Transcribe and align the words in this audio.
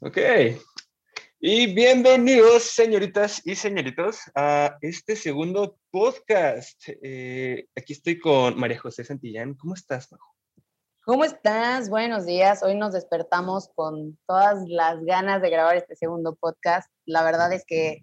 Ok. 0.00 0.16
Y 1.40 1.74
bienvenidos, 1.74 2.62
señoritas 2.62 3.44
y 3.44 3.56
señoritos, 3.56 4.20
a 4.32 4.78
este 4.80 5.16
segundo 5.16 5.76
podcast. 5.90 6.80
Eh, 7.02 7.66
aquí 7.74 7.94
estoy 7.94 8.20
con 8.20 8.56
María 8.56 8.78
José 8.78 9.02
Santillán. 9.02 9.54
¿Cómo 9.54 9.74
estás, 9.74 10.12
Majo? 10.12 10.36
¿Cómo 11.04 11.24
estás? 11.24 11.90
Buenos 11.90 12.26
días. 12.26 12.62
Hoy 12.62 12.76
nos 12.76 12.92
despertamos 12.92 13.70
con 13.74 14.16
todas 14.28 14.62
las 14.68 15.04
ganas 15.04 15.42
de 15.42 15.50
grabar 15.50 15.76
este 15.76 15.96
segundo 15.96 16.36
podcast. 16.36 16.88
La 17.04 17.24
verdad 17.24 17.52
es 17.52 17.64
que 17.66 18.02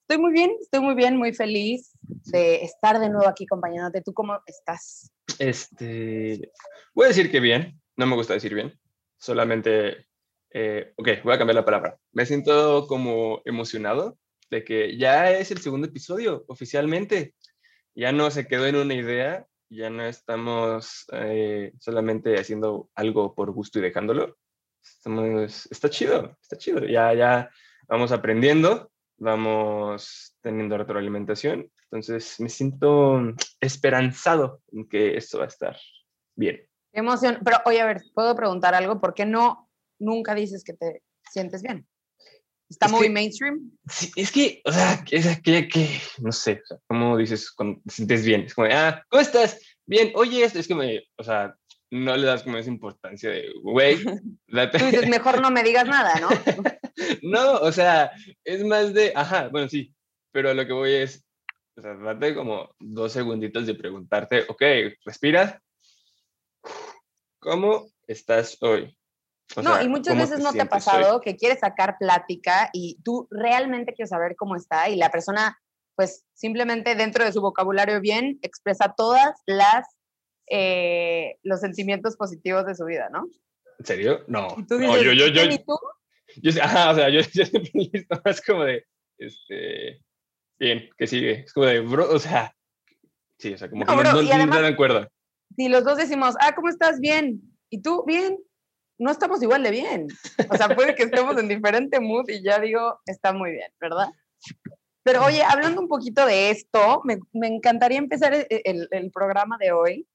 estoy 0.00 0.18
muy 0.18 0.32
bien, 0.32 0.50
estoy 0.60 0.80
muy 0.80 0.96
bien, 0.96 1.16
muy 1.16 1.32
feliz 1.32 1.92
de 2.32 2.64
estar 2.64 2.98
de 2.98 3.08
nuevo 3.08 3.28
aquí 3.28 3.44
acompañándote. 3.44 4.02
¿Tú 4.02 4.12
cómo 4.12 4.40
estás? 4.46 5.12
Este, 5.38 6.50
voy 6.92 7.04
a 7.04 7.08
decir 7.08 7.30
que 7.30 7.38
bien. 7.38 7.80
No 7.94 8.06
me 8.06 8.16
gusta 8.16 8.34
decir 8.34 8.52
bien. 8.52 8.76
Solamente, 9.16 10.08
eh, 10.50 10.92
ok, 10.96 11.08
voy 11.24 11.34
a 11.34 11.38
cambiar 11.38 11.56
la 11.56 11.64
palabra. 11.64 11.98
Me 12.12 12.26
siento 12.26 12.86
como 12.86 13.42
emocionado 13.44 14.18
de 14.50 14.64
que 14.64 14.96
ya 14.96 15.30
es 15.32 15.50
el 15.50 15.58
segundo 15.58 15.88
episodio 15.88 16.44
oficialmente. 16.48 17.34
Ya 17.94 18.12
no 18.12 18.30
se 18.30 18.46
quedó 18.46 18.66
en 18.66 18.76
una 18.76 18.94
idea, 18.94 19.46
ya 19.68 19.90
no 19.90 20.04
estamos 20.04 21.06
eh, 21.12 21.72
solamente 21.80 22.38
haciendo 22.38 22.90
algo 22.94 23.34
por 23.34 23.50
gusto 23.52 23.78
y 23.78 23.82
dejándolo. 23.82 24.36
Estamos, 24.82 25.66
está 25.70 25.90
chido, 25.90 26.36
está 26.40 26.56
chido. 26.56 26.84
Ya, 26.84 27.12
ya 27.14 27.50
vamos 27.88 28.12
aprendiendo, 28.12 28.90
vamos 29.18 30.36
teniendo 30.42 30.78
retroalimentación. 30.78 31.70
Entonces 31.90 32.38
me 32.40 32.48
siento 32.48 33.20
esperanzado 33.60 34.60
en 34.72 34.88
que 34.88 35.16
esto 35.16 35.38
va 35.38 35.44
a 35.44 35.48
estar 35.48 35.76
bien. 36.34 36.56
Qué 36.92 37.00
emoción. 37.00 37.38
Pero 37.44 37.58
oye, 37.64 37.80
a 37.80 37.86
ver, 37.86 38.02
¿puedo 38.14 38.34
preguntar 38.34 38.74
algo? 38.74 39.00
¿Por 39.00 39.14
qué 39.14 39.24
no 39.24 39.65
nunca 39.98 40.34
dices 40.34 40.62
que 40.64 40.72
te 40.74 41.02
sientes 41.30 41.62
bien? 41.62 41.86
¿Está 42.68 42.86
Es 42.86 42.92
muy 42.92 43.02
que- 43.06 43.10
mainstream? 43.10 43.70
Sí, 43.88 44.10
es 44.16 44.32
que, 44.32 44.60
o 44.64 44.72
sea, 44.72 45.04
que- 45.04 45.16
es 45.16 45.26
aquella 45.26 45.68
que, 45.68 46.00
no 46.18 46.32
sé, 46.32 46.60
o 46.64 46.66
sea, 46.66 46.78
¿cómo 46.88 47.16
dices 47.16 47.50
cuando 47.52 47.80
te 47.84 47.90
sientes 47.94 48.24
bien? 48.24 48.42
Es 48.42 48.54
como, 48.54 48.66
de, 48.66 48.74
ah, 48.74 49.04
¿cómo 49.08 49.20
estás? 49.22 49.60
Bien, 49.86 50.10
oye, 50.16 50.42
esto 50.44 50.58
es 50.58 50.66
que 50.66 50.74
me, 50.74 51.02
o 51.16 51.22
sea, 51.22 51.54
no 51.92 52.16
le 52.16 52.26
das 52.26 52.42
como 52.42 52.56
esa 52.58 52.68
importancia 52.70 53.30
de, 53.30 53.52
güey, 53.62 53.98
date- 54.48 54.78
Tú 54.78 54.84
dices, 54.86 55.08
mejor 55.08 55.40
no 55.40 55.50
me 55.52 55.62
digas 55.62 55.86
nada, 55.86 56.18
¿no? 56.20 56.28
No, 57.22 57.56
o 57.58 57.70
sea, 57.72 58.10
es 58.42 58.64
más 58.64 58.94
de, 58.94 59.12
ajá, 59.14 59.48
bueno, 59.48 59.68
sí, 59.68 59.94
pero 60.32 60.54
lo 60.54 60.66
que 60.66 60.72
voy 60.72 60.92
es, 60.94 61.22
o 61.76 61.82
sea, 61.82 61.94
date 61.94 62.34
como 62.34 62.74
dos 62.80 63.12
segunditos 63.12 63.66
de 63.66 63.74
preguntarte, 63.74 64.44
ok, 64.48 64.62
respiras, 65.04 65.56
¿cómo 67.38 67.86
estás 68.06 68.56
hoy? 68.62 68.96
O 69.54 69.62
no, 69.62 69.74
sea, 69.74 69.82
y 69.84 69.88
muchas 69.88 70.14
¿cómo 70.14 70.22
veces 70.26 70.40
no 70.40 70.52
te 70.52 70.60
ha 70.60 70.66
pasado 70.66 71.20
que 71.20 71.36
quieres 71.36 71.60
sacar 71.60 71.96
plática 71.98 72.68
y 72.72 72.98
tú 73.04 73.28
realmente 73.30 73.92
quieres 73.94 74.10
saber 74.10 74.34
cómo 74.36 74.56
está 74.56 74.88
y 74.88 74.96
la 74.96 75.10
persona, 75.10 75.56
pues 75.94 76.24
simplemente 76.34 76.94
dentro 76.94 77.24
de 77.24 77.32
su 77.32 77.40
vocabulario 77.40 78.00
bien, 78.00 78.38
expresa 78.42 78.94
todas 78.96 79.40
las, 79.46 79.86
eh, 80.50 81.36
los 81.42 81.60
sentimientos 81.60 82.16
positivos 82.16 82.66
de 82.66 82.74
su 82.74 82.84
vida, 82.84 83.08
¿no? 83.10 83.26
¿En 83.78 83.86
serio? 83.86 84.24
No, 84.26 84.48
Y 84.58 84.64
tú 84.66 84.78
no, 84.78 84.88
dices, 84.88 85.02
yo, 85.04 85.12
yo, 85.12 85.26
yo, 85.28 85.32
"¿Quién 85.32 85.52
y 85.52 85.58
tú? 85.64 85.78
Yo, 86.42 86.52
sé- 86.52 86.60
ajá, 86.60 86.90
o 86.90 86.94
sea, 86.94 87.08
yo, 87.08 87.20
yo 87.32 87.44
siempre 87.46 87.70
listo 87.74 88.20
más 88.24 88.40
como 88.42 88.64
de, 88.64 88.84
este, 89.18 90.02
bien, 90.58 90.88
que 90.98 91.06
sigue. 91.06 91.40
Es 91.46 91.52
como 91.52 91.66
de, 91.66 91.80
bro, 91.80 92.10
o 92.12 92.18
sea, 92.18 92.54
sí, 93.38 93.54
o 93.54 93.58
sea, 93.58 93.70
como 93.70 93.84
No, 93.84 93.90
que 93.92 93.96
no, 93.96 94.10
bro, 94.10 94.12
no, 94.12 94.22
no 94.28 94.34
además- 94.34 94.56
te 94.58 94.62
dan 94.62 94.76
cuerda. 94.76 95.08
Si 95.56 95.68
los 95.68 95.84
dos 95.84 95.96
decimos, 95.96 96.34
ah, 96.40 96.54
¿cómo 96.54 96.68
estás? 96.68 96.98
Bien. 97.00 97.40
¿Y 97.70 97.80
tú? 97.80 98.04
Bien. 98.06 98.36
No 98.98 99.10
estamos 99.10 99.42
igual 99.42 99.62
de 99.62 99.70
bien. 99.70 100.06
O 100.50 100.56
sea, 100.56 100.68
puede 100.74 100.94
que 100.94 101.02
estemos 101.04 101.36
en 101.38 101.48
diferente 101.48 102.00
mood 102.00 102.28
y 102.28 102.42
ya 102.42 102.58
digo, 102.58 102.98
está 103.06 103.32
muy 103.32 103.52
bien, 103.52 103.70
¿verdad? 103.80 104.08
Pero 105.02 105.24
oye, 105.24 105.42
hablando 105.44 105.80
un 105.80 105.88
poquito 105.88 106.24
de 106.26 106.50
esto, 106.50 107.00
me, 107.04 107.18
me 107.32 107.46
encantaría 107.48 107.98
empezar 107.98 108.34
el, 108.34 108.46
el- 108.48 108.88
el 108.90 109.10
programa 109.10 109.56
de 109.58 109.72
hoy 109.72 110.06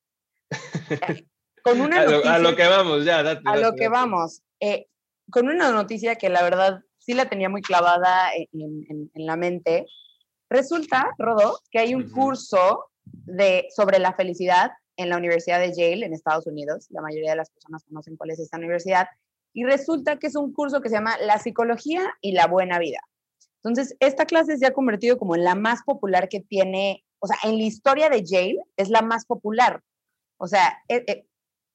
con 1.64 1.80
una 1.82 2.00
A 2.02 2.04
lo, 2.06 2.12
noticia. 2.12 2.34
a 2.36 2.40
lo 2.40 2.56
que 2.56 2.68
vamos, 2.68 3.06
ya, 3.06 3.24
date. 3.24 3.42
a 3.46 3.56
lo 3.56 3.72
que 3.74 3.86
date. 3.86 3.90
vamos. 3.90 4.42
Eh, 4.60 4.88
con 5.30 5.48
una 5.48 5.72
noticia 5.72 6.16
que 6.16 6.30
la 6.30 6.44
verdad 6.44 6.82
sí 6.98 7.14
la 7.14 7.30
tenía 7.30 7.50
muy 7.50 7.62
clavada 7.62 8.32
en, 8.36 8.48
en- 8.90 9.12
en 9.14 9.26
la 9.26 9.36
mente. 9.38 9.86
Resulta, 10.50 11.10
Rodo, 11.18 11.60
que 11.72 11.80
hay 11.80 11.96
un 11.96 12.10
curso 12.10 12.88
de, 13.06 13.68
sobre 13.76 14.00
la 14.00 14.14
felicidad 14.14 14.72
en 15.02 15.10
la 15.10 15.18
Universidad 15.18 15.60
de 15.60 15.74
Yale, 15.74 16.06
en 16.06 16.14
Estados 16.14 16.48
Unidos. 16.48 16.88
La 16.90 17.02
mayoría 17.02 17.32
de 17.32 17.38
las 17.38 17.50
personas 17.50 17.84
conocen 17.84 18.18
cuál 18.18 18.32
es 18.32 18.40
esta 18.40 18.58
universidad. 18.58 19.08
Y 19.54 19.64
resulta 19.64 20.18
que 20.18 20.28
es 20.28 20.36
un 20.36 20.54
curso 20.54 20.82
que 20.82 20.90
se 20.90 20.96
llama 20.96 21.18
La 21.20 21.38
psicología 21.40 22.14
y 22.22 22.32
la 22.32 22.48
buena 22.48 22.80
vida. 22.80 23.00
Entonces, 23.64 23.96
esta 24.00 24.26
clase 24.26 24.58
se 24.58 24.66
ha 24.66 24.74
convertido 24.74 25.18
como 25.18 25.36
en 25.36 25.44
la 25.44 25.56
más 25.56 25.84
popular 25.84 26.30
que 26.30 26.40
tiene, 26.40 27.04
o 27.20 27.28
sea, 27.28 27.38
en 27.44 27.58
la 27.58 27.64
historia 27.64 28.10
de 28.10 28.24
Yale 28.24 28.60
es 28.78 28.90
la 28.90 29.02
más 29.02 29.26
popular. 29.26 29.82
O 30.38 30.48
sea, 30.48 30.80
e- 30.88 31.04
e- 31.08 31.26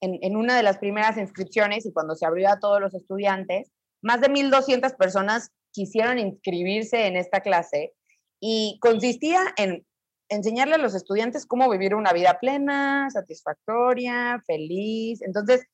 en, 0.01 0.19
en 0.23 0.37
una 0.37 0.57
de 0.57 0.63
las 0.63 0.79
primeras 0.79 1.17
inscripciones 1.17 1.87
y 1.87 1.93
cuando 1.93 2.17
se 2.17 2.27
abrió 2.27 2.49
a 2.51 2.59
todos 2.59 2.81
los 2.81 2.95
estudiantes, 2.95 3.71
más 4.03 4.21
de 4.21 4.29
1.200 4.29 4.97
personas 4.97 5.51
quisieron 5.73 6.19
inscribirse 6.19 7.07
en 7.07 7.17
esta 7.17 7.41
clase 7.41 7.93
y 8.41 8.79
consistía 8.81 9.41
en 9.57 9.87
enseñarle 10.29 10.75
a 10.75 10.79
los 10.79 10.95
estudiantes 10.95 11.47
cómo 11.47 11.71
vivir 11.71 11.95
una 11.95 12.13
vida 12.13 12.39
plena, 12.41 13.09
satisfactoria, 13.11 14.43
feliz. 14.47 15.23
Entonces, 15.23 15.67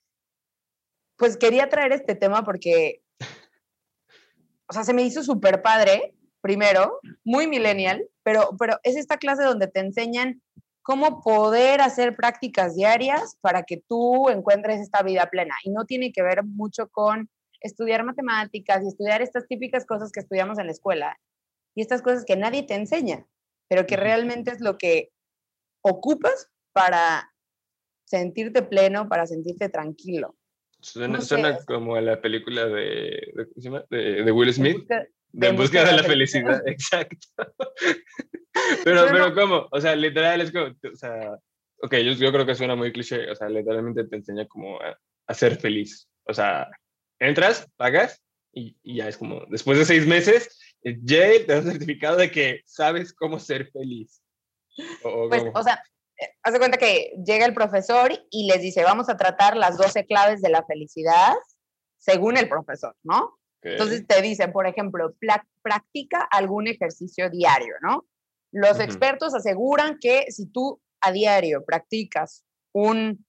pues 1.17 1.37
quería 1.37 1.69
traer 1.69 1.93
este 1.93 2.15
tema 2.15 2.45
porque, 2.45 3.03
o 4.69 4.73
sea, 4.73 4.85
se 4.85 4.95
me 4.95 5.03
hizo 5.03 5.23
súper 5.23 5.63
padre, 5.63 6.15
primero, 6.41 7.01
muy 7.25 7.47
millennial, 7.47 8.09
pero, 8.23 8.51
pero 8.59 8.79
es 8.83 8.97
esta 8.97 9.17
clase 9.17 9.45
donde 9.45 9.69
te 9.69 9.81
enseñan 9.81 10.43
cómo 10.83 11.23
poder 11.23 11.81
hacer 11.81 12.17
prácticas 12.17 12.75
diarias 12.75 13.37
para 13.41 13.63
que 13.63 13.83
tú 13.89 14.29
encuentres 14.29 14.81
esta 14.81 15.03
vida 15.03 15.29
plena. 15.31 15.55
Y 15.63 15.71
no 15.71 15.85
tiene 15.85 16.13
que 16.13 16.23
ver 16.23 16.45
mucho 16.45 16.89
con 16.89 17.31
estudiar 17.61 18.05
matemáticas 18.05 18.83
y 18.83 18.89
estudiar 18.89 19.23
estas 19.23 19.47
típicas 19.47 19.87
cosas 19.87 20.11
que 20.11 20.21
estudiamos 20.21 20.59
en 20.59 20.67
la 20.67 20.73
escuela 20.73 21.19
y 21.75 21.83
estas 21.83 22.03
cosas 22.03 22.25
que 22.25 22.37
nadie 22.37 22.65
te 22.65 22.75
enseña, 22.75 23.25
pero 23.73 23.87
que 23.87 23.97
realmente 23.97 24.51
es 24.51 24.61
lo 24.61 24.77
que 24.77 25.13
ocupas 25.81 26.51
para 26.75 27.33
sentirte 28.05 28.61
pleno, 28.61 29.09
para 29.09 29.27
sentirte 29.27 29.71
tranquilo. 29.71 30.37
Suena, 30.79 31.15
no 31.17 31.21
sé, 31.23 31.29
suena 31.29 31.59
como 31.65 31.97
a 31.97 32.03
la 32.03 32.21
película 32.21 32.67
de, 32.67 33.33
de, 33.35 33.47
¿cómo 33.49 33.55
se 33.57 33.63
llama? 33.63 33.83
de, 33.89 34.25
de 34.25 34.31
Will 34.31 34.53
Smith, 34.53 34.77
busca- 34.77 35.07
de 35.33 35.47
En 35.49 35.57
busca 35.57 35.85
de 35.87 35.93
la 35.93 36.03
felicidad, 36.03 36.63
exacto. 36.67 37.17
pero, 38.85 38.85
Pero 38.85 39.07
pero 39.11 39.29
no. 39.31 39.35
¿cómo? 39.35 39.69
O 39.71 39.81
sea, 39.81 39.97
literal 39.97 40.43
es 40.43 40.53
como, 40.53 40.67
o 40.67 40.97
sea, 40.97 41.39
ok, 41.81 41.95
yo, 41.95 42.13
yo 42.13 42.31
creo 42.31 42.45
que 42.45 42.55
suena 42.55 42.77
muy 42.77 42.93
cliché, 42.93 43.31
o 43.31 43.35
sea, 43.35 43.49
literalmente 43.49 44.05
te 44.05 44.17
enseña 44.17 44.47
como 44.49 44.79
a, 44.83 44.99
a 45.29 45.33
ser 45.35 45.57
feliz. 45.57 46.11
O 46.25 46.35
sea, 46.35 46.69
entras, 47.19 47.67
pagas 47.77 48.23
y, 48.53 48.77
y 48.83 48.97
ya 48.99 49.09
es 49.09 49.17
como, 49.17 49.47
después 49.49 49.79
de 49.79 49.87
seis 49.87 50.07
meses, 50.07 50.72
Jay 50.83 51.47
te 51.47 51.53
da 51.53 51.59
un 51.61 51.71
certificado 51.71 52.17
de 52.17 52.31
que 52.31 52.61
sabes 52.67 53.13
cómo 53.13 53.39
ser 53.39 53.71
feliz. 53.71 54.23
O, 55.05 55.29
Pues, 55.29 55.43
cómo. 55.43 55.59
o 55.59 55.63
sea, 55.63 55.83
eh, 56.19 56.29
haz 56.43 56.53
de 56.53 56.59
cuenta 56.59 56.79
que 56.79 57.13
llega 57.25 57.47
el 57.47 57.55
profesor 57.55 58.13
y 58.31 58.47
les 58.47 58.61
dice, 58.61 58.83
vamos 58.83 59.09
a 59.09 59.17
tratar 59.17 59.57
las 59.57 59.77
12 59.77 60.07
claves 60.07 60.43
de 60.43 60.51
la 60.51 60.65
felicidad 60.65 61.35
según 61.99 62.37
el 62.37 62.49
profesor, 62.49 62.97
¿no? 63.03 63.25
Ok. 63.25 63.65
Entonces 63.67 64.07
te 64.07 64.21
dicen, 64.23 64.53
por 64.53 64.67
ejemplo, 64.67 65.15
practica 65.63 66.27
algún 66.31 66.67
ejercicio 66.67 67.31
diario, 67.31 67.75
¿no? 67.81 68.07
Los 68.53 68.75
Ujú. 68.75 68.83
expertos 68.83 69.35
aseguran 69.35 69.99
que 70.01 70.27
si 70.31 70.47
tú 70.47 70.81
a 71.01 71.13
diario 71.13 71.65
practicas 71.65 72.45
un 72.73 73.25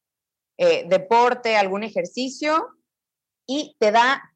eh, 0.58 0.86
deporte, 0.88 1.56
algún 1.56 1.84
ejercicio 1.84 2.68
y 3.47 3.75
te 3.80 3.92
da 3.92 4.32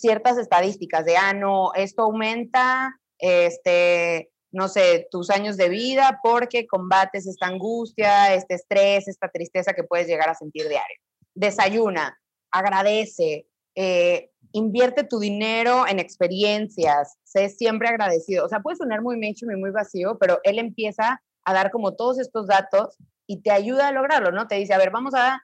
ciertas 0.00 0.38
estadísticas 0.38 1.04
de, 1.04 1.16
ah, 1.16 1.32
no, 1.34 1.72
esto 1.74 2.02
aumenta, 2.02 2.98
este, 3.18 4.30
no 4.52 4.68
sé, 4.68 5.06
tus 5.10 5.30
años 5.30 5.56
de 5.56 5.68
vida 5.68 6.20
porque 6.22 6.66
combates 6.66 7.26
esta 7.26 7.46
angustia, 7.46 8.34
este 8.34 8.54
estrés, 8.54 9.06
esta 9.08 9.28
tristeza 9.28 9.72
que 9.72 9.84
puedes 9.84 10.06
llegar 10.06 10.28
a 10.28 10.34
sentir 10.34 10.68
diario. 10.68 10.96
Desayuna, 11.34 12.18
agradece, 12.50 13.46
eh, 13.76 14.30
invierte 14.52 15.04
tu 15.04 15.20
dinero 15.20 15.86
en 15.86 15.98
experiencias, 15.98 17.16
sé 17.22 17.48
siempre 17.50 17.88
agradecido. 17.88 18.44
O 18.44 18.48
sea, 18.48 18.60
puede 18.60 18.76
sonar 18.76 19.02
muy 19.02 19.16
mainstream 19.16 19.56
y 19.56 19.60
muy 19.60 19.70
vacío, 19.70 20.18
pero 20.18 20.40
él 20.42 20.58
empieza 20.58 21.22
a 21.44 21.54
dar 21.54 21.70
como 21.70 21.94
todos 21.94 22.18
estos 22.18 22.46
datos 22.46 22.96
y 23.26 23.42
te 23.42 23.50
ayuda 23.50 23.88
a 23.88 23.92
lograrlo, 23.92 24.32
¿no? 24.32 24.48
Te 24.48 24.56
dice, 24.56 24.74
a 24.74 24.78
ver, 24.78 24.90
vamos 24.90 25.14
a 25.14 25.42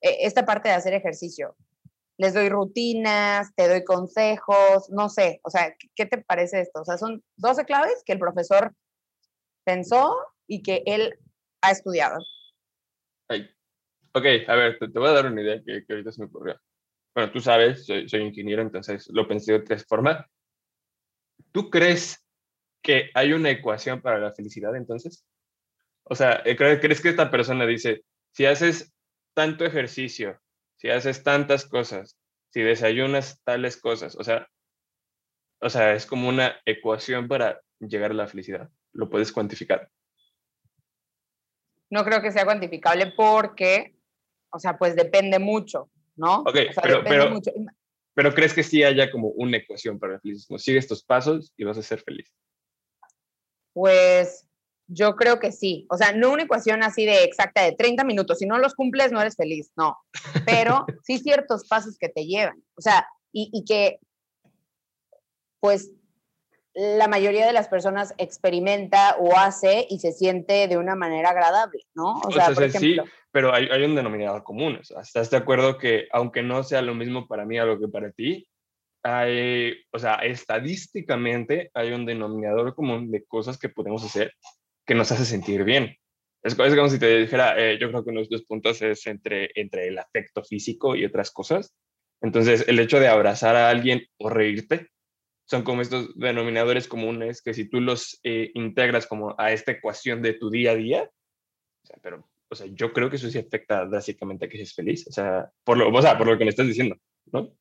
eh, 0.00 0.18
esta 0.20 0.46
parte 0.46 0.68
de 0.68 0.74
hacer 0.74 0.94
ejercicio. 0.94 1.54
Les 2.18 2.32
doy 2.32 2.48
rutinas, 2.48 3.54
te 3.54 3.68
doy 3.68 3.84
consejos, 3.84 4.88
no 4.90 5.08
sé, 5.08 5.40
o 5.42 5.50
sea, 5.50 5.74
¿qué- 5.78 5.88
¿qué 5.94 6.06
te 6.06 6.18
parece 6.18 6.60
esto? 6.60 6.80
O 6.80 6.84
sea, 6.84 6.96
son 6.96 7.22
12 7.36 7.64
claves 7.64 8.02
que 8.06 8.12
el 8.14 8.18
profesor 8.18 8.74
pensó 9.64 10.16
y 10.46 10.62
que 10.62 10.82
él 10.86 11.18
ha 11.60 11.70
estudiado. 11.72 12.18
Ay. 13.28 13.50
Ok, 14.12 14.24
a 14.48 14.54
ver, 14.54 14.78
te, 14.78 14.88
te 14.88 14.98
voy 14.98 15.08
a 15.08 15.12
dar 15.12 15.26
una 15.26 15.42
idea 15.42 15.62
que, 15.62 15.84
que 15.84 15.92
ahorita 15.92 16.12
se 16.12 16.20
me 16.22 16.26
ocurrió. 16.28 16.58
bueno, 17.14 17.30
tú 17.32 17.40
sabes, 17.40 17.84
soy, 17.84 18.08
soy 18.08 18.22
ingeniero, 18.22 18.62
entonces 18.62 19.08
lo 19.10 19.28
pensé 19.28 19.52
de 19.52 19.58
otra 19.58 19.78
forma. 19.86 20.26
¿Tú 21.52 21.68
crees 21.70 22.24
que 22.82 23.10
hay 23.14 23.32
una 23.32 23.50
ecuación 23.50 24.00
para 24.00 24.18
la 24.18 24.32
felicidad 24.32 24.74
entonces? 24.76 25.26
O 26.04 26.14
sea, 26.14 26.40
eh, 26.44 26.56
¿crees 26.56 27.00
que 27.02 27.08
esta 27.08 27.30
persona 27.30 27.66
dice, 27.66 28.04
si 28.32 28.46
haces 28.46 28.94
tanto 29.34 29.64
ejercicio, 29.64 30.40
si 30.86 30.92
haces 30.92 31.24
tantas 31.24 31.64
cosas, 31.64 32.16
si 32.50 32.62
desayunas 32.62 33.42
tales 33.42 33.76
cosas, 33.76 34.14
o 34.14 34.22
sea, 34.22 34.48
o 35.60 35.68
sea, 35.68 35.94
es 35.94 36.06
como 36.06 36.28
una 36.28 36.60
ecuación 36.64 37.26
para 37.26 37.60
llegar 37.80 38.12
a 38.12 38.14
la 38.14 38.28
felicidad. 38.28 38.70
¿Lo 38.92 39.10
puedes 39.10 39.32
cuantificar? 39.32 39.90
No 41.90 42.04
creo 42.04 42.22
que 42.22 42.30
sea 42.30 42.44
cuantificable 42.44 43.12
porque, 43.16 43.96
o 44.50 44.60
sea, 44.60 44.78
pues 44.78 44.94
depende 44.94 45.40
mucho, 45.40 45.90
¿no? 46.14 46.42
Ok, 46.42 46.56
pero, 46.80 47.02
pero, 47.02 47.40
pero 48.14 48.32
crees 48.32 48.54
que 48.54 48.62
sí 48.62 48.84
haya 48.84 49.10
como 49.10 49.30
una 49.30 49.56
ecuación 49.56 49.98
para 49.98 50.14
el 50.14 50.20
felicismo. 50.20 50.56
Sigue 50.56 50.78
estos 50.78 51.02
pasos 51.02 51.52
y 51.56 51.64
vas 51.64 51.78
a 51.78 51.82
ser 51.82 52.00
feliz. 52.00 52.32
Pues 53.72 54.45
yo 54.88 55.16
creo 55.16 55.40
que 55.40 55.52
sí. 55.52 55.86
O 55.90 55.96
sea, 55.96 56.12
no 56.12 56.30
una 56.30 56.44
ecuación 56.44 56.82
así 56.82 57.04
de 57.04 57.24
exacta 57.24 57.62
de 57.62 57.72
30 57.72 58.04
minutos. 58.04 58.38
Si 58.38 58.46
no 58.46 58.58
los 58.58 58.74
cumples, 58.74 59.12
no 59.12 59.20
eres 59.20 59.36
feliz. 59.36 59.70
No. 59.76 59.96
Pero 60.44 60.84
sí 61.04 61.18
ciertos 61.18 61.66
pasos 61.68 61.98
que 61.98 62.08
te 62.08 62.26
llevan. 62.26 62.62
O 62.76 62.80
sea, 62.80 63.06
y, 63.32 63.50
y 63.52 63.64
que, 63.64 63.98
pues, 65.60 65.90
la 66.74 67.08
mayoría 67.08 67.46
de 67.46 67.54
las 67.54 67.68
personas 67.68 68.14
experimenta 68.18 69.16
o 69.18 69.36
hace 69.36 69.86
y 69.88 69.98
se 69.98 70.12
siente 70.12 70.68
de 70.68 70.76
una 70.76 70.94
manera 70.94 71.30
agradable, 71.30 71.80
¿no? 71.94 72.20
O 72.20 72.30
sea, 72.30 72.50
por 72.50 72.64
ejemplo, 72.64 73.04
sí, 73.04 73.10
pero 73.32 73.54
hay, 73.54 73.66
hay, 73.70 73.82
un 73.82 73.94
denominador 73.94 74.42
común. 74.42 74.76
O 74.78 74.84
sea, 74.84 75.00
¿Estás 75.00 75.30
de 75.30 75.38
acuerdo 75.38 75.78
que 75.78 76.06
aunque 76.12 76.42
no 76.42 76.62
sea 76.62 76.82
lo 76.82 76.94
mismo 76.94 77.26
para 77.26 77.46
mí 77.46 77.58
a 77.58 77.64
lo 77.64 77.80
que 77.80 77.88
para 77.88 78.10
ti, 78.12 78.46
hay, 79.02 79.74
o 79.90 79.98
sea, 79.98 80.16
estadísticamente 80.16 81.70
hay 81.72 81.92
un 81.92 82.04
denominador 82.04 82.74
común 82.74 83.10
de 83.10 83.24
cosas 83.24 83.56
que 83.56 83.68
podemos 83.70 84.04
hacer 84.04 84.32
que 84.86 84.94
nos 84.94 85.10
hace 85.12 85.24
sentir 85.24 85.64
bien. 85.64 85.96
Es, 86.42 86.54
como 86.54 86.88
si 86.88 86.98
te 86.98 87.18
dijera, 87.18 87.58
eh, 87.58 87.76
yo 87.80 87.88
creo 87.88 88.04
que 88.04 88.10
uno 88.10 88.20
de 88.20 88.26
los 88.26 88.30
dos 88.30 88.44
puntos 88.44 88.80
es 88.80 89.06
entre, 89.06 89.50
entre 89.56 89.88
el 89.88 89.98
afecto 89.98 90.44
físico 90.44 90.94
y 90.94 91.04
otras 91.04 91.32
cosas. 91.32 91.74
Entonces, 92.20 92.64
el 92.68 92.78
hecho 92.78 93.00
de 93.00 93.08
abrazar 93.08 93.56
a 93.56 93.68
alguien 93.68 94.06
o 94.18 94.30
reírte 94.30 94.88
son 95.44 95.62
como 95.62 95.82
estos 95.82 96.16
denominadores 96.16 96.88
comunes 96.88 97.42
que 97.42 97.54
si 97.54 97.68
tú 97.68 97.80
los 97.80 98.20
eh, 98.22 98.50
integras 98.54 99.06
como 99.06 99.34
a 99.38 99.52
esta 99.52 99.72
ecuación 99.72 100.22
de 100.22 100.34
tu 100.34 100.50
día 100.50 100.72
a 100.72 100.76
día, 100.76 101.10
o 101.82 101.86
sea, 101.86 101.98
pero, 102.02 102.28
o 102.48 102.54
sea, 102.54 102.66
yo 102.68 102.92
creo 102.92 103.10
que 103.10 103.16
eso 103.16 103.28
sí 103.28 103.38
afecta 103.38 103.84
drásticamente 103.84 104.46
a 104.46 104.48
que 104.48 104.56
seas 104.56 104.74
feliz, 104.74 105.06
o 105.08 105.12
sea, 105.12 105.50
por 105.64 105.76
lo, 105.76 105.92
o 105.92 106.02
sea, 106.02 106.16
por 106.16 106.26
lo 106.26 106.38
que 106.38 106.44
me 106.44 106.50
estás 106.50 106.66
diciendo, 106.66 106.96
¿no? 107.32 107.52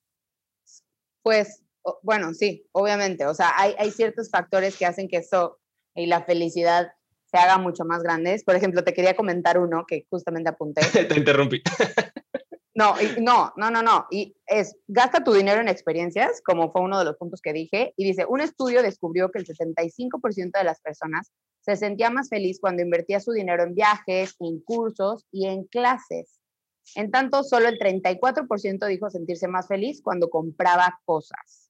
Pues, 1.22 1.64
bueno, 2.02 2.34
sí, 2.34 2.68
obviamente, 2.72 3.26
o 3.26 3.34
sea, 3.34 3.52
hay, 3.56 3.76
hay 3.78 3.92
ciertos 3.92 4.30
factores 4.30 4.78
que 4.78 4.86
hacen 4.86 5.08
que 5.08 5.18
eso 5.18 5.60
y 5.96 6.08
la 6.08 6.24
felicidad 6.24 6.92
se 7.36 7.42
haga 7.42 7.58
mucho 7.58 7.84
más 7.84 8.02
grandes. 8.02 8.44
Por 8.44 8.56
ejemplo, 8.56 8.84
te 8.84 8.94
quería 8.94 9.16
comentar 9.16 9.60
uno 9.60 9.86
que 9.86 10.06
justamente 10.10 10.50
apunté. 10.50 10.82
te 11.10 11.18
interrumpí. 11.18 11.62
No, 12.74 12.96
no, 13.20 13.54
no, 13.56 13.72
no, 13.72 13.82
no. 13.82 14.06
Y 14.12 14.36
es, 14.46 14.76
gasta 14.88 15.24
tu 15.24 15.34
dinero 15.34 15.62
en 15.62 15.70
experiencias, 15.70 16.42
como 16.42 16.72
fue 16.72 16.82
uno 16.82 17.00
de 17.00 17.06
los 17.06 17.16
puntos 17.16 17.42
que 17.42 17.54
dije, 17.54 17.94
y 17.96 18.06
dice, 18.06 18.26
un 18.28 18.42
estudio 18.42 18.84
descubrió 18.84 19.32
que 19.32 19.40
el 19.40 19.46
75% 19.46 20.58
de 20.58 20.64
las 20.64 20.82
personas 20.82 21.32
se 21.62 21.78
sentía 21.78 22.10
más 22.10 22.30
feliz 22.30 22.60
cuando 22.60 22.84
invertía 22.84 23.20
su 23.20 23.32
dinero 23.32 23.64
en 23.64 23.76
viajes, 23.76 24.36
en 24.40 24.60
cursos 24.60 25.26
y 25.32 25.48
en 25.48 25.64
clases. 25.64 26.40
En 26.96 27.12
tanto, 27.12 27.44
solo 27.44 27.70
el 27.70 27.80
34% 27.80 28.88
dijo 28.88 29.10
sentirse 29.10 29.48
más 29.48 29.68
feliz 29.68 30.02
cuando 30.04 30.30
compraba 30.30 31.00
cosas. 31.06 31.65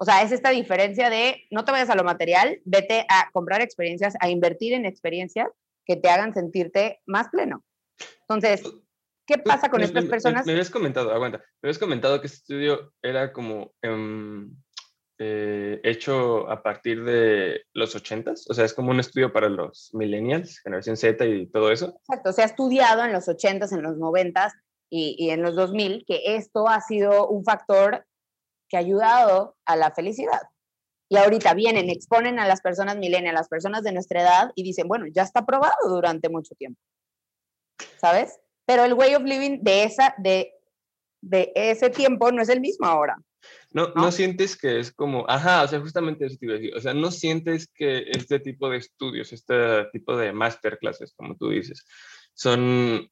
O 0.00 0.04
sea, 0.04 0.22
es 0.22 0.30
esta 0.30 0.50
diferencia 0.50 1.10
de 1.10 1.44
no 1.50 1.64
te 1.64 1.72
vayas 1.72 1.90
a 1.90 1.96
lo 1.96 2.04
material, 2.04 2.60
vete 2.64 3.04
a 3.08 3.30
comprar 3.32 3.60
experiencias, 3.60 4.14
a 4.20 4.28
invertir 4.28 4.72
en 4.72 4.86
experiencias 4.86 5.48
que 5.84 5.96
te 5.96 6.08
hagan 6.08 6.32
sentirte 6.34 7.00
más 7.04 7.28
pleno. 7.30 7.64
Entonces, 8.20 8.62
¿Qué 9.28 9.36
pasa 9.36 9.68
con 9.68 9.82
estas 9.82 10.06
personas? 10.06 10.46
Me, 10.46 10.52
habías 10.52 10.70
comentado, 10.70 11.12
aguanta, 11.12 11.38
me 11.60 11.68
habías 11.68 11.78
comentado 11.78 12.18
que 12.18 12.28
este 12.28 12.38
estudio 12.38 12.94
era 13.02 13.30
como 13.30 13.74
em, 13.82 14.56
eh, 15.18 15.80
hecho 15.84 16.50
a 16.50 16.62
partir 16.62 17.04
de 17.04 17.66
los 17.74 17.94
80s, 17.94 18.46
o 18.48 18.54
sea, 18.54 18.64
es 18.64 18.72
como 18.72 18.90
un 18.90 19.00
estudio 19.00 19.30
para 19.30 19.50
los 19.50 19.90
millennials, 19.92 20.60
generación 20.60 20.96
Z 20.96 21.26
y 21.26 21.46
todo 21.48 21.70
eso. 21.70 21.94
Exacto, 22.08 22.32
se 22.32 22.40
ha 22.40 22.46
estudiado 22.46 23.04
en 23.04 23.12
los 23.12 23.28
80s, 23.28 23.70
en 23.72 23.82
los 23.82 23.98
90s 23.98 24.52
y, 24.88 25.14
y 25.18 25.28
en 25.28 25.42
los 25.42 25.54
2000 25.56 26.06
que 26.06 26.36
esto 26.36 26.66
ha 26.66 26.80
sido 26.80 27.28
un 27.28 27.44
factor 27.44 28.06
que 28.68 28.76
ha 28.76 28.80
ayudado 28.80 29.56
a 29.64 29.76
la 29.76 29.90
felicidad. 29.92 30.42
Y 31.08 31.16
ahorita 31.16 31.54
vienen, 31.54 31.88
exponen 31.88 32.38
a 32.38 32.46
las 32.46 32.60
personas 32.60 32.96
millennials, 32.96 33.36
a 33.36 33.40
las 33.40 33.48
personas 33.48 33.82
de 33.82 33.92
nuestra 33.92 34.20
edad 34.20 34.50
y 34.54 34.62
dicen, 34.62 34.88
bueno, 34.88 35.06
ya 35.12 35.22
está 35.22 35.46
probado 35.46 35.88
durante 35.88 36.28
mucho 36.28 36.54
tiempo. 36.54 36.80
¿Sabes? 37.98 38.38
pero 38.68 38.84
el 38.84 38.92
way 38.92 39.14
of 39.14 39.22
living 39.22 39.60
de, 39.62 39.84
esa, 39.84 40.14
de, 40.18 40.52
de 41.22 41.50
ese 41.54 41.88
tiempo 41.88 42.30
no 42.30 42.42
es 42.42 42.50
el 42.50 42.60
mismo 42.60 42.86
ahora. 42.86 43.16
No, 43.72 43.94
no, 43.94 44.12
sientes 44.12 44.58
que 44.58 44.78
es 44.78 44.92
como, 44.92 45.24
ajá, 45.26 45.62
o 45.62 45.68
sea, 45.68 45.80
justamente 45.80 46.26
eso 46.26 46.36
te 46.38 46.44
iba 46.44 46.54
a 46.54 46.58
decir, 46.58 46.76
o 46.76 46.80
sea, 46.80 46.92
no 46.92 47.10
sientes 47.10 47.66
que 47.72 48.04
este 48.10 48.40
tipo 48.40 48.68
de 48.68 48.76
estudios, 48.76 49.32
este 49.32 49.86
tipo 49.90 50.18
de 50.18 50.34
masterclasses, 50.34 51.14
como 51.14 51.34
tú 51.36 51.48
dices, 51.48 51.82
son, 52.34 53.10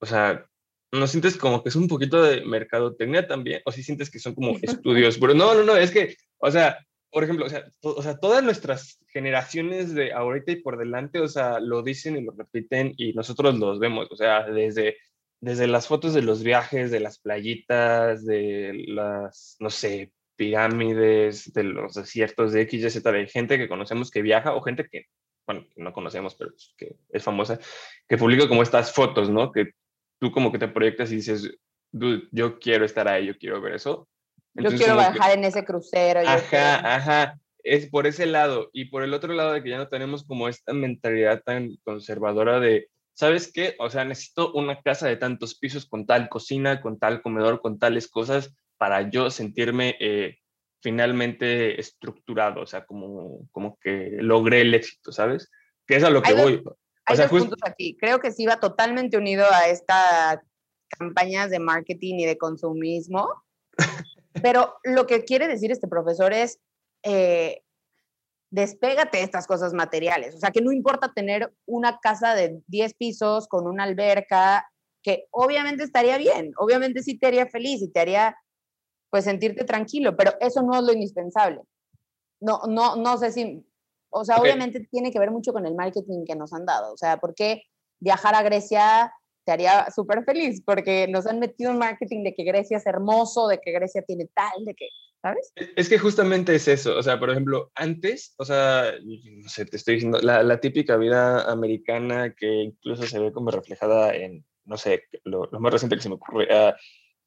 o 0.00 0.06
sea, 0.06 0.46
no 0.92 1.06
sientes 1.06 1.36
como 1.36 1.62
que 1.62 1.68
es 1.68 1.76
un 1.76 1.88
poquito 1.88 2.22
de 2.22 2.44
mercadotecnia 2.44 3.26
también, 3.26 3.62
o 3.64 3.72
si 3.72 3.82
sientes 3.82 4.10
que 4.10 4.18
son 4.18 4.34
como 4.34 4.56
estudios, 4.62 5.18
pero 5.18 5.34
no, 5.34 5.54
no, 5.54 5.62
no, 5.62 5.76
es 5.76 5.90
que, 5.90 6.16
o 6.38 6.50
sea, 6.50 6.78
por 7.10 7.24
ejemplo, 7.24 7.46
o 7.46 7.48
sea, 7.48 7.64
o 7.82 8.02
sea, 8.02 8.18
todas 8.18 8.42
nuestras 8.42 8.98
generaciones 9.08 9.94
de 9.94 10.12
ahorita 10.12 10.52
y 10.52 10.62
por 10.62 10.78
delante, 10.78 11.20
o 11.20 11.28
sea, 11.28 11.58
lo 11.58 11.82
dicen 11.82 12.16
y 12.16 12.22
lo 12.22 12.32
repiten 12.32 12.94
y 12.96 13.12
nosotros 13.12 13.58
los 13.58 13.78
vemos, 13.78 14.06
o 14.10 14.16
sea, 14.16 14.44
desde, 14.44 14.96
desde 15.40 15.66
las 15.66 15.88
fotos 15.88 16.14
de 16.14 16.22
los 16.22 16.42
viajes, 16.42 16.90
de 16.90 17.00
las 17.00 17.18
playitas, 17.18 18.24
de 18.24 18.84
las, 18.86 19.56
no 19.58 19.70
sé, 19.70 20.12
pirámides, 20.36 21.52
de 21.52 21.64
los 21.64 21.94
desiertos 21.94 22.52
de 22.52 22.62
X, 22.62 22.84
Y, 22.84 22.90
Z, 22.90 23.12
de 23.12 23.26
gente 23.26 23.58
que 23.58 23.68
conocemos 23.68 24.10
que 24.10 24.22
viaja 24.22 24.54
o 24.54 24.62
gente 24.62 24.88
que, 24.88 25.06
bueno, 25.46 25.66
no 25.76 25.92
conocemos, 25.92 26.34
pero 26.36 26.52
que 26.76 26.96
es 27.10 27.22
famosa, 27.22 27.58
que 28.08 28.16
publica 28.16 28.48
como 28.48 28.62
estas 28.62 28.92
fotos, 28.92 29.28
¿no? 29.28 29.50
Que 29.50 29.72
tú 30.20 30.30
como 30.30 30.52
que 30.52 30.58
te 30.58 30.68
proyectas 30.68 31.10
y 31.10 31.16
dices, 31.16 31.50
yo 31.90 32.60
quiero 32.60 32.84
estar 32.84 33.08
ahí, 33.08 33.26
yo 33.26 33.36
quiero 33.36 33.60
ver 33.60 33.74
eso 33.74 34.08
yo 34.54 34.70
quiero 34.70 34.96
bajar 34.96 35.36
en 35.36 35.44
ese 35.44 35.64
crucero. 35.64 36.20
Ajá, 36.20 36.94
ajá. 36.94 37.40
Es 37.62 37.88
por 37.88 38.06
ese 38.06 38.26
lado. 38.26 38.70
Y 38.72 38.86
por 38.86 39.02
el 39.02 39.14
otro 39.14 39.32
lado 39.32 39.52
de 39.52 39.62
que 39.62 39.70
ya 39.70 39.78
no 39.78 39.88
tenemos 39.88 40.24
como 40.24 40.48
esta 40.48 40.72
mentalidad 40.72 41.42
tan 41.44 41.76
conservadora 41.84 42.58
de, 42.58 42.88
¿sabes 43.12 43.52
qué? 43.52 43.76
O 43.78 43.90
sea, 43.90 44.04
necesito 44.04 44.52
una 44.52 44.80
casa 44.80 45.06
de 45.08 45.16
tantos 45.16 45.58
pisos 45.58 45.86
con 45.86 46.06
tal 46.06 46.28
cocina, 46.28 46.80
con 46.80 46.98
tal 46.98 47.22
comedor, 47.22 47.60
con 47.60 47.78
tales 47.78 48.08
cosas 48.08 48.54
para 48.78 49.10
yo 49.10 49.30
sentirme 49.30 49.96
eh, 50.00 50.38
finalmente 50.82 51.78
estructurado, 51.78 52.62
o 52.62 52.66
sea, 52.66 52.86
como, 52.86 53.46
como 53.50 53.78
que 53.78 54.16
logré 54.20 54.62
el 54.62 54.72
éxito, 54.72 55.12
¿sabes? 55.12 55.50
Que 55.86 55.96
es 55.96 56.04
a 56.04 56.10
lo 56.10 56.22
que 56.22 56.32
voy. 56.32 56.62
Hay 57.10 57.16
dos 57.16 57.28
puntos 57.28 57.58
aquí. 57.64 57.96
Creo 57.98 58.20
que 58.20 58.32
sí 58.32 58.46
va 58.46 58.60
totalmente 58.60 59.16
unido 59.16 59.46
a 59.50 59.68
estas 59.68 60.40
campañas 60.88 61.50
de 61.50 61.58
marketing 61.58 62.16
y 62.16 62.26
de 62.26 62.38
consumismo, 62.38 63.28
pero 64.42 64.74
lo 64.84 65.06
que 65.06 65.24
quiere 65.24 65.48
decir 65.48 65.70
este 65.70 65.88
profesor 65.88 66.32
es, 66.32 66.58
eh, 67.02 67.62
despégate 68.50 69.18
de 69.18 69.24
estas 69.24 69.46
cosas 69.46 69.72
materiales. 69.72 70.34
O 70.34 70.38
sea, 70.38 70.50
que 70.50 70.60
no 70.60 70.72
importa 70.72 71.12
tener 71.14 71.52
una 71.66 71.98
casa 72.00 72.34
de 72.34 72.60
10 72.66 72.94
pisos 72.94 73.46
con 73.48 73.66
una 73.66 73.84
alberca, 73.84 74.66
que 75.02 75.26
obviamente 75.30 75.84
estaría 75.84 76.18
bien, 76.18 76.52
obviamente 76.58 77.02
sí 77.02 77.18
te 77.18 77.28
haría 77.28 77.46
feliz 77.46 77.80
y 77.80 77.88
te 77.88 78.00
haría, 78.00 78.36
pues, 79.08 79.24
sentirte 79.24 79.64
tranquilo, 79.64 80.16
pero 80.16 80.32
eso 80.40 80.62
no 80.62 80.76
es 80.76 80.82
lo 80.82 80.92
indispensable. 80.92 81.62
No, 82.40 82.60
no, 82.68 82.96
no 82.96 83.16
sé 83.18 83.32
si, 83.32 83.64
o 84.10 84.24
sea, 84.24 84.38
obviamente 84.38 84.80
tiene 84.90 85.10
que 85.10 85.18
ver 85.18 85.30
mucho 85.30 85.52
con 85.52 85.66
el 85.66 85.74
marketing 85.74 86.24
que 86.26 86.36
nos 86.36 86.52
han 86.52 86.66
dado. 86.66 86.92
O 86.92 86.96
sea, 86.96 87.18
¿por 87.18 87.34
qué 87.34 87.62
viajar 88.00 88.34
a 88.34 88.42
Grecia 88.42 89.12
te 89.44 89.52
haría 89.52 89.90
súper 89.94 90.24
feliz 90.24 90.62
porque 90.64 91.06
nos 91.08 91.26
han 91.26 91.38
metido 91.38 91.70
en 91.70 91.78
marketing 91.78 92.24
de 92.24 92.34
que 92.34 92.44
Grecia 92.44 92.78
es 92.78 92.86
hermoso, 92.86 93.48
de 93.48 93.58
que 93.58 93.72
Grecia 93.72 94.02
tiene 94.02 94.28
tal, 94.34 94.64
de 94.64 94.74
que, 94.74 94.88
¿sabes? 95.22 95.52
Es 95.76 95.88
que 95.88 95.98
justamente 95.98 96.54
es 96.54 96.68
eso, 96.68 96.96
o 96.96 97.02
sea, 97.02 97.18
por 97.18 97.30
ejemplo, 97.30 97.70
antes, 97.74 98.34
o 98.38 98.44
sea, 98.44 98.92
no 99.02 99.48
sé, 99.48 99.64
te 99.64 99.76
estoy 99.76 99.94
diciendo, 99.94 100.20
la, 100.20 100.42
la 100.42 100.60
típica 100.60 100.96
vida 100.96 101.50
americana 101.50 102.34
que 102.34 102.46
incluso 102.64 103.04
se 103.04 103.18
ve 103.18 103.32
como 103.32 103.50
reflejada 103.50 104.14
en, 104.14 104.44
no 104.64 104.76
sé, 104.76 105.04
lo, 105.24 105.48
lo 105.50 105.60
más 105.60 105.72
reciente 105.72 105.96
que 105.96 106.02
se 106.02 106.08
me 106.08 106.16
ocurre, 106.16 106.46
uh, 106.52 106.72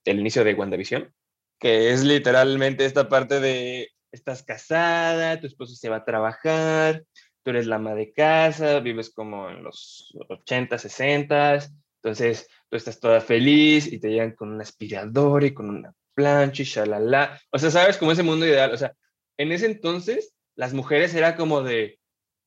el 0.06 0.20
inicio 0.20 0.44
de 0.44 0.54
WandaVision, 0.54 1.13
que 1.60 1.92
es 1.92 2.04
literalmente 2.04 2.86
esta 2.86 3.10
parte 3.10 3.40
de, 3.40 3.90
estás 4.13 4.43
casada, 4.43 5.39
tu 5.39 5.48
esposo 5.48 5.75
se 5.75 5.89
va 5.89 5.98
a 5.98 6.05
trabajar, 6.05 7.03
tú 7.43 7.50
eres 7.50 7.65
la 7.65 7.75
ama 7.75 7.96
de 7.96 8.13
casa, 8.13 8.79
vives 8.79 9.12
como 9.13 9.50
en 9.50 9.63
los 9.63 10.15
80, 10.29 10.77
60, 10.77 11.60
Entonces, 12.01 12.48
tú 12.70 12.77
estás 12.77 13.00
toda 13.00 13.22
feliz 13.22 13.91
y 13.91 14.00
te 14.00 14.10
llegan 14.10 14.36
con 14.36 14.53
un 14.53 14.62
aspirador 14.62 15.43
y 15.43 15.53
con 15.53 15.70
una 15.70 15.93
plancha 16.13 16.62
y 16.62 16.65
shalala. 16.65 17.41
O 17.51 17.58
sea, 17.58 17.72
¿sabes? 17.72 17.98
Como 17.98 18.12
ese 18.12 18.24
mundo 18.24 18.46
ideal. 18.46 18.72
O 18.72 18.77
sea, 18.77 18.93
en 19.38 19.51
ese 19.51 19.65
entonces, 19.65 20.36
las 20.55 20.74
mujeres 20.74 21.15
era 21.15 21.36
como 21.36 21.63
de, 21.63 22.00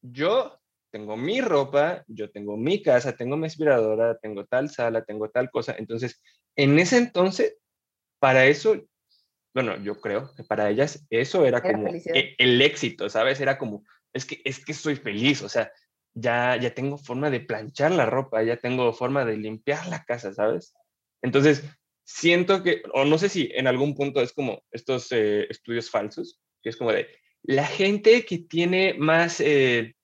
yo 0.03 0.59
tengo 0.93 1.17
mi 1.17 1.41
ropa, 1.41 2.05
yo 2.07 2.31
tengo 2.31 2.57
mi 2.57 2.83
casa, 2.83 3.17
tengo 3.17 3.37
mi 3.37 3.47
aspiradora, 3.47 4.17
tengo 4.19 4.47
tal 4.47 4.71
sala, 4.71 5.05
tengo 5.05 5.31
tal 5.31 5.51
cosa. 5.51 5.75
Entonces, 5.79 6.23
en 6.55 6.79
ese 6.79 6.99
entonces, 6.99 7.59
para 8.21 8.47
eso, 8.47 8.77
bueno, 9.57 9.83
yo 9.83 9.99
creo 9.99 10.35
que 10.37 10.45
para 10.45 10.69
ellas 10.69 11.07
eso 11.09 11.47
era, 11.47 11.63
como 11.63 11.89
e, 11.89 12.35
el, 12.37 12.61
éxito, 12.61 13.09
¿sabes? 13.09 13.41
Era 13.41 13.57
como, 13.57 13.87
es 14.13 14.27
que, 14.27 14.43
es 14.45 14.63
que 14.63 14.75
soy 14.75 14.97
feliz, 14.97 15.41
o 15.41 15.49
sea, 15.49 15.73
ya, 16.13 16.57
ya 16.57 16.75
tengo 16.75 16.99
forma 16.99 17.31
de 17.31 17.41
planchar 17.41 17.93
la 17.93 18.05
ropa, 18.05 18.43
ya 18.43 18.59
tengo 18.59 18.93
forma 18.93 19.25
de 19.25 19.39
limpiar 19.39 19.87
la 19.87 20.05
casa, 20.05 20.35
¿sabes? 20.35 20.75
Entonces, 21.23 21.65
siento 22.05 22.63
que, 22.63 22.83
o 22.93 23.07
no 23.07 23.17
sé 23.17 23.31
si 23.31 23.49
en 23.55 23.67
algún 23.67 23.95
punto 23.95 24.21
es 24.21 24.35
como 24.35 24.63
estos 24.73 25.11
eh, 25.13 25.47
estudios 25.49 25.89
falsos, 25.89 26.39
que 26.63 26.69
es 26.69 26.77
como 26.77 26.93
de, 26.93 27.09
la 27.43 27.67
gente 27.67 28.27
que 28.27 28.37
tiene 28.37 28.93
más 28.99 29.41
eh, 29.41 29.97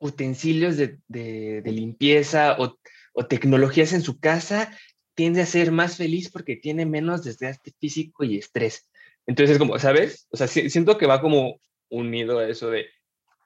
utensilios 0.00 0.76
de, 0.76 0.98
de, 1.08 1.62
limpieza 1.64 2.56
o, 2.58 2.78
o, 3.14 3.24
tecnologías 3.24 3.94
en 3.94 4.02
su 4.02 4.20
casa 4.20 4.78
tiende 5.22 5.42
a 5.42 5.46
ser 5.46 5.70
más 5.70 5.98
feliz 5.98 6.32
porque 6.32 6.56
tiene 6.56 6.84
menos 6.84 7.22
desgaste 7.22 7.72
físico 7.78 8.24
y 8.24 8.38
estrés. 8.38 8.90
Entonces, 9.24 9.56
como, 9.56 9.78
¿sabes? 9.78 10.26
O 10.32 10.36
sea, 10.36 10.48
siento 10.48 10.98
que 10.98 11.06
va 11.06 11.20
como 11.20 11.60
unido 11.90 12.40
a 12.40 12.48
eso 12.48 12.72
de, 12.72 12.86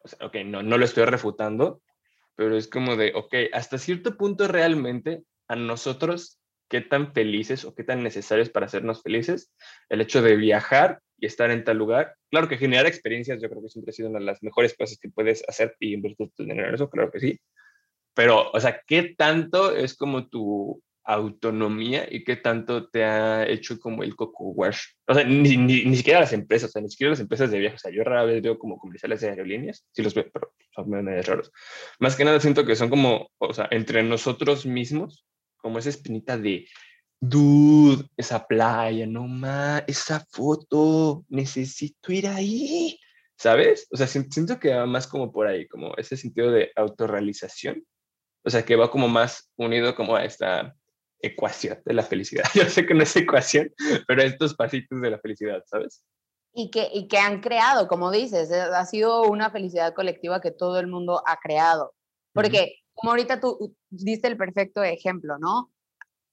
o 0.02 0.08
sea, 0.08 0.26
ok, 0.26 0.36
no, 0.46 0.62
no 0.62 0.78
lo 0.78 0.86
estoy 0.86 1.04
refutando, 1.04 1.82
pero 2.34 2.56
es 2.56 2.66
como 2.66 2.96
de, 2.96 3.12
ok, 3.14 3.34
hasta 3.52 3.76
cierto 3.76 4.16
punto 4.16 4.48
realmente 4.48 5.24
a 5.48 5.56
nosotros, 5.56 6.40
qué 6.70 6.80
tan 6.80 7.12
felices 7.12 7.66
o 7.66 7.74
qué 7.74 7.84
tan 7.84 8.02
necesarios 8.02 8.48
para 8.48 8.64
hacernos 8.64 9.02
felices, 9.02 9.52
el 9.90 10.00
hecho 10.00 10.22
de 10.22 10.34
viajar 10.36 11.00
y 11.18 11.26
estar 11.26 11.50
en 11.50 11.62
tal 11.62 11.76
lugar. 11.76 12.14
Claro 12.30 12.48
que 12.48 12.56
generar 12.56 12.86
experiencias 12.86 13.42
yo 13.42 13.50
creo 13.50 13.60
que 13.60 13.68
siempre 13.68 13.90
ha 13.90 13.92
sido 13.92 14.08
una 14.08 14.18
de 14.20 14.24
las 14.24 14.42
mejores 14.42 14.74
cosas 14.74 14.96
que 14.96 15.10
puedes 15.10 15.44
hacer 15.46 15.76
y 15.78 15.92
invertir 15.92 16.30
tu 16.34 16.42
dinero 16.42 16.70
en 16.70 16.74
eso, 16.74 16.88
claro 16.88 17.10
que 17.10 17.20
sí. 17.20 17.38
Pero, 18.14 18.50
o 18.50 18.60
sea, 18.60 18.80
¿qué 18.86 19.14
tanto 19.14 19.76
es 19.76 19.94
como 19.94 20.26
tu 20.28 20.82
autonomía 21.06 22.06
y 22.10 22.24
qué 22.24 22.36
tanto 22.36 22.88
te 22.88 23.04
ha 23.04 23.46
hecho 23.48 23.78
como 23.78 24.02
el 24.02 24.16
coco 24.16 24.50
wash? 24.50 24.80
O 25.06 25.14
sea, 25.14 25.24
ni, 25.24 25.56
ni, 25.56 25.96
siquiera 25.96 26.20
las 26.20 26.32
empresas, 26.32 26.70
o 26.70 26.72
sea, 26.72 26.82
ni 26.82 26.90
siquiera 26.90 27.10
las 27.10 27.20
empresas 27.20 27.50
de 27.50 27.58
viajes. 27.58 27.80
O 27.80 27.82
sea, 27.82 27.96
yo 27.96 28.04
rara 28.04 28.24
vez 28.24 28.42
veo 28.42 28.58
como 28.58 28.78
comerciales 28.78 29.20
de 29.20 29.30
aerolíneas, 29.30 29.86
sí 29.92 30.02
los 30.02 30.14
veo, 30.14 30.26
pero 30.32 30.52
son 30.74 30.90
medio 30.90 31.22
raros. 31.22 31.50
Más 31.98 32.16
que 32.16 32.24
nada 32.24 32.40
siento 32.40 32.66
que 32.66 32.76
son 32.76 32.90
como, 32.90 33.30
o 33.38 33.54
sea, 33.54 33.68
entre 33.70 34.02
nosotros 34.02 34.66
mismos, 34.66 35.26
como 35.56 35.78
esa 35.78 35.88
espinita 35.88 36.36
de, 36.36 36.66
dude, 37.20 38.04
esa 38.16 38.46
playa, 38.46 39.06
no 39.06 39.26
más, 39.26 39.84
esa 39.86 40.24
foto, 40.30 41.24
necesito 41.28 42.12
ir 42.12 42.26
ahí, 42.28 42.98
¿sabes? 43.36 43.86
O 43.90 43.96
sea, 43.96 44.06
siento 44.06 44.58
que 44.58 44.74
va 44.74 44.86
más 44.86 45.06
como 45.06 45.32
por 45.32 45.46
ahí, 45.46 45.66
como 45.66 45.94
ese 45.96 46.16
sentido 46.16 46.50
de 46.50 46.72
autorrealización, 46.76 47.84
o 48.44 48.50
sea, 48.50 48.64
que 48.64 48.76
va 48.76 48.90
como 48.90 49.08
más 49.08 49.50
unido 49.56 49.94
como 49.94 50.16
a 50.16 50.24
esta 50.24 50.74
ecuación 51.20 51.80
de 51.84 51.94
la 51.94 52.02
felicidad. 52.02 52.44
Yo 52.54 52.64
sé 52.64 52.86
que 52.86 52.94
no 52.94 53.02
es 53.02 53.16
ecuación, 53.16 53.72
pero 54.06 54.22
estos 54.22 54.54
pasitos 54.54 55.00
de 55.00 55.10
la 55.10 55.18
felicidad, 55.18 55.62
¿sabes? 55.66 56.02
Y 56.52 56.70
que, 56.70 56.88
y 56.92 57.08
que 57.08 57.18
han 57.18 57.40
creado, 57.40 57.86
como 57.86 58.10
dices, 58.10 58.50
eh, 58.50 58.60
ha 58.60 58.86
sido 58.86 59.24
una 59.24 59.50
felicidad 59.50 59.94
colectiva 59.94 60.40
que 60.40 60.50
todo 60.50 60.78
el 60.78 60.86
mundo 60.86 61.22
ha 61.26 61.36
creado. 61.36 61.94
Porque, 62.32 62.76
como 62.94 63.12
ahorita 63.12 63.40
tú 63.40 63.74
diste 63.90 64.28
el 64.28 64.36
perfecto 64.36 64.82
ejemplo, 64.82 65.38
¿no? 65.38 65.70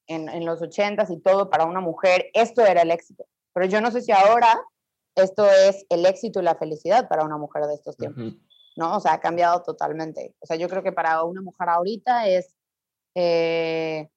en, 0.07 0.29
en 0.29 0.45
los 0.45 0.61
ochentas 0.61 1.09
y 1.09 1.19
todo 1.19 1.49
para 1.49 1.65
una 1.65 1.79
mujer, 1.79 2.29
esto 2.33 2.65
era 2.65 2.81
el 2.81 2.91
éxito. 2.91 3.25
Pero 3.53 3.67
yo 3.67 3.81
no 3.81 3.91
sé 3.91 4.01
si 4.01 4.11
ahora 4.11 4.61
esto 5.15 5.45
es 5.49 5.85
el 5.89 6.05
éxito 6.05 6.39
y 6.39 6.43
la 6.43 6.55
felicidad 6.55 7.07
para 7.07 7.23
una 7.23 7.37
mujer 7.37 7.65
de 7.65 7.75
estos 7.75 7.95
tiempos, 7.97 8.35
¿no? 8.75 8.97
O 8.97 8.99
sea, 8.99 9.13
ha 9.13 9.19
cambiado 9.19 9.61
totalmente. 9.61 10.35
O 10.39 10.45
sea, 10.45 10.57
yo 10.57 10.67
creo 10.67 10.83
que 10.83 10.91
para 10.91 11.23
una 11.23 11.41
mujer 11.41 11.69
ahorita 11.69 12.27
es, 12.27 12.55
eh, 13.15 14.09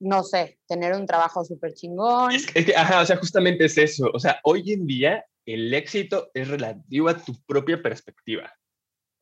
no 0.00 0.22
sé, 0.24 0.58
tener 0.66 0.94
un 0.94 1.06
trabajo 1.06 1.44
súper 1.44 1.74
chingón. 1.74 2.32
Es 2.32 2.46
que, 2.46 2.74
ajá, 2.74 3.02
o 3.02 3.06
sea, 3.06 3.16
justamente 3.16 3.66
es 3.66 3.76
eso. 3.78 4.10
O 4.12 4.18
sea, 4.18 4.40
hoy 4.44 4.72
en 4.72 4.86
día 4.86 5.24
el 5.46 5.72
éxito 5.74 6.30
es 6.34 6.48
relativo 6.48 7.08
a 7.08 7.16
tu 7.16 7.34
propia 7.46 7.82
perspectiva. 7.82 8.52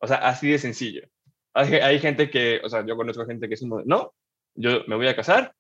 O 0.01 0.07
sea, 0.07 0.17
así 0.19 0.49
de 0.49 0.59
sencillo. 0.59 1.03
Hay, 1.55 1.99
gente 1.99 2.31
que, 2.31 2.61
o 2.63 2.69
sea, 2.69 2.87
yo 2.87 2.97
conozco 2.97 3.27
gente 3.27 3.49
que 3.49 3.55
es 3.55 3.61
como, 3.61 3.83
no, 3.83 4.15
yo 4.55 4.85
me 4.87 4.95
voy 4.95 5.09
a 5.09 5.17
casar, 5.17 5.55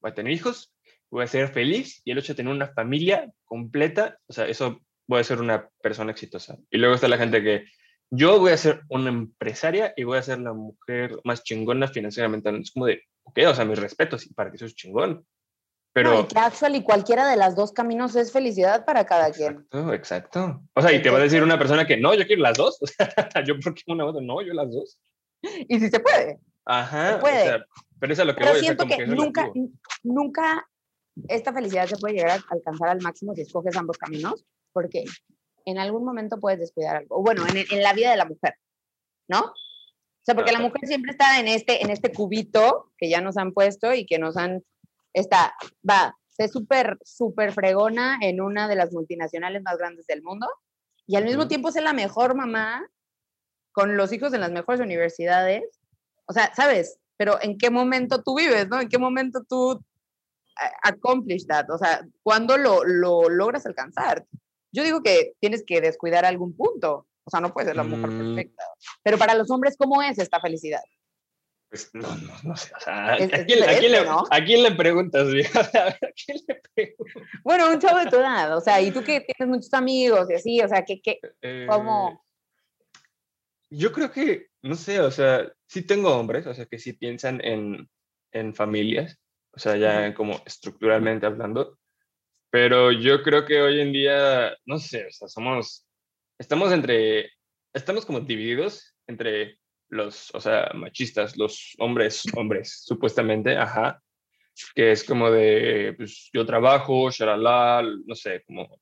voy 0.00 0.10
a 0.10 0.14
tener 0.14 0.32
hijos, 0.32 0.74
voy 1.10 1.24
a 1.24 1.28
ser 1.28 1.48
feliz 1.48 2.02
y 2.04 2.10
el 2.10 2.18
hecho 2.18 2.34
de 2.34 2.38
tener 2.38 2.52
una 2.52 2.68
familia 2.68 3.32
completa, 3.46 4.18
o 4.26 4.32
sea, 4.34 4.46
eso 4.46 4.82
voy 5.06 5.20
a 5.20 5.24
ser 5.24 5.40
una 5.40 5.70
persona 5.80 6.12
exitosa. 6.12 6.58
Y 6.70 6.76
luego 6.76 6.94
está 6.94 7.08
la 7.08 7.16
gente 7.16 7.42
que 7.42 7.64
yo 8.10 8.38
voy 8.38 8.52
a 8.52 8.56
ser 8.56 8.82
una 8.88 9.10
empresaria 9.10 9.92
y 9.96 10.04
voy 10.04 10.18
a 10.18 10.22
ser 10.22 10.40
la 10.40 10.52
mujer 10.52 11.18
más 11.24 11.42
chingona 11.42 11.88
financieramente. 11.88 12.50
Es 12.58 12.70
como 12.70 12.86
de, 12.86 13.02
ok, 13.24 13.38
o 13.48 13.54
sea, 13.54 13.64
mis 13.64 13.78
respetos 13.78 14.28
para 14.34 14.50
que 14.50 14.64
es 14.64 14.74
chingón. 14.74 15.26
Pero... 15.92 16.28
No, 16.34 16.68
y 16.74 16.82
cualquiera 16.82 17.28
de 17.28 17.36
las 17.36 17.56
dos 17.56 17.72
caminos 17.72 18.14
es 18.14 18.32
felicidad 18.32 18.84
para 18.84 19.04
cada 19.04 19.30
quien. 19.32 19.52
Exacto, 19.52 19.92
exacto. 19.92 20.62
O 20.74 20.82
sea, 20.82 20.92
y 20.92 21.02
te 21.02 21.10
va 21.10 21.18
a 21.18 21.22
decir 21.22 21.42
una 21.42 21.58
persona 21.58 21.86
que 21.86 21.96
no, 21.96 22.14
yo 22.14 22.26
quiero 22.26 22.42
las 22.42 22.56
dos. 22.56 22.78
O 22.82 22.86
sea, 22.86 23.44
yo 23.44 23.58
porque 23.62 23.82
una 23.88 24.04
otra, 24.04 24.22
no, 24.22 24.40
yo 24.42 24.54
las 24.54 24.70
dos. 24.70 24.98
Y 25.42 25.78
si 25.78 25.88
se 25.88 26.00
puede. 26.00 26.38
Ajá. 26.64 27.14
Se 27.14 27.18
puede. 27.18 27.64
Pero 27.98 28.12
eso 28.12 28.22
es 28.22 28.28
lo 28.28 28.36
que 28.36 28.48
voy, 28.48 28.60
siento 28.60 28.86
que, 28.86 29.06
nunca, 29.06 29.50
nunca 30.04 30.68
esta 31.28 31.52
felicidad 31.52 31.86
se 31.86 31.96
puede 31.96 32.14
llegar 32.14 32.38
a 32.38 32.44
alcanzar 32.54 32.90
al 32.90 33.00
máximo 33.00 33.34
si 33.34 33.40
escoges 33.42 33.76
ambos 33.76 33.98
caminos, 33.98 34.44
porque 34.72 35.04
en 35.70 35.78
algún 35.78 36.04
momento 36.04 36.38
puedes 36.38 36.60
descuidar 36.60 36.96
algo. 36.96 37.22
Bueno, 37.22 37.46
en, 37.46 37.56
en 37.70 37.82
la 37.82 37.92
vida 37.92 38.10
de 38.10 38.16
la 38.16 38.24
mujer, 38.24 38.54
¿no? 39.28 39.40
O 39.40 40.24
sea, 40.24 40.34
porque 40.34 40.52
la 40.52 40.60
mujer 40.60 40.80
siempre 40.86 41.12
está 41.12 41.40
en 41.40 41.48
este, 41.48 41.82
en 41.82 41.90
este 41.90 42.12
cubito 42.12 42.92
que 42.98 43.08
ya 43.08 43.20
nos 43.20 43.36
han 43.36 43.52
puesto 43.52 43.94
y 43.94 44.04
que 44.04 44.18
nos 44.18 44.36
han, 44.36 44.62
está, 45.12 45.54
va, 45.88 46.16
sé 46.28 46.48
súper, 46.48 46.98
súper 47.02 47.52
fregona 47.52 48.18
en 48.20 48.40
una 48.40 48.68
de 48.68 48.76
las 48.76 48.92
multinacionales 48.92 49.62
más 49.62 49.78
grandes 49.78 50.06
del 50.06 50.22
mundo 50.22 50.46
y 51.06 51.16
al 51.16 51.24
mismo 51.24 51.48
tiempo 51.48 51.72
sé 51.72 51.80
la 51.80 51.94
mejor 51.94 52.34
mamá 52.34 52.86
con 53.72 53.96
los 53.96 54.12
hijos 54.12 54.34
en 54.34 54.40
las 54.40 54.50
mejores 54.50 54.80
universidades. 54.80 55.64
O 56.26 56.32
sea, 56.32 56.52
¿sabes? 56.54 56.98
pero 57.18 57.36
¿en 57.42 57.58
qué 57.58 57.68
momento 57.68 58.22
tú 58.22 58.36
vives, 58.36 58.68
no? 58.68 58.80
¿En 58.80 58.88
qué 58.88 58.96
momento 58.96 59.42
tú 59.46 59.72
eh, 59.72 60.70
accomplish 60.84 61.46
that? 61.46 61.68
O 61.68 61.76
sea, 61.76 62.06
¿cuándo 62.22 62.56
lo, 62.56 62.84
lo 62.84 63.28
logras 63.28 63.66
alcanzar? 63.66 64.24
Yo 64.72 64.82
digo 64.82 65.02
que 65.02 65.32
tienes 65.40 65.64
que 65.66 65.80
descuidar 65.80 66.24
algún 66.24 66.56
punto. 66.56 67.06
O 67.24 67.30
sea, 67.30 67.40
no 67.40 67.52
puedes 67.52 67.68
ser 67.68 67.76
la 67.76 67.84
mujer 67.84 68.10
mm. 68.10 68.18
perfecta. 68.18 68.64
Pero 69.02 69.18
para 69.18 69.34
los 69.34 69.50
hombres, 69.50 69.76
¿cómo 69.78 70.02
es 70.02 70.18
esta 70.18 70.40
felicidad? 70.40 70.80
Pues 71.68 71.90
no, 71.92 72.08
no, 72.08 72.32
no 72.44 72.56
sé. 72.56 72.72
O 72.74 72.80
sea, 72.80 73.12
¿a, 73.12 73.16
quién, 73.16 73.60
le, 73.60 73.66
¿a, 73.66 73.78
quién, 73.78 74.62
le, 74.62 74.72
preguntas, 74.72 75.28
¿A 75.54 75.98
quién 76.14 76.38
le 76.48 76.62
preguntas? 76.74 77.24
Bueno, 77.44 77.70
un 77.70 77.78
chavo 77.78 77.98
de 77.98 78.06
tu 78.06 78.16
edad. 78.16 78.56
O 78.56 78.60
sea, 78.60 78.80
y 78.80 78.90
tú 78.90 79.04
que 79.04 79.20
tienes 79.20 79.54
muchos 79.54 79.74
amigos 79.74 80.30
y 80.30 80.34
así, 80.34 80.60
o 80.62 80.68
sea, 80.68 80.84
¿qué, 80.84 81.00
qué, 81.02 81.20
eh, 81.42 81.66
¿cómo? 81.68 82.24
Yo 83.70 83.92
creo 83.92 84.10
que, 84.10 84.46
no 84.62 84.74
sé, 84.74 85.00
o 85.00 85.10
sea, 85.10 85.52
sí 85.66 85.82
tengo 85.82 86.16
hombres, 86.16 86.46
o 86.46 86.54
sea, 86.54 86.64
que 86.64 86.78
sí 86.78 86.94
piensan 86.94 87.44
en, 87.44 87.86
en 88.32 88.54
familias, 88.54 89.18
o 89.52 89.58
sea, 89.58 89.76
ya 89.76 90.14
como 90.14 90.40
estructuralmente 90.46 91.26
hablando, 91.26 91.77
pero 92.50 92.92
yo 92.92 93.22
creo 93.22 93.44
que 93.44 93.60
hoy 93.60 93.80
en 93.80 93.92
día, 93.92 94.56
no 94.64 94.78
sé, 94.78 95.06
o 95.06 95.10
sea, 95.12 95.28
somos, 95.28 95.86
estamos 96.38 96.72
entre, 96.72 97.30
estamos 97.72 98.06
como 98.06 98.20
divididos 98.20 98.94
entre 99.06 99.58
los, 99.90 100.34
o 100.34 100.40
sea, 100.40 100.70
machistas, 100.74 101.36
los 101.36 101.74
hombres, 101.78 102.22
hombres, 102.36 102.82
supuestamente, 102.84 103.56
ajá, 103.56 104.02
que 104.74 104.92
es 104.92 105.04
como 105.04 105.30
de, 105.30 105.94
pues 105.96 106.30
yo 106.32 106.44
trabajo, 106.46 107.10
shalala, 107.10 107.82
no 108.06 108.14
sé, 108.14 108.42
como, 108.44 108.80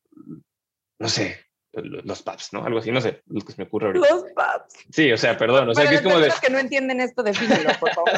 no 0.98 1.08
sé, 1.08 1.45
los 1.82 2.22
paps, 2.22 2.52
¿no? 2.52 2.64
Algo 2.64 2.78
así, 2.78 2.90
no 2.90 3.00
sé, 3.00 3.22
lo 3.26 3.40
que 3.40 3.52
se 3.52 3.62
me 3.62 3.66
ocurre 3.66 3.86
ahorita. 3.86 4.06
Los 4.10 4.24
paps. 4.32 4.74
Sí, 4.90 5.12
o 5.12 5.16
sea, 5.16 5.36
perdón, 5.36 5.68
o 5.68 5.74
sea, 5.74 5.88
que 5.88 5.96
es 5.96 6.02
como 6.02 6.18
de... 6.18 6.32
que 6.40 6.50
no 6.50 6.58
entienden 6.58 7.00
esto, 7.00 7.22
defínelo, 7.22 7.70
por 7.78 7.92
favor. 7.92 8.10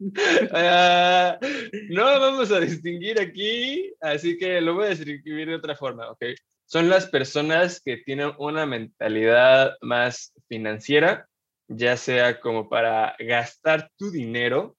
uh, 0.00 1.38
no 1.90 2.04
vamos 2.20 2.50
a 2.50 2.60
distinguir 2.60 3.20
aquí, 3.20 3.92
así 4.00 4.36
que 4.36 4.60
lo 4.60 4.74
voy 4.74 4.86
a 4.86 4.88
describir 4.88 5.48
de 5.48 5.54
otra 5.54 5.74
forma, 5.76 6.10
¿ok? 6.10 6.24
Son 6.66 6.88
las 6.88 7.06
personas 7.06 7.80
que 7.80 7.96
tienen 7.98 8.32
una 8.38 8.66
mentalidad 8.66 9.76
más 9.80 10.34
financiera, 10.48 11.26
ya 11.68 11.96
sea 11.96 12.40
como 12.40 12.68
para 12.68 13.16
gastar 13.18 13.90
tu 13.96 14.10
dinero 14.10 14.76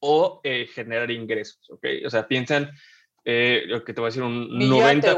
o 0.00 0.40
eh, 0.44 0.66
generar 0.66 1.10
ingresos, 1.10 1.60
¿ok? 1.70 1.86
O 2.06 2.10
sea, 2.10 2.26
piensan, 2.26 2.70
eh, 3.24 3.62
lo 3.66 3.84
que 3.84 3.92
te 3.92 4.00
voy 4.00 4.08
a 4.08 4.10
decir, 4.10 4.22
un 4.22 4.58
Billete, 4.58 5.14
90... 5.14 5.16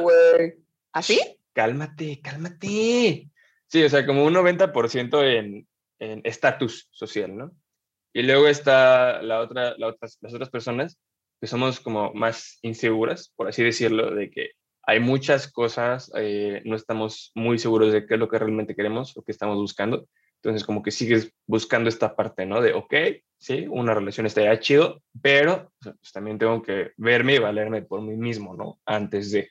¿Así? 0.93 1.21
Cálmate, 1.53 2.21
cálmate. 2.23 3.31
Sí, 3.67 3.83
o 3.83 3.89
sea, 3.89 4.07
como 4.07 4.25
un 4.25 4.35
90% 4.35 5.67
en 5.99 6.21
estatus 6.25 6.89
social, 6.91 7.37
¿no? 7.37 7.53
Y 8.13 8.23
luego 8.23 8.49
está 8.49 9.23
la 9.23 9.41
otra, 9.41 9.77
las 9.79 10.35
otras 10.35 10.51
personas 10.51 10.99
que 11.41 11.47
somos 11.47 11.81
como 11.81 12.13
más 12.13 12.59
inseguras, 12.63 13.33
por 13.37 13.49
así 13.49 13.63
decirlo, 13.63 14.15
de 14.15 14.31
que 14.31 14.51
hay 14.83 15.01
muchas 15.01 15.51
cosas, 15.51 16.11
eh, 16.17 16.63
no 16.65 16.75
estamos 16.75 17.31
muy 17.35 17.59
seguros 17.59 17.93
de 17.93 18.07
qué 18.07 18.15
es 18.15 18.21
lo 18.21 18.29
que 18.29 18.39
realmente 18.39 18.75
queremos 18.75 19.17
o 19.17 19.23
qué 19.23 19.33
estamos 19.33 19.57
buscando. 19.57 20.09
Entonces, 20.43 20.65
como 20.65 20.83
que 20.83 20.91
sigues 20.91 21.33
buscando 21.47 21.89
esta 21.89 22.17
parte, 22.17 22.47
¿no? 22.47 22.61
De, 22.61 22.73
ok, 22.73 22.95
sí, 23.39 23.67
una 23.69 23.95
relación 23.95 24.27
estaría 24.27 24.59
chido, 24.59 25.03
pero 25.23 25.71
pues, 25.81 26.13
también 26.13 26.39
tengo 26.39 26.63
que 26.63 26.93
verme 26.97 27.35
y 27.35 27.39
valerme 27.39 27.83
por 27.83 28.01
mí 28.03 28.17
mismo, 28.17 28.57
¿no? 28.57 28.81
Antes 28.87 29.31
de. 29.31 29.51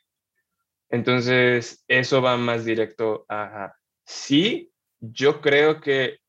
Entonces, 0.89 1.83
eso 1.87 2.21
va 2.21 2.37
más 2.37 2.65
directo 2.65 3.25
a, 3.29 3.73
sí, 4.05 4.71
yo 4.99 5.41
creo 5.41 5.79
que 5.81 6.19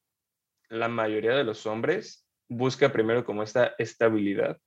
la 0.68 0.88
mayoría 0.88 1.34
de 1.34 1.44
los 1.44 1.66
hombres 1.66 2.26
busca 2.48 2.92
primero 2.92 3.24
como 3.24 3.42
esta 3.42 3.74
estabilidad. 3.78 4.58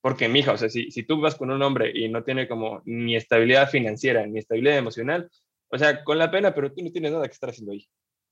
Porque, 0.00 0.28
mija, 0.28 0.52
o 0.52 0.56
sea, 0.56 0.68
si, 0.68 0.90
si 0.90 1.02
tú 1.02 1.20
vas 1.20 1.34
con 1.34 1.50
un 1.50 1.62
hombre 1.62 1.92
y 1.94 2.08
no 2.08 2.22
tiene 2.24 2.48
como 2.48 2.82
ni 2.84 3.16
estabilidad 3.16 3.68
financiera 3.68 4.26
ni 4.26 4.38
estabilidad 4.38 4.78
emocional, 4.78 5.30
o 5.70 5.78
sea, 5.78 6.04
con 6.04 6.18
la 6.18 6.30
pena, 6.30 6.54
pero 6.54 6.72
tú 6.72 6.82
no 6.82 6.90
tienes 6.90 7.12
nada 7.12 7.26
que 7.26 7.32
estar 7.32 7.50
haciendo 7.50 7.72
ahí. 7.72 7.86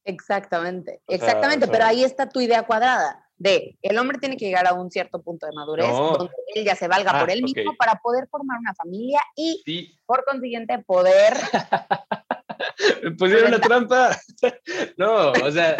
Exactamente, 0.04 1.02
exactamente, 1.08 1.66
pero 1.66 1.84
ahí 1.84 2.04
está 2.04 2.28
tu 2.28 2.40
idea 2.40 2.62
cuadrada 2.62 3.25
de 3.38 3.76
el 3.83 3.99
hombre 3.99 4.19
tiene 4.19 4.37
que 4.37 4.47
llegar 4.47 4.66
a 4.66 4.75
un 4.75 4.90
cierto 4.90 5.23
punto 5.23 5.47
de 5.47 5.52
madurez 5.52 5.88
donde 5.88 6.33
él 6.55 6.64
ya 6.64 6.75
se 6.75 6.88
valga 6.88 7.19
por 7.21 7.28
ah, 7.28 7.33
él 7.33 7.43
mismo 7.43 7.75
para 7.76 7.97
poder 7.97 8.26
formar 8.28 8.59
una 8.59 8.75
familia 8.75 9.21
y 9.37 9.95
por 10.07 10.25
consiguiente 10.25 10.78
poder 10.87 11.35
me 13.02 13.11
pusieron 13.12 13.49
una 13.49 13.61
trampa. 13.61 14.16
no, 14.97 15.33
o 15.33 15.50
sea, 15.50 15.76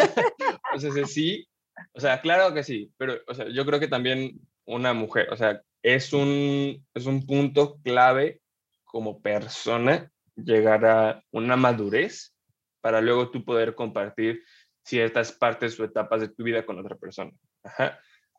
o 0.73 0.79
sea, 0.79 1.05
sí, 1.05 1.47
o 1.93 1.99
sea, 1.99 2.21
claro 2.21 2.53
que 2.53 2.63
sí, 2.63 2.91
pero 2.97 3.15
o 3.27 3.33
sea, 3.33 3.47
yo 3.49 3.65
creo 3.65 3.79
que 3.79 3.87
también 3.87 4.39
una 4.65 4.93
mujer, 4.93 5.31
o 5.31 5.37
sea, 5.37 5.61
es 5.81 6.13
un, 6.13 6.85
es 6.93 7.05
un 7.05 7.25
punto 7.25 7.79
clave 7.83 8.41
como 8.83 9.21
persona 9.21 10.11
llegar 10.35 10.85
a 10.85 11.23
una 11.31 11.55
madurez 11.55 12.33
para 12.81 13.01
luego 13.01 13.31
tú 13.31 13.43
poder 13.43 13.75
compartir 13.75 14.43
ciertas 14.87 15.33
partes 15.33 15.77
o 15.79 15.83
etapas 15.83 16.21
de 16.21 16.29
tu 16.29 16.43
vida 16.43 16.65
con 16.65 16.79
otra 16.79 16.95
persona. 16.95 17.31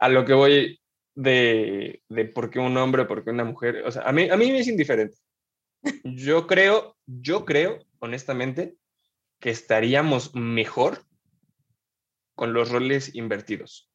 A 0.01 0.09
lo 0.09 0.25
que 0.25 0.33
voy 0.33 0.81
de, 1.15 2.03
de 2.09 2.25
por 2.25 2.49
qué 2.49 2.59
un 2.59 2.77
hombre, 2.77 3.05
por 3.05 3.23
qué 3.23 3.31
una 3.31 3.45
mujer, 3.45 3.83
o 3.85 3.91
sea, 3.91 4.03
a 4.03 4.13
mí, 4.13 4.31
a 4.31 4.37
mí 4.37 4.51
me 4.51 4.61
es 4.61 4.69
indiferente. 4.69 5.17
Yo 6.05 6.47
creo, 6.47 6.97
yo 7.07 7.45
creo, 7.45 7.79
honestamente, 7.99 8.77
que 9.41 9.51
estaríamos 9.51 10.35
mejor 10.35 11.05
con 12.35 12.53
los 12.53 12.71
roles 12.71 13.15
invertidos. 13.15 13.91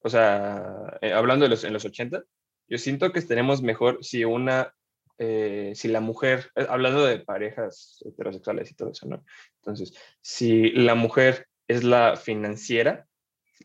O 0.00 0.08
sea, 0.08 0.98
eh, 1.00 1.12
hablando 1.12 1.44
de 1.44 1.50
los, 1.50 1.64
en 1.64 1.72
los 1.72 1.84
80, 1.84 2.22
yo 2.68 2.78
siento 2.78 3.12
que 3.12 3.18
estaremos 3.18 3.62
mejor 3.62 3.98
si 4.02 4.24
una, 4.24 4.72
eh, 5.18 5.72
si 5.74 5.88
la 5.88 6.00
mujer, 6.00 6.50
eh, 6.54 6.66
hablando 6.68 7.04
de 7.04 7.20
parejas 7.20 8.02
heterosexuales 8.06 8.70
y 8.70 8.74
todo 8.74 8.92
eso, 8.92 9.06
¿no? 9.06 9.24
Entonces, 9.56 9.94
si 10.20 10.70
la 10.70 10.94
mujer 10.94 11.48
es 11.68 11.84
la 11.84 12.16
financiera, 12.16 13.06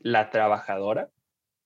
la 0.02 0.30
trabajadora, 0.30 1.10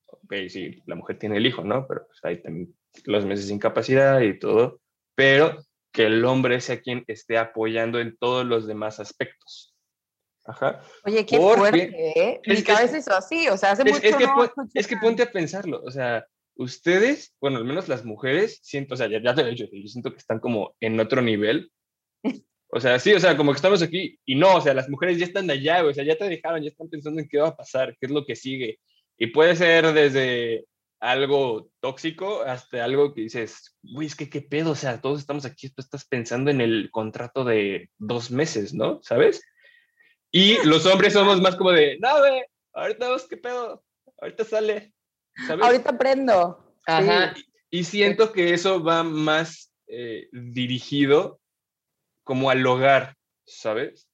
ok, 0.08 0.34
si 0.50 0.82
la 0.86 0.96
mujer 0.96 1.20
tiene 1.20 1.38
el 1.38 1.46
hijo, 1.46 1.64
¿no? 1.64 1.88
Pero 1.88 2.06
pues, 2.08 2.20
hay 2.24 2.42
también 2.42 2.76
los 3.06 3.26
meses 3.26 3.48
de 3.48 3.54
incapacidad 3.54 4.22
y 4.22 4.38
todo, 4.40 4.80
pero 5.16 5.64
que 5.92 6.06
el 6.06 6.26
hombre 6.26 6.60
sea 6.62 6.82
quien 6.82 7.04
esté 7.08 7.38
apoyando 7.38 8.00
en 8.00 8.18
todos 8.18 8.46
los 8.46 8.68
demás 8.68 9.00
aspectos. 9.00 9.74
Ajá. 10.44 10.82
Oye, 11.06 11.26
qué 11.26 11.38
fuerte, 11.38 12.20
¿eh? 12.20 12.42
Mi 12.46 12.62
cabeza 12.62 12.98
hizo 12.98 13.14
así, 13.14 13.48
o 13.48 13.58
sea, 13.58 13.72
hace 13.72 13.84
mucho 13.84 13.98
es 13.98 14.16
que, 14.16 14.28
es 14.76 14.88
que 14.88 14.98
ponte 14.98 15.24
a 15.24 15.32
pensarlo, 15.32 15.82
o 15.84 15.90
sea, 15.90 16.28
ustedes, 16.56 17.36
bueno, 17.42 17.58
al 17.58 17.66
menos 17.66 17.88
las 17.88 18.06
mujeres, 18.06 18.60
siento, 18.62 18.94
o 18.94 18.98
sea, 18.98 19.08
ya, 19.08 19.20
te 19.34 19.42
lo 19.42 19.48
he 19.48 19.52
dicho, 19.52 19.66
yo 19.72 19.88
siento 19.88 20.12
que 20.12 20.18
están 20.18 20.40
como 20.40 20.76
en 20.80 21.00
otro 21.00 21.22
nivel. 21.22 21.72
O 22.76 22.80
sea, 22.82 23.00
sí, 23.00 23.14
o 23.14 23.20
sea, 23.22 23.38
como 23.38 23.54
que 23.54 23.56
estamos 23.56 23.82
aquí 23.82 24.20
y 24.26 24.36
no, 24.36 24.58
o 24.58 24.62
sea, 24.62 24.74
las 24.74 24.90
mujeres 24.90 25.18
ya 25.18 25.24
están 25.24 25.50
allá, 25.50 25.82
o 25.86 25.94
sea, 25.94 26.04
ya 26.04 26.18
te 26.18 26.28
dejaron, 26.28 26.62
ya 26.62 26.68
están 26.68 26.90
pensando 26.90 27.22
en 27.22 27.30
qué 27.30 27.38
va 27.38 27.48
a 27.48 27.56
pasar, 27.56 27.96
qué 27.98 28.06
es 28.06 28.12
lo 28.12 28.26
que 28.26 28.36
sigue. 28.36 28.82
Y 29.18 29.28
puede 29.28 29.56
ser 29.56 29.94
desde 29.94 30.66
algo 31.00 31.70
tóxico 31.80 32.42
hasta 32.42 32.84
algo 32.84 33.14
que 33.14 33.22
dices, 33.22 33.78
güey, 33.82 34.08
es 34.08 34.16
que 34.18 34.30
qué 34.30 34.42
pedo, 34.42 34.72
o 34.72 34.76
sea, 34.76 35.00
todos 35.00 35.22
estamos 35.22 35.46
aquí, 35.46 35.70
tú 35.70 35.82
estás 35.82 36.04
pensando 36.06 36.52
en 36.52 36.60
el 36.60 36.90
contrato 36.92 37.46
de 37.46 37.92
dos 37.98 38.30
meses, 38.30 38.74
¿no? 38.74 39.00
¿Sabes? 39.04 39.42
Y 40.30 40.58
los 40.68 40.86
hombres 40.86 41.14
somos 41.14 41.40
más 41.40 41.56
como 41.56 41.72
de, 41.72 41.98
no, 42.02 42.20
güey, 42.20 42.44
ahorita 42.74 43.08
vamos, 43.08 43.26
qué 43.30 43.38
pedo, 43.38 43.86
ahorita 44.20 44.44
sale, 44.44 44.94
¿sabes? 45.48 45.66
Ahorita 45.66 45.92
aprendo. 45.92 46.76
Ajá. 46.86 47.34
Y, 47.70 47.86
siento 47.86 48.34
que 48.34 48.54
eso 48.54 48.84
va 48.84 49.04
más 49.04 49.72
eh, 49.88 50.28
dirigido 50.34 51.40
como 52.26 52.50
al 52.50 52.68
hogar, 52.68 53.16
¿sabes? 53.46 54.10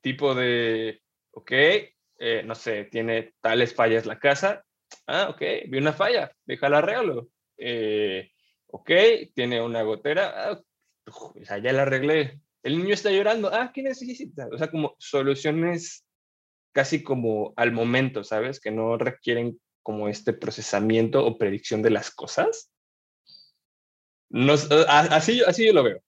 Tipo 0.00 0.36
de, 0.36 1.02
ok, 1.32 1.50
eh, 1.50 2.42
no 2.44 2.54
sé, 2.54 2.84
tiene 2.84 3.34
tales 3.40 3.74
fallas 3.74 4.06
la 4.06 4.20
casa, 4.20 4.64
Ah, 5.06 5.28
ok, 5.30 5.40
vi 5.68 5.78
una 5.78 5.92
falla, 5.92 6.30
déjala 6.46 6.78
arreglo. 6.78 7.28
Eh, 7.56 8.30
ok, 8.66 8.90
tiene 9.34 9.62
una 9.62 9.82
gotera, 9.82 10.50
ah, 10.50 10.62
ya 11.58 11.72
la 11.72 11.82
arreglé. 11.82 12.40
El 12.62 12.78
niño 12.78 12.94
está 12.94 13.10
llorando, 13.10 13.50
ah, 13.52 13.70
¿qué 13.72 13.82
necesita? 13.82 14.48
O 14.52 14.58
sea, 14.58 14.70
como 14.70 14.94
soluciones 14.98 16.04
casi 16.72 17.02
como 17.02 17.54
al 17.56 17.72
momento, 17.72 18.24
¿sabes? 18.24 18.60
Que 18.60 18.70
no 18.70 18.98
requieren 18.98 19.58
como 19.82 20.08
este 20.08 20.32
procesamiento 20.32 21.24
o 21.24 21.38
predicción 21.38 21.82
de 21.82 21.90
las 21.90 22.10
cosas. 22.10 22.70
No, 24.30 24.52
así, 24.88 25.42
así 25.42 25.66
yo 25.66 25.72
lo 25.72 25.82
veo. 25.82 26.02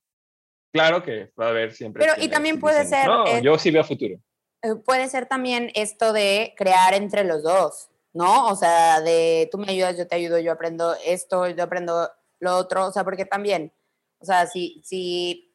Claro 0.72 1.02
que 1.02 1.32
va 1.38 1.46
a 1.46 1.50
haber 1.50 1.72
siempre. 1.72 2.04
Pero 2.04 2.22
y 2.22 2.28
también 2.28 2.60
puede 2.60 2.84
ser. 2.84 3.06
No, 3.06 3.26
eh, 3.26 3.40
yo 3.42 3.58
sí 3.58 3.70
veo 3.70 3.84
futuro. 3.84 4.16
Eh, 4.62 4.76
puede 4.84 5.08
ser 5.08 5.26
también 5.26 5.70
esto 5.74 6.12
de 6.12 6.54
crear 6.56 6.94
entre 6.94 7.24
los 7.24 7.42
dos. 7.42 7.90
¿no? 8.12 8.48
O 8.48 8.56
sea, 8.56 9.00
de 9.00 9.48
tú 9.50 9.58
me 9.58 9.70
ayudas, 9.70 9.96
yo 9.96 10.06
te 10.06 10.16
ayudo, 10.16 10.38
yo 10.38 10.52
aprendo 10.52 10.94
esto, 11.04 11.48
yo 11.48 11.62
aprendo 11.62 12.10
lo 12.40 12.56
otro, 12.56 12.86
o 12.86 12.92
sea, 12.92 13.04
porque 13.04 13.24
también, 13.24 13.72
o 14.18 14.24
sea, 14.24 14.46
si, 14.46 14.82
si, 14.84 15.54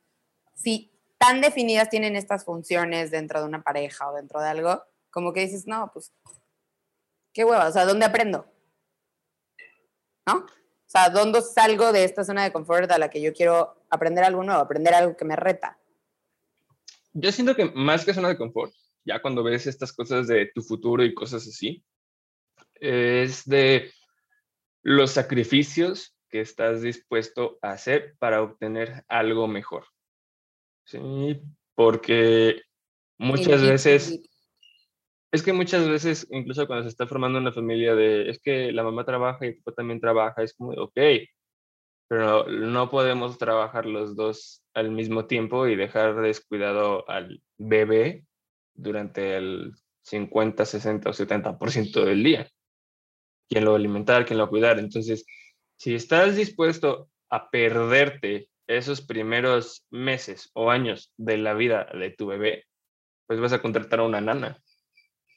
si 0.54 0.91
tan 1.17 1.41
definidas 1.41 1.89
tienen 1.89 2.15
estas 2.15 2.45
funciones 2.45 3.12
dentro 3.12 3.39
de 3.39 3.47
una 3.47 3.63
pareja 3.63 4.10
o 4.10 4.15
dentro 4.15 4.39
de 4.39 4.47
algo, 4.47 4.84
como 5.10 5.34
que 5.34 5.41
dices, 5.41 5.65
no, 5.67 5.91
pues, 5.93 6.13
qué 7.34 7.43
hueva, 7.43 7.67
o 7.67 7.71
sea, 7.71 7.86
¿dónde 7.86 8.06
aprendo? 8.06 8.45
¿No? 10.28 10.38
O 10.38 10.88
sea, 10.88 11.10
¿dónde 11.10 11.41
salgo 11.41 11.91
de 11.91 12.04
esta 12.04 12.23
zona 12.23 12.43
de 12.43 12.54
confort 12.54 12.89
a 12.91 12.97
la 12.97 13.10
que 13.10 13.21
yo 13.21 13.34
quiero 13.34 13.85
aprender 13.95 14.23
algo 14.23 14.43
nuevo, 14.43 14.62
aprender 14.62 14.93
algo 14.93 15.17
que 15.17 15.25
me 15.25 15.36
reta? 15.36 15.77
Yo 17.13 17.31
siento 17.31 17.55
que 17.55 17.65
más 17.65 18.05
que 18.05 18.13
zona 18.13 18.29
de 18.29 18.38
confort, 18.38 18.73
ya 19.05 19.21
cuando 19.21 19.43
ves 19.43 19.67
estas 19.67 19.93
cosas 19.93 20.27
de 20.27 20.51
tu 20.53 20.62
futuro 20.62 21.03
y 21.03 21.13
cosas 21.13 21.47
así, 21.47 21.84
es 22.75 23.45
de 23.45 23.91
los 24.84 25.12
sacrificios 25.12 26.15
que 26.29 26.41
estás 26.41 26.81
dispuesto 26.81 27.58
a 27.62 27.71
hacer 27.71 28.15
para 28.19 28.41
obtener 28.41 29.03
algo 29.08 29.47
mejor. 29.47 29.86
Sí, 30.86 31.41
porque 31.73 32.62
muchas 33.17 33.62
veces, 33.62 34.21
es 35.31 35.43
que 35.43 35.53
muchas 35.53 35.88
veces, 35.88 36.27
incluso 36.29 36.67
cuando 36.67 36.84
se 36.84 36.89
está 36.89 37.08
formando 37.08 37.39
una 37.39 37.51
familia 37.51 37.95
de, 37.95 38.29
es 38.29 38.39
que 38.39 38.71
la 38.71 38.84
mamá 38.84 39.05
trabaja 39.05 39.45
y 39.45 39.49
el 39.49 39.58
papá 39.58 39.75
también 39.75 39.99
trabaja, 39.99 40.43
es 40.43 40.53
como, 40.53 40.71
ok, 40.71 40.97
pero 42.08 42.48
no 42.48 42.89
podemos 42.89 43.38
trabajar 43.38 43.86
los 43.86 44.15
dos 44.15 44.63
al 44.74 44.91
mismo 44.91 45.26
tiempo 45.26 45.68
y 45.68 45.76
dejar 45.76 46.22
descuidado 46.22 47.10
al 47.10 47.41
bebé 47.58 48.26
durante 48.74 49.38
el 49.38 49.74
50, 50.04 50.65
60 50.65 51.10
o 51.10 51.13
70% 51.13 52.06
del 52.06 52.24
día 52.24 52.48
quién 53.50 53.65
lo 53.65 53.72
va 53.72 53.78
a 53.78 53.80
alimentar, 53.80 54.26
quién 54.26 54.38
lo 54.38 54.46
va 54.46 54.48
a 54.48 54.50
cuidar. 54.50 54.80
Entonces, 54.80 55.26
si 55.78 55.96
estás 55.96 56.36
dispuesto 56.36 57.10
a 57.30 57.50
perderte 57.50 58.50
esos 58.68 59.02
primeros 59.02 59.86
meses 59.91 60.50
o 60.54 60.72
años 60.72 61.12
de 61.18 61.38
la 61.38 61.54
vida 61.54 61.88
de 61.94 62.10
tu 62.12 62.28
bebé, 62.28 62.65
pues 63.28 63.39
vas 63.39 63.54
a 63.54 63.62
contratar 63.62 64.00
a 64.00 64.04
una 64.04 64.22
nana. 64.22 64.62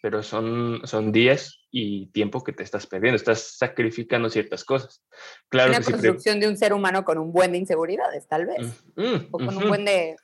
Pero 0.01 0.23
son, 0.23 0.83
son 0.85 1.13
días 1.13 1.58
y 1.71 2.07
tiempo 2.13 2.43
que 2.43 2.53
te 2.53 2.63
estás 2.63 2.87
perdiendo, 2.87 3.17
estás 3.17 3.57
sacrificando 3.59 4.31
ciertas 4.31 4.65
cosas. 4.65 5.05
Claro 5.49 5.71
Una 5.71 5.83
construcción 5.83 6.41
de 6.41 6.49
un 6.49 6.57
ser 6.57 6.73
humano 6.73 7.05
con 7.05 7.19
un 7.19 7.33
buen 7.33 7.53
de 7.53 7.59
inseguridades, 7.59 8.27
tal 8.27 8.47
vez. 8.47 8.85
Mm, 8.97 9.03
mm, 9.03 9.29
o 9.31 9.39
con 9.39 9.57
un 9.57 9.69
buen 9.69 9.85
de... 9.85 10.17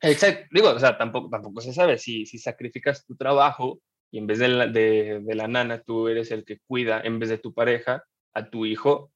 Exacto, 0.00 0.46
digo, 0.52 0.70
o 0.70 0.78
sea, 0.78 0.96
tampoco, 0.96 1.28
tampoco 1.28 1.60
se 1.60 1.72
sabe 1.72 1.98
si, 1.98 2.24
si 2.26 2.38
sacrificas 2.38 3.04
tu 3.04 3.16
trabajo 3.16 3.80
y 4.10 4.18
en 4.18 4.26
vez 4.26 4.38
de 4.38 4.48
la, 4.48 4.66
de, 4.66 5.20
de 5.22 5.34
la 5.34 5.48
nana 5.48 5.82
tú 5.82 6.08
eres 6.08 6.30
el 6.30 6.44
que 6.44 6.60
cuida 6.66 7.00
en 7.00 7.18
vez 7.18 7.28
de 7.28 7.38
tu 7.38 7.52
pareja 7.52 8.04
a 8.32 8.48
tu 8.48 8.64
hijo, 8.64 9.12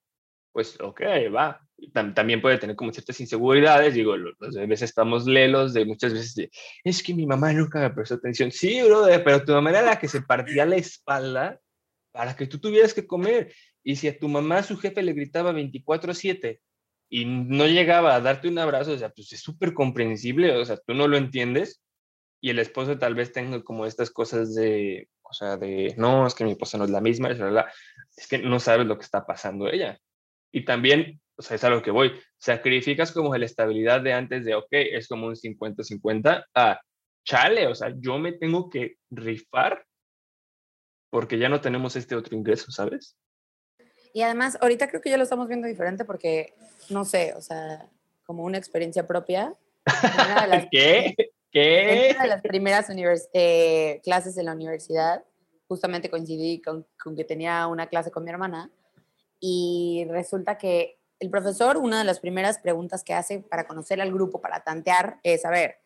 pues 0.53 0.81
ok, 0.81 1.01
va. 1.35 1.61
También 1.91 2.41
puede 2.41 2.59
tener 2.59 2.77
como 2.77 2.93
ciertas 2.93 3.21
inseguridades, 3.21 3.95
digo, 3.95 4.17
los, 4.17 4.37
bebés 4.55 4.83
estamos 4.83 5.27
lelos 5.27 5.73
de 5.73 5.85
muchas 5.85 6.13
veces 6.13 6.51
es 6.85 7.03
que 7.03 7.15
mi 7.15 7.27
mamá 7.27 7.53
nunca 7.53 7.81
me 7.81 7.91
prestó 7.91 8.15
atención. 8.15 8.53
Sí, 8.53 8.83
bro, 8.83 9.07
pero 9.25 9.45
tu 9.45 9.53
mamá 9.53 9.71
era 9.71 9.83
la 9.83 9.99
que 9.99 10.09
se 10.09 10.23
partía 10.23 10.67
la 10.67 10.77
espalda 10.77 11.61
para 12.13 12.37
que 12.37 12.47
tú 12.47 12.59
tuvieras 12.59 12.95
que 12.95 13.07
comer. 13.07 13.53
Y 13.83 13.97
si 13.97 14.09
a 14.09 14.19
tu 14.19 14.29
mamá, 14.29 14.63
su 14.63 14.77
jefe 14.77 15.03
le 15.03 15.13
gritaba 15.13 15.53
24/7 15.53 16.61
y 17.09 17.25
no 17.25 17.67
llegaba 17.67 18.15
a 18.15 18.21
darte 18.21 18.49
un 18.49 18.59
abrazo, 18.59 18.93
o 18.93 18.99
sea, 18.99 19.11
pues 19.11 19.33
es 19.33 19.41
súper 19.41 19.75
comprensible, 19.75 20.57
o 20.57 20.65
sea, 20.65 20.77
tú 20.77 20.95
no 20.95 21.09
lo 21.09 21.17
entiendes 21.17 21.83
y 22.41 22.51
el 22.51 22.59
esposo 22.59 22.99
tal 22.99 23.15
vez 23.15 23.33
tenga 23.33 23.63
como 23.63 23.87
estas 23.87 24.11
cosas 24.11 24.55
de, 24.55 25.09
o 25.23 25.33
sea, 25.33 25.57
de, 25.57 25.95
no, 25.97 26.27
es 26.27 26.35
que 26.35 26.45
mi 26.45 26.53
esposa 26.53 26.77
no 26.77 26.85
es 26.85 26.91
la 26.91 27.01
misma, 27.01 27.31
es 27.31 28.29
que 28.29 28.39
no 28.39 28.61
sabes 28.61 28.87
lo 28.87 28.99
que 28.99 29.05
está 29.05 29.25
pasando 29.25 29.69
ella. 29.69 29.99
Y 30.53 30.65
también, 30.65 31.22
o 31.43 31.45
sea, 31.45 31.57
es 31.57 31.65
a 31.65 31.71
lo 31.71 31.83
que 31.83 31.91
voy, 31.91 32.13
sacrificas 32.39 33.11
como 33.11 33.37
la 33.37 33.45
estabilidad 33.45 34.01
de 34.01 34.13
antes 34.13 34.45
de, 34.45 34.55
ok, 34.55 34.69
es 34.71 35.09
como 35.09 35.27
un 35.27 35.35
50-50, 35.35 36.45
a, 36.55 36.81
chale, 37.25 37.67
o 37.67 37.75
sea, 37.75 37.93
yo 37.99 38.19
me 38.19 38.33
tengo 38.33 38.71
que 38.71 38.97
rifar 39.11 39.85
porque 41.11 41.39
ya 41.39 41.49
no 41.49 41.61
tenemos 41.61 41.97
este 41.97 42.15
otro 42.15 42.37
ingreso, 42.37 42.71
¿sabes? 42.71 43.17
Y 44.15 44.23
además, 44.23 44.57
ahorita 44.61 44.89
creo 44.89 45.01
que 45.01 45.11
ya 45.11 45.17
lo 45.17 45.25
estamos 45.25 45.49
viendo 45.49 45.67
diferente 45.67 46.05
porque, 46.05 46.55
no 46.91 47.05
sé, 47.05 47.35
o 47.35 47.41
sea, 47.41 47.89
como 48.25 48.45
una 48.45 48.59
experiencia 48.59 49.07
propia. 49.07 49.55
¿Qué? 50.71 51.15
¿Qué? 51.51 52.09
En 52.09 52.15
una 52.15 52.23
de 52.23 52.29
las 52.29 52.43
primeras 52.43 52.89
eh, 53.33 54.01
clases 54.05 54.39
en 54.39 54.47
la 54.47 54.53
universidad, 54.53 55.25
justamente 55.67 56.09
coincidí 56.09 56.63
con, 56.63 56.87
con, 57.03 57.17
que 57.17 57.25
tenía 57.25 57.67
una 57.67 57.89
clase 57.89 58.11
con 58.11 58.25
mi 58.25 58.31
hermana 58.31 58.71
y 59.45 60.07
resulta 60.09 60.57
que 60.57 61.02
el 61.23 61.31
profesor, 61.31 61.77
una 61.77 61.99
de 62.01 62.05
las 62.05 62.19
primeras 62.19 62.59
preguntas 62.59 63.05
que 63.05 63.15
hace 63.15 63.39
para 63.39 63.65
conocer 63.65 64.01
al 64.01 64.13
grupo, 64.13 64.41
para 64.41 64.65
tantear, 64.65 65.21
es, 65.23 65.45
a 65.45 65.51
ver, 65.51 65.79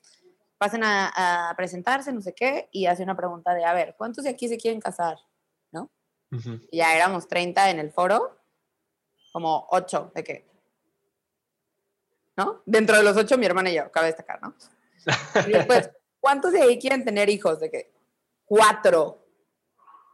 pasen 0.57 0.81
a, 0.83 1.53
presentarse, 1.59 2.11
no 2.11 2.23
sé 2.23 2.33
qué, 2.33 2.71
y 2.73 2.87
hace 2.87 3.03
una 3.03 3.15
pregunta 3.15 3.53
de, 3.53 3.63
a 3.63 3.75
ver, 3.75 3.95
¿cuántos 3.99 4.25
de 4.25 4.31
aquí 4.31 4.49
se 4.49 4.57
quieren 4.57 4.81
casar? 4.81 5.19
¿No? 5.73 5.91
Ya 6.73 6.97
éramos 6.97 7.29
30 7.29 7.69
en 7.69 7.81
el 7.81 7.91
foro, 7.91 8.39
como 9.31 9.67
8 9.73 10.13
de 10.15 10.25
qué. 10.25 10.47
¿No? 12.39 12.63
Dentro 12.65 12.97
de 12.97 13.03
los 13.03 13.15
8 13.15 13.37
mi 13.37 13.45
hermana 13.45 13.71
y 13.71 13.75
yo, 13.75 13.93
cabe 13.93 14.07
destacar, 14.07 14.41
¿no? 14.41 14.55
Y 15.47 15.53
después, 15.53 15.91
¿cuántos 16.19 16.53
de 16.53 16.63
ahí 16.63 16.79
quieren 16.79 17.05
tener 17.05 17.29
hijos? 17.29 17.61
De 17.61 17.71
qué? 17.71 17.93
Cuatro. 18.47 19.26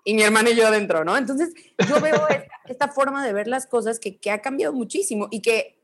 Y 0.05 0.15
mi 0.15 0.23
hermana 0.23 0.51
y 0.51 0.57
yo 0.57 0.71
dentro, 0.71 1.05
¿no? 1.05 1.17
Entonces, 1.17 1.53
yo 1.89 2.01
veo 2.01 2.27
esta, 2.67 2.89
forma 2.89 3.25
de 3.25 3.33
ver 3.33 3.47
las 3.47 3.67
cosas 3.67 4.01
que, 4.01 4.19
que 4.19 4.31
ha 4.31 4.41
cambiado 4.41 4.73
muchísimo 4.73 5.29
y 5.31 5.43
que, 5.43 5.79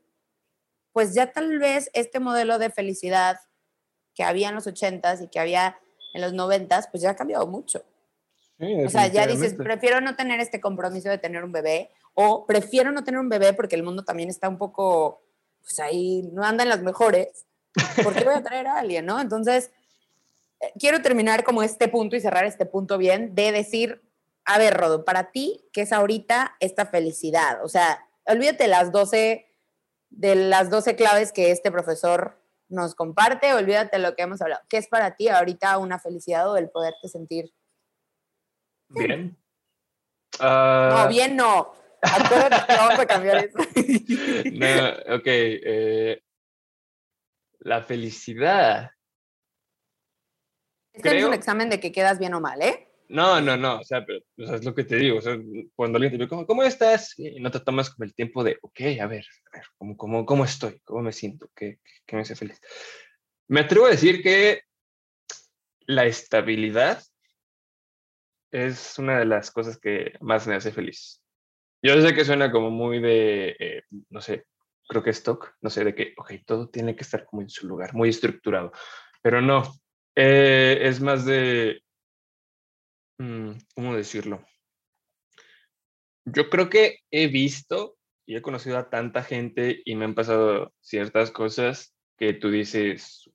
pues 0.91 1.13
ya 1.13 1.31
tal 1.31 1.59
vez 1.59 1.89
este 1.93 2.19
modelo 2.19 2.59
de 2.59 2.69
felicidad 2.69 3.37
que 4.13 4.23
había 4.23 4.49
en 4.49 4.55
los 4.55 4.67
80s 4.67 5.23
y 5.23 5.27
que 5.27 5.39
había 5.39 5.79
en 6.13 6.21
los 6.21 6.33
90s, 6.33 6.89
pues 6.91 7.01
ya 7.01 7.11
ha 7.11 7.15
cambiado 7.15 7.47
mucho. 7.47 7.85
o 8.59 8.89
sea, 8.89 9.07
ya 9.07 9.25
dices, 9.27 9.53
prefiero 9.53 10.01
no 10.01 10.15
tener 10.15 10.39
este 10.39 10.59
compromiso 10.59 11.09
de 11.09 11.17
tener 11.17 11.43
un 11.43 11.51
bebé 11.51 11.89
o 12.13 12.45
prefiero 12.45 12.91
no 12.91 13.03
tener 13.03 13.19
un 13.19 13.29
bebé 13.29 13.53
porque 13.53 13.75
el 13.75 13.83
mundo 13.83 14.03
también 14.03 14.29
está 14.29 14.49
un 14.49 14.57
poco, 14.57 15.21
pues 15.61 15.79
ahí 15.79 16.29
no 16.33 16.43
andan 16.43 16.67
las 16.67 16.81
mejores. 16.81 17.45
¿Por 18.03 18.13
qué 18.13 18.25
voy 18.25 18.33
a 18.33 18.43
traer 18.43 18.67
a 18.67 18.79
alguien, 18.79 19.05
no? 19.05 19.21
Entonces, 19.21 19.71
eh, 20.59 20.73
quiero 20.77 21.01
terminar 21.01 21.43
como 21.43 21.63
este 21.63 21.87
punto 21.87 22.15
y 22.15 22.19
cerrar 22.19 22.45
este 22.45 22.65
punto 22.65 22.97
bien 22.97 23.35
de 23.35 23.51
decir, 23.51 24.01
a 24.49 24.57
ver, 24.57 24.73
Rodo, 24.73 25.05
para 25.05 25.31
ti, 25.31 25.69
¿qué 25.73 25.81
es 25.81 25.93
ahorita 25.93 26.55
esta 26.59 26.87
felicidad? 26.87 27.63
O 27.63 27.69
sea, 27.69 28.03
olvídate 28.25 28.67
las 28.67 28.91
12, 28.91 29.45
de 30.09 30.35
las 30.35 30.71
12 30.71 30.95
claves 30.95 31.31
que 31.31 31.51
este 31.51 31.71
profesor 31.71 32.41
nos 32.67 32.95
comparte, 32.95 33.53
olvídate 33.53 33.97
de 33.97 34.03
lo 34.03 34.15
que 34.15 34.23
hemos 34.23 34.41
hablado. 34.41 34.63
¿Qué 34.67 34.77
es 34.77 34.87
para 34.87 35.15
ti 35.15 35.29
ahorita 35.29 35.77
una 35.77 35.99
felicidad 35.99 36.49
o 36.51 36.57
el 36.57 36.67
poderte 36.71 37.09
sentir? 37.09 37.53
Bien. 38.87 39.37
No, 40.39 40.47
ah. 40.47 41.07
bien 41.07 41.35
no. 41.35 41.71
Acuérdate 42.01 42.73
vamos 42.75 42.99
a 42.99 43.05
cambiar 43.05 43.45
eso. 43.45 43.59
no, 44.51 45.15
ok. 45.15 45.27
Eh, 45.27 46.23
la 47.59 47.83
felicidad. 47.83 48.89
Este 50.91 51.19
es 51.19 51.23
un 51.23 51.35
examen 51.35 51.69
de 51.69 51.79
que 51.79 51.91
quedas 51.91 52.17
bien 52.17 52.33
o 52.33 52.41
mal, 52.41 52.59
¿eh? 52.63 52.88
No, 53.09 53.41
no, 53.41 53.57
no, 53.57 53.79
o 53.79 53.83
sea, 53.83 54.05
pero 54.05 54.19
es 54.37 54.63
lo 54.63 54.75
que 54.75 54.83
te 54.83 54.95
digo, 54.97 55.17
o 55.17 55.21
sea, 55.21 55.35
cuando 55.75 55.97
alguien 55.97 56.11
te 56.11 56.17
dice, 56.17 56.29
¿cómo, 56.29 56.45
¿cómo, 56.45 56.61
estás? 56.61 57.17
Y 57.17 57.39
no 57.39 57.49
te 57.49 57.59
tomas 57.59 57.89
como 57.89 58.05
el 58.05 58.13
tiempo 58.13 58.43
de, 58.43 58.59
ok, 58.61 58.81
a 59.01 59.07
ver, 59.07 59.25
a 59.51 59.57
ver, 59.57 59.65
¿cómo, 59.79 59.97
cómo, 59.97 60.25
cómo 60.27 60.45
estoy? 60.45 60.79
¿Cómo 60.83 61.01
me 61.01 61.11
siento? 61.11 61.49
¿Qué, 61.55 61.79
¿Qué 62.05 62.15
me 62.15 62.21
hace 62.21 62.35
feliz? 62.35 62.61
Me 63.47 63.61
atrevo 63.61 63.87
a 63.87 63.89
decir 63.89 64.21
que 64.21 64.61
la 65.87 66.05
estabilidad 66.05 67.01
es 68.51 68.99
una 68.99 69.17
de 69.17 69.25
las 69.25 69.49
cosas 69.49 69.79
que 69.79 70.13
más 70.21 70.45
me 70.45 70.53
hace 70.53 70.71
feliz. 70.71 71.23
Yo 71.81 71.99
sé 72.01 72.13
que 72.13 72.25
suena 72.25 72.51
como 72.51 72.69
muy 72.69 72.99
de, 72.99 73.55
eh, 73.59 73.83
no 74.09 74.21
sé, 74.21 74.45
creo 74.87 75.01
que 75.01 75.09
stock, 75.09 75.55
no 75.61 75.71
sé, 75.71 75.83
de 75.83 75.95
que, 75.95 76.13
ok, 76.15 76.33
todo 76.45 76.69
tiene 76.69 76.95
que 76.95 77.03
estar 77.03 77.25
como 77.25 77.41
en 77.41 77.49
su 77.49 77.67
lugar, 77.67 77.95
muy 77.95 78.09
estructurado, 78.09 78.71
pero 79.23 79.41
no, 79.41 79.63
eh, 80.15 80.77
es 80.83 81.01
más 81.01 81.25
de 81.25 81.81
¿cómo 83.75 83.95
decirlo? 83.95 84.45
Yo 86.25 86.49
creo 86.49 86.69
que 86.69 86.99
he 87.11 87.27
visto 87.27 87.97
y 88.25 88.35
he 88.35 88.41
conocido 88.41 88.77
a 88.77 88.89
tanta 88.89 89.23
gente 89.23 89.81
y 89.83 89.95
me 89.95 90.05
han 90.05 90.15
pasado 90.15 90.73
ciertas 90.79 91.31
cosas 91.31 91.95
que 92.17 92.33
tú 92.33 92.49
dices, 92.49 93.29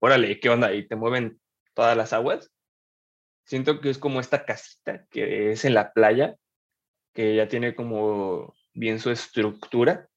órale, 0.00 0.40
¿qué 0.40 0.48
onda? 0.48 0.72
Y 0.74 0.88
te 0.88 0.96
mueven 0.96 1.40
todas 1.74 1.96
las 1.96 2.12
aguas. 2.12 2.50
Siento 3.44 3.80
que 3.80 3.90
es 3.90 3.98
como 3.98 4.20
esta 4.20 4.44
casita 4.44 5.06
que 5.10 5.52
es 5.52 5.64
en 5.64 5.74
la 5.74 5.92
playa, 5.92 6.36
que 7.12 7.36
ya 7.36 7.48
tiene 7.48 7.74
como 7.74 8.54
bien 8.72 8.98
su 8.98 9.10
estructura 9.10 10.08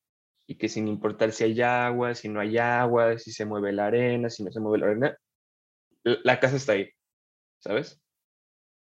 y 0.47 0.55
que 0.55 0.69
sin 0.69 0.87
importar 0.87 1.33
si 1.33 1.43
hay 1.43 1.61
agua, 1.61 2.15
si 2.15 2.29
no 2.29 2.39
hay 2.39 2.57
agua, 2.57 3.17
si 3.19 3.31
se 3.31 3.45
mueve 3.45 3.73
la 3.73 3.87
arena, 3.87 4.29
si 4.29 4.43
no 4.43 4.51
se 4.51 4.61
mueve 4.61 4.79
la 4.79 4.85
arena, 4.87 5.17
la 6.03 6.39
casa 6.39 6.55
está 6.55 6.71
ahí, 6.71 6.89
¿sabes? 7.59 8.01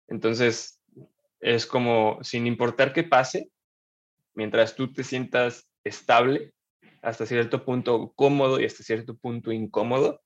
Entonces, 0.09 0.81
es 1.41 1.67
como, 1.67 2.19
sin 2.23 2.47
importar 2.47 2.93
qué 2.93 3.05
pase, 3.05 3.51
mientras 4.35 4.75
tú 4.75 4.93
te 4.93 5.05
sientas 5.05 5.69
estable, 5.85 6.53
hasta 7.03 7.27
cierto 7.27 7.65
punto 7.65 8.13
cómodo 8.17 8.61
y 8.61 8.65
hasta 8.65 8.83
cierto 8.83 9.17
punto 9.17 9.53
incómodo, 9.53 10.23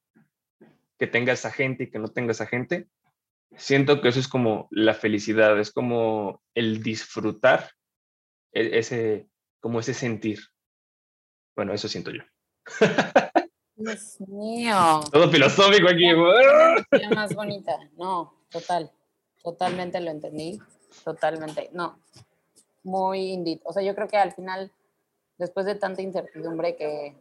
que 0.98 1.06
tengas 1.06 1.44
a 1.44 1.50
gente 1.50 1.84
y 1.84 1.90
que 1.90 1.98
no 1.98 2.08
tengas 2.08 2.40
a 2.40 2.46
gente, 2.46 2.88
siento 3.56 4.00
que 4.00 4.08
eso 4.08 4.20
es 4.20 4.28
como 4.28 4.68
la 4.70 4.94
felicidad, 4.94 5.58
es 5.58 5.72
como 5.72 6.42
el 6.54 6.82
disfrutar, 6.82 7.70
e-, 8.52 8.78
ese, 8.78 9.28
como 9.60 9.80
ese 9.80 9.94
sentir. 9.94 10.40
Bueno, 11.56 11.72
eso 11.72 11.88
siento 11.88 12.10
yo. 12.10 12.22
Dios 13.76 14.20
mío. 14.26 15.00
Todo 15.12 15.30
filosófico 15.30 15.88
aquí. 15.88 16.10
La 16.90 17.10
más 17.10 17.34
bonita, 17.34 17.76
no, 17.96 18.44
total. 18.50 18.90
Totalmente 19.48 19.98
lo 20.00 20.10
entendí, 20.10 20.60
totalmente. 21.06 21.70
No, 21.72 21.98
muy 22.82 23.32
indie. 23.32 23.62
O 23.64 23.72
sea, 23.72 23.82
yo 23.82 23.94
creo 23.94 24.06
que 24.06 24.18
al 24.18 24.32
final, 24.32 24.70
después 25.38 25.64
de 25.64 25.74
tanta 25.74 26.02
incertidumbre 26.02 26.76
que, 26.76 27.16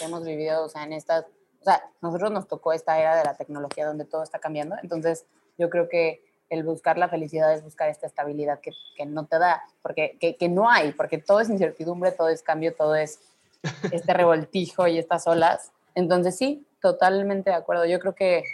hemos 0.00 0.24
vivido, 0.24 0.64
o 0.64 0.68
sea, 0.68 0.82
en 0.82 0.92
estas, 0.92 1.24
o 1.60 1.64
sea, 1.64 1.88
nosotros 2.00 2.32
nos 2.32 2.48
tocó 2.48 2.72
esta 2.72 2.98
era 2.98 3.16
de 3.16 3.22
la 3.22 3.34
tecnología 3.34 3.86
donde 3.86 4.04
todo 4.04 4.24
está 4.24 4.40
cambiando, 4.40 4.74
entonces 4.82 5.24
yo 5.56 5.70
creo 5.70 5.88
que 5.88 6.24
el 6.50 6.64
buscar 6.64 6.98
la 6.98 7.08
felicidad 7.08 7.54
es 7.54 7.62
buscar 7.62 7.88
esta 7.88 8.08
estabilidad 8.08 8.60
que, 8.60 8.72
que 8.96 9.06
no 9.06 9.26
te 9.26 9.38
da, 9.38 9.62
porque 9.82 10.16
que, 10.18 10.36
que, 10.36 10.48
no 10.48 10.68
hay, 10.68 10.90
porque 10.92 11.18
todo 11.18 11.38
es 11.38 11.48
incertidumbre, 11.48 12.10
todo 12.10 12.28
es 12.28 12.42
cambio, 12.42 12.74
todo 12.74 12.96
es 12.96 13.20
este 13.92 14.14
revoltijo 14.14 14.88
y 14.88 14.98
estas 14.98 15.28
olas. 15.28 15.70
Entonces 15.94 16.36
sí, 16.36 16.66
totalmente 16.80 17.50
de 17.50 17.56
acuerdo. 17.56 17.86
Yo 17.86 18.00
creo 18.00 18.14
que 18.14 18.44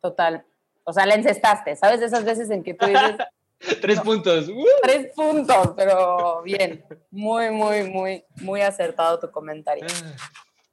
total, 0.00 0.44
o 0.84 0.92
sea, 0.92 1.06
la 1.06 1.14
encestaste, 1.14 1.76
¿sabes? 1.76 2.00
De 2.00 2.06
esas 2.06 2.24
veces 2.24 2.50
en 2.50 2.62
que 2.62 2.74
tú 2.74 2.86
dices... 2.86 3.16
tres 3.80 4.00
puntos. 4.00 4.50
Tres 4.82 5.12
puntos, 5.14 5.68
pero 5.76 6.42
bien. 6.42 6.84
Muy, 7.10 7.50
muy, 7.50 7.84
muy, 7.84 8.24
muy 8.40 8.60
acertado 8.60 9.18
tu 9.20 9.30
comentario. 9.30 9.86
Ah, 9.88 10.14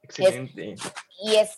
excelente. 0.02 0.74
y 1.22 1.36
es 1.36 1.56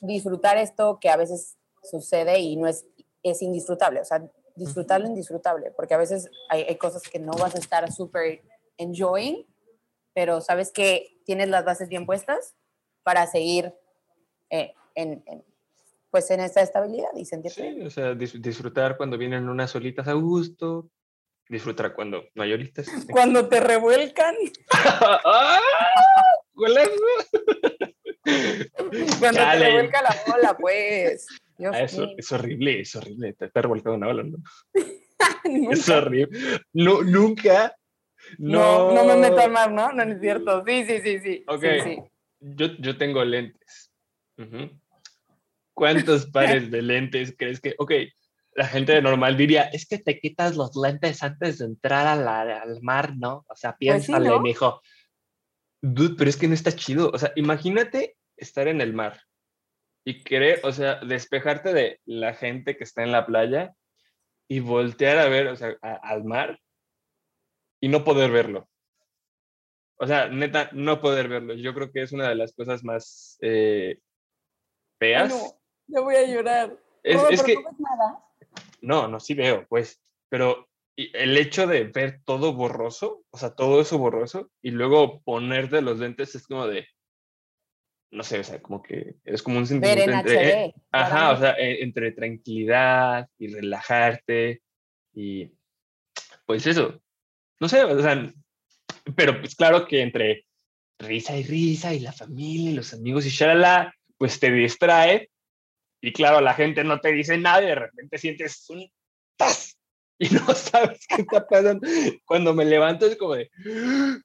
disfrutar 0.00 0.58
esto 0.58 0.98
que 1.00 1.08
a 1.08 1.16
veces 1.16 1.56
sucede 1.82 2.40
y 2.40 2.56
no 2.56 2.66
es, 2.66 2.84
es 3.22 3.42
indisfrutable. 3.42 4.00
O 4.00 4.04
sea, 4.04 4.22
disfrutar 4.56 5.00
lo 5.00 5.06
indisfrutable, 5.06 5.70
porque 5.70 5.94
a 5.94 5.98
veces 5.98 6.30
hay, 6.48 6.74
cosas 6.76 7.02
que 7.02 7.18
no 7.18 7.32
vas 7.32 7.54
a 7.54 7.58
estar 7.58 7.90
súper 7.92 8.42
enjoying, 8.78 9.46
pero 10.14 10.40
sabes 10.40 10.72
que 10.72 11.20
tienes 11.24 11.48
las 11.48 11.64
bases 11.64 11.88
bien 11.88 12.06
puestas 12.06 12.54
para 13.02 13.26
seguir 13.26 13.74
eh, 14.50 14.74
en 14.94 15.22
pues 16.16 16.30
en 16.30 16.40
esta 16.40 16.62
estabilidad 16.62 17.10
y 17.14 17.26
sentirte 17.26 17.74
Sí, 17.74 17.82
o 17.82 17.90
sea, 17.90 18.14
disfrutar 18.14 18.96
cuando 18.96 19.18
vienen 19.18 19.50
unas 19.50 19.70
solitas 19.70 20.08
a 20.08 20.14
gusto, 20.14 20.88
disfrutar 21.46 21.92
cuando 21.92 22.24
no 22.34 22.42
hay. 22.42 22.72
Cuando 23.10 23.50
te 23.50 23.60
revuelcan. 23.60 24.34
¡Ah! 24.72 25.60
cuando 29.20 29.40
te 29.40 29.58
revuelca 29.58 30.00
la 30.00 30.16
bola, 30.26 30.56
pues. 30.56 31.26
Ah, 31.70 31.82
eso, 31.82 32.08
es 32.16 32.32
horrible, 32.32 32.80
es 32.80 32.96
horrible. 32.96 33.34
Te 33.34 33.44
está 33.44 33.60
revolcando 33.60 33.98
una 33.98 34.06
bola, 34.06 34.22
¿no? 34.22 34.38
es 35.70 35.86
horrible. 35.90 36.30
No, 36.72 37.02
nunca. 37.02 37.76
No, 38.38 38.94
no, 38.94 39.04
me 39.04 39.16
meto 39.16 39.40
al 39.40 39.50
mar, 39.50 39.70
¿no? 39.70 39.92
No 39.92 40.02
es 40.02 40.18
cierto. 40.18 40.64
Sí, 40.66 40.86
sí, 40.86 40.98
sí, 41.02 41.18
sí. 41.18 41.44
Ok. 41.46 41.62
Yo, 42.40 42.68
yo 42.78 42.96
tengo 42.96 43.22
lentes. 43.22 43.92
¿Cuántos 45.76 46.26
pares 46.32 46.70
de 46.70 46.82
lentes 46.82 47.34
crees 47.38 47.60
que.? 47.60 47.74
Ok, 47.78 47.92
la 48.54 48.66
gente 48.66 49.00
normal 49.02 49.36
diría, 49.36 49.64
es 49.64 49.86
que 49.86 49.98
te 49.98 50.18
quitas 50.18 50.56
los 50.56 50.74
lentes 50.74 51.22
antes 51.22 51.58
de 51.58 51.66
entrar 51.66 52.06
al 52.06 52.80
mar, 52.80 53.14
¿no? 53.16 53.44
O 53.48 53.54
sea, 53.54 53.72
pues 53.72 53.78
piénsale, 53.78 54.30
pues 54.30 54.40
mijo. 54.40 54.80
Dude, 55.82 56.14
pero 56.16 56.30
es 56.30 56.38
que 56.38 56.48
no 56.48 56.54
está 56.54 56.72
chido. 56.72 57.10
O 57.12 57.18
sea, 57.18 57.32
imagínate 57.36 58.16
estar 58.38 58.66
en 58.68 58.80
el 58.80 58.94
mar 58.94 59.20
y 60.04 60.24
querer, 60.24 60.60
o 60.64 60.72
sea, 60.72 60.96
despejarte 61.00 61.74
de 61.74 62.00
la 62.06 62.32
gente 62.32 62.78
que 62.78 62.84
está 62.84 63.02
en 63.02 63.12
la 63.12 63.26
playa 63.26 63.74
y 64.48 64.60
voltear 64.60 65.18
a 65.18 65.28
ver, 65.28 65.48
o 65.48 65.56
sea, 65.56 65.76
al 65.82 66.24
mar 66.24 66.58
y 67.82 67.88
no 67.88 68.02
poder 68.02 68.30
verlo. 68.30 68.66
O 69.98 70.06
sea, 70.06 70.28
neta, 70.28 70.70
no 70.72 71.02
poder 71.02 71.28
verlo. 71.28 71.52
Yo 71.52 71.74
creo 71.74 71.92
que 71.92 72.00
es 72.00 72.12
una 72.12 72.30
de 72.30 72.36
las 72.36 72.54
cosas 72.54 72.82
más 72.84 73.36
eh, 73.42 73.98
feas. 74.98 75.28
no, 75.28 75.60
yo 75.88 76.02
voy 76.02 76.16
a 76.16 76.26
llorar. 76.26 76.78
Es, 77.02 77.42
que... 77.42 77.54
No, 77.54 77.70
nada. 77.78 78.24
no, 78.80 79.08
no, 79.08 79.20
sí 79.20 79.34
veo, 79.34 79.66
pues, 79.68 80.00
pero 80.28 80.68
el 80.96 81.36
hecho 81.36 81.66
de 81.66 81.84
ver 81.84 82.20
todo 82.24 82.54
borroso, 82.54 83.22
o 83.30 83.38
sea, 83.38 83.54
todo 83.54 83.80
eso 83.80 83.98
borroso, 83.98 84.50
y 84.62 84.70
luego 84.70 85.20
ponerte 85.22 85.82
los 85.82 85.98
lentes 85.98 86.34
es 86.34 86.46
como 86.46 86.66
de, 86.66 86.88
no 88.10 88.22
sé, 88.22 88.40
o 88.40 88.44
sea, 88.44 88.62
como 88.62 88.82
que 88.82 89.16
es 89.24 89.42
como 89.42 89.58
un 89.58 89.66
sentimiento 89.66 90.10
entre, 90.10 90.64
eh, 90.64 90.74
ajá, 90.90 91.32
o 91.32 91.38
sea, 91.38 91.52
e, 91.52 91.82
entre 91.82 92.12
tranquilidad 92.12 93.28
y 93.38 93.48
relajarte 93.48 94.62
y 95.12 95.52
pues 96.46 96.66
eso, 96.66 97.00
no 97.60 97.68
sé, 97.68 97.84
o 97.84 98.00
sea, 98.00 98.32
pero 99.14 99.38
pues 99.38 99.54
claro 99.54 99.86
que 99.86 100.00
entre 100.00 100.46
risa 100.98 101.36
y 101.36 101.42
risa 101.42 101.92
y 101.92 102.00
la 102.00 102.12
familia 102.12 102.70
y 102.70 102.74
los 102.74 102.94
amigos 102.94 103.26
y 103.26 103.30
shalala, 103.30 103.94
pues 104.16 104.40
te 104.40 104.50
distrae 104.50 105.30
y 106.00 106.12
claro, 106.12 106.40
la 106.40 106.54
gente 106.54 106.84
no 106.84 107.00
te 107.00 107.12
dice 107.12 107.38
nada 107.38 107.62
y 107.62 107.66
de 107.66 107.74
repente 107.74 108.18
sientes 108.18 108.68
un 108.70 108.88
¡tas! 109.36 109.78
y 110.18 110.30
no 110.30 110.46
sabes 110.54 111.06
qué 111.08 111.22
está 111.22 111.46
pasando. 111.46 111.86
Cuando 112.24 112.54
me 112.54 112.64
levanto 112.64 113.06
es 113.06 113.16
como 113.16 113.34
de, 113.34 113.50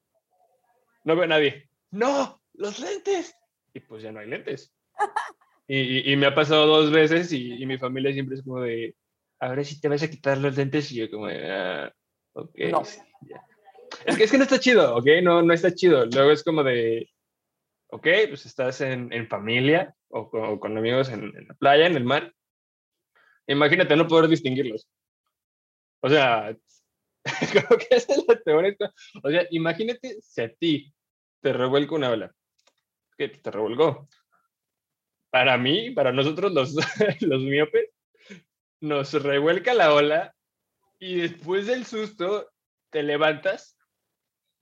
no 1.04 1.16
veo 1.16 1.24
a 1.24 1.28
nadie. 1.28 1.70
No, 1.92 2.42
los 2.54 2.80
lentes. 2.80 3.36
Y 3.74 3.80
pues 3.82 4.04
ya 4.04 4.12
no 4.12 4.20
hay 4.20 4.28
lentes. 4.28 4.74
Y, 5.68 6.12
y, 6.12 6.16
me 6.18 6.26
ha 6.26 6.36
pasado 6.36 6.66
dos 6.66 6.92
veces 6.92 7.32
y, 7.32 7.54
y, 7.54 7.66
mi 7.66 7.78
familia 7.78 8.12
siempre 8.12 8.36
es 8.36 8.44
como 8.44 8.60
de, 8.62 8.94
a 9.40 9.50
ver 9.50 9.66
si 9.66 9.80
te 9.80 9.88
vas 9.88 10.04
a 10.04 10.10
quitar 10.10 10.38
los 10.38 10.58
lentes 10.58 10.92
y 10.92 10.96
yo 10.96 11.10
como 11.10 11.28
de, 11.28 11.50
ah, 11.50 11.94
ok. 12.34 12.60
Es 14.06 14.18
que, 14.18 14.24
es 14.26 14.32
que 14.32 14.38
no 14.38 14.44
está 14.44 14.60
chido, 14.60 14.96
¿ok? 14.96 15.06
No, 15.24 15.42
no 15.42 15.54
está 15.54 15.74
chido. 15.74 16.06
Luego 16.06 16.32
es 16.32 16.44
como 16.44 16.64
de, 16.64 17.10
ok, 17.88 18.08
pues 18.28 18.46
estás 18.46 18.82
en, 18.82 19.14
en 19.14 19.28
familia 19.28 19.96
o 20.12 20.30
con, 20.30 20.60
con 20.60 20.78
amigos 20.78 21.10
en, 21.10 21.36
en, 21.36 21.48
la 21.48 21.54
playa, 21.56 21.88
en 21.88 21.96
el 21.96 22.04
mar. 22.04 22.34
Imagínate 23.48 23.96
no 23.96 24.08
poder 24.08 24.30
distinguirlos. 24.30 24.88
O 26.02 26.10
sea, 26.10 26.56
creo 27.52 27.78
que 27.78 27.96
esa 27.96 28.14
es 28.14 28.26
la 28.28 28.36
peor. 28.36 28.76
O 29.24 29.30
sea, 29.30 29.48
imagínate 29.52 30.18
si 30.22 30.42
a 30.42 30.54
ti 30.54 30.94
te 31.42 31.54
revuelca 31.54 31.96
una 31.96 32.12
ola. 32.12 32.34
¿Qué 33.18 33.30
te 33.30 33.52
revolcó? 33.52 34.08
Para 35.30 35.58
mí, 35.58 35.92
para 35.92 36.12
nosotros 36.12 36.52
los, 36.52 36.76
los 37.22 37.42
miopes, 37.42 37.90
nos 38.82 39.14
revuelca 39.14 39.74
la 39.74 39.94
ola 39.94 40.36
y 41.00 41.22
después 41.22 41.68
del 41.68 41.86
susto 41.86 42.52
te 42.90 43.04
levantas 43.04 43.78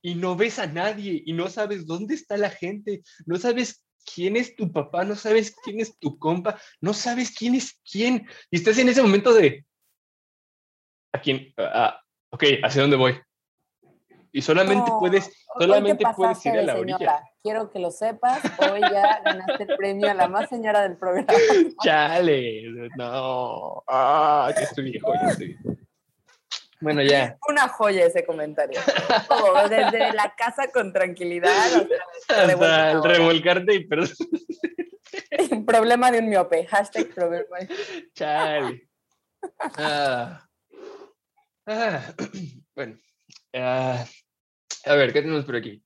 y 0.01 0.15
no 0.15 0.35
ves 0.35 0.59
a 0.59 0.67
nadie 0.67 1.21
y 1.25 1.33
no 1.33 1.49
sabes 1.49 1.85
dónde 1.85 2.15
está 2.15 2.37
la 2.37 2.49
gente, 2.49 3.01
no 3.25 3.37
sabes 3.37 3.85
quién 4.13 4.35
es 4.35 4.55
tu 4.55 4.71
papá, 4.71 5.03
no 5.03 5.15
sabes 5.15 5.55
quién 5.63 5.79
es 5.79 5.97
tu 5.97 6.17
compa, 6.17 6.59
no 6.81 6.93
sabes 6.93 7.35
quién 7.35 7.55
es 7.55 7.79
quién. 7.89 8.27
Y 8.51 8.57
estás 8.57 8.77
en 8.77 8.89
ese 8.89 9.01
momento 9.01 9.33
de, 9.33 9.65
¿a 11.13 11.21
quién? 11.21 11.53
Ok, 12.31 12.43
¿hacia 12.63 12.81
dónde 12.81 12.97
voy? 12.97 13.19
Y 14.31 14.41
solamente 14.41 14.91
puedes, 14.99 15.31
solamente 15.59 16.05
puedes 16.15 16.45
ir 16.45 16.59
a 16.59 16.61
la 16.61 16.75
orilla. 16.75 17.23
Quiero 17.41 17.71
que 17.71 17.79
lo 17.79 17.89
sepas, 17.89 18.41
hoy 18.71 18.81
ya 18.81 19.21
ganaste 19.23 19.63
el 19.63 19.75
premio 19.75 20.09
a 20.09 20.13
la 20.13 20.27
más 20.27 20.49
señora 20.49 20.81
del 20.83 20.97
programa. 20.97 21.27
Chale, 21.83 22.89
no, 22.97 23.83
ah, 23.87 24.51
que 24.55 24.63
estoy 24.63 24.91
viejo, 24.91 25.13
ya 25.15 25.29
estoy 25.29 25.57
Bueno, 26.81 27.01
ya. 27.01 27.37
Una 27.49 27.67
joya 27.67 28.05
ese 28.05 28.25
comentario. 28.25 28.79
desde 29.69 30.13
la 30.13 30.33
casa 30.35 30.71
con 30.71 30.93
tranquilidad 30.93 31.51
hasta, 32.29 32.91
el 32.91 33.03
revolcarte 33.03 33.75
y 33.75 33.85
perdón. 33.85 34.09
problema 35.65 36.11
de 36.11 36.19
un 36.19 36.29
miope. 36.29 36.65
Hashtag 36.67 37.13
problema. 37.13 37.57
Chale. 38.13 38.87
Ah. 39.77 40.47
Ah. 41.65 42.13
Bueno. 42.75 42.97
Ah. 43.53 44.05
a 44.85 44.95
ver, 44.95 45.11
¿qué 45.11 45.21
tenemos 45.21 45.43
por 45.43 45.57
aquí? 45.57 45.83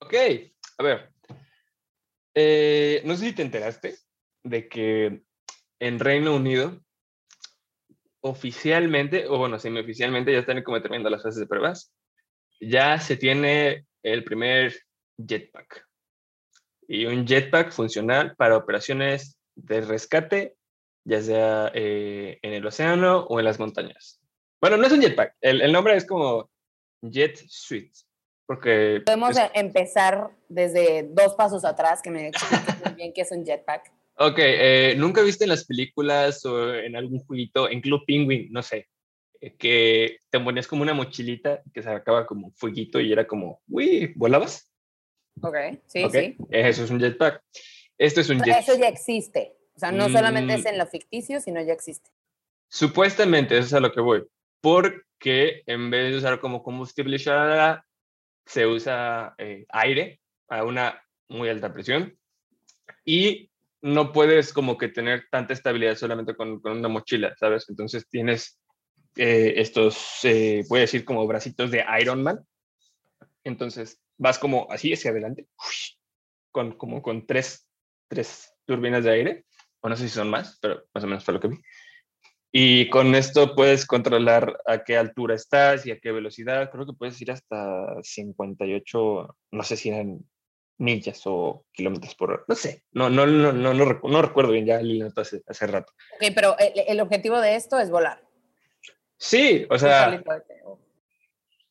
Ok, 0.00 0.14
a 0.78 0.82
ver. 0.82 1.12
Eh, 2.34 3.02
no 3.04 3.16
sé 3.16 3.26
si 3.26 3.32
te 3.34 3.42
enteraste 3.42 3.98
de 4.42 4.66
que 4.66 5.22
en 5.78 5.98
Reino 5.98 6.34
Unido 6.34 6.80
oficialmente, 8.20 9.26
o 9.28 9.38
bueno, 9.38 9.58
semi-oficialmente, 9.58 10.32
ya 10.32 10.40
están 10.40 10.62
como 10.62 10.80
terminando 10.80 11.10
las 11.10 11.22
fases 11.22 11.40
de 11.40 11.46
pruebas, 11.46 11.92
ya 12.60 12.98
se 12.98 13.16
tiene 13.16 13.86
el 14.02 14.24
primer 14.24 14.74
jetpack. 15.16 15.86
Y 16.88 17.06
un 17.06 17.26
jetpack 17.26 17.72
funcional 17.72 18.34
para 18.36 18.56
operaciones 18.56 19.38
de 19.54 19.80
rescate, 19.80 20.56
ya 21.04 21.22
sea 21.22 21.70
eh, 21.74 22.38
en 22.42 22.52
el 22.52 22.66
océano 22.66 23.20
o 23.20 23.38
en 23.38 23.44
las 23.44 23.58
montañas. 23.58 24.20
Bueno, 24.60 24.76
no 24.76 24.86
es 24.86 24.92
un 24.92 25.00
jetpack, 25.00 25.36
el, 25.40 25.62
el 25.62 25.72
nombre 25.72 25.96
es 25.96 26.06
como 26.06 26.50
Jet 27.02 27.36
Suite. 27.48 27.92
Porque 28.46 29.00
Podemos 29.06 29.36
empezar 29.54 30.28
desde 30.48 31.04
dos 31.04 31.34
pasos 31.34 31.64
atrás, 31.64 32.02
que 32.02 32.10
me 32.10 32.26
expliques 32.28 32.84
muy 32.84 32.94
bien 32.94 33.12
qué 33.12 33.20
es 33.20 33.30
un 33.30 33.44
jetpack. 33.44 33.92
Ok, 34.22 34.36
eh, 34.38 34.94
¿nunca 34.98 35.22
viste 35.22 35.44
en 35.44 35.50
las 35.50 35.64
películas 35.64 36.44
o 36.44 36.74
en 36.74 36.94
algún 36.94 37.20
jueguito, 37.20 37.70
en 37.70 37.80
Club 37.80 38.04
Penguin, 38.06 38.48
no 38.52 38.62
sé, 38.62 38.86
eh, 39.40 39.56
que 39.56 40.18
te 40.28 40.38
ponías 40.38 40.66
como 40.66 40.82
una 40.82 40.92
mochilita 40.92 41.62
que 41.72 41.82
se 41.82 41.88
acaba 41.88 42.26
como 42.26 42.52
fueguito 42.52 43.00
y 43.00 43.12
era 43.12 43.26
como, 43.26 43.62
uy, 43.66 44.12
¿volabas? 44.16 44.70
Ok, 45.40 45.56
sí, 45.86 46.04
sí. 46.12 46.36
Eso 46.50 46.84
es 46.84 46.90
un 46.90 47.00
jetpack. 47.00 47.42
Esto 47.96 48.20
es 48.20 48.28
un 48.28 48.40
jetpack. 48.40 48.62
Eso 48.62 48.78
ya 48.78 48.88
existe. 48.88 49.56
O 49.74 49.78
sea, 49.78 49.90
no 49.90 50.10
solamente 50.10 50.52
es 50.52 50.64
mm. 50.64 50.68
en 50.68 50.78
lo 50.78 50.86
ficticio, 50.86 51.40
sino 51.40 51.62
ya 51.62 51.72
existe. 51.72 52.10
Supuestamente, 52.68 53.56
eso 53.56 53.68
es 53.68 53.72
a 53.72 53.80
lo 53.80 53.90
que 53.90 54.02
voy. 54.02 54.26
Porque 54.60 55.62
en 55.64 55.90
vez 55.90 56.12
de 56.12 56.18
usar 56.18 56.40
como 56.40 56.62
combustible, 56.62 57.18
se 57.18 58.66
usa 58.66 59.34
eh, 59.38 59.64
aire 59.70 60.20
a 60.48 60.62
una 60.64 61.02
muy 61.28 61.48
alta 61.48 61.72
presión. 61.72 62.18
Y 63.02 63.49
no 63.82 64.12
puedes 64.12 64.52
como 64.52 64.76
que 64.76 64.88
tener 64.88 65.26
tanta 65.30 65.54
estabilidad 65.54 65.96
solamente 65.96 66.34
con, 66.34 66.60
una 66.64 66.88
mochila, 66.88 67.34
¿sabes? 67.38 67.66
Entonces 67.68 68.08
tienes 68.08 68.60
eh, 69.16 69.54
estos, 69.56 70.24
eh, 70.24 70.64
voy 70.68 70.78
a 70.78 70.82
decir 70.82 71.04
como 71.04 71.26
bracitos 71.26 71.70
de 71.70 71.84
Iron 72.00 72.22
Man. 72.22 72.40
Entonces 73.44 74.00
vas 74.18 74.38
como 74.38 74.70
así 74.70 74.92
hacia 74.92 75.10
adelante, 75.10 75.46
con, 76.52 76.76
como 76.76 77.00
con 77.00 77.26
tres, 77.26 77.66
tres 78.08 78.52
turbinas 78.66 79.04
de 79.04 79.10
aire, 79.10 79.44
o 79.80 79.88
no 79.88 79.96
sé 79.96 80.08
si 80.08 80.14
son 80.14 80.28
más, 80.28 80.58
pero 80.60 80.84
más 80.92 81.04
o 81.04 81.06
menos 81.06 81.24
fue 81.24 81.34
lo 81.34 81.40
que 81.40 81.48
vi. 81.48 81.56
Y 82.52 82.90
con 82.90 83.14
esto 83.14 83.54
puedes 83.54 83.86
controlar 83.86 84.60
a 84.66 84.82
qué 84.82 84.96
altura 84.96 85.36
estás 85.36 85.86
y 85.86 85.92
a 85.92 86.00
qué 86.00 86.10
velocidad. 86.10 86.70
Creo 86.70 86.84
que 86.84 86.92
puedes 86.92 87.20
ir 87.22 87.30
hasta 87.30 88.02
58, 88.02 89.36
no 89.52 89.62
sé 89.62 89.76
si 89.76 89.90
eran 89.90 90.18
millas 90.80 91.20
o 91.26 91.66
kilómetros 91.72 92.14
por 92.14 92.32
hora. 92.32 92.44
No 92.48 92.54
sé, 92.54 92.82
no, 92.92 93.08
no, 93.10 93.26
no, 93.26 93.52
no, 93.52 93.74
no, 93.74 94.22
recuerdo 94.22 94.52
bien 94.52 94.66
ya 94.66 94.80
el 94.80 95.12
hace, 95.14 95.42
hace 95.46 95.66
rato. 95.66 95.92
Ok, 96.14 96.32
pero 96.34 96.56
el, 96.58 97.00
objetivo 97.00 97.40
de 97.40 97.54
esto 97.54 97.78
es 97.78 97.90
volar. 97.90 98.22
Sí, 99.16 99.66
o 99.68 99.78
sea, 99.78 100.22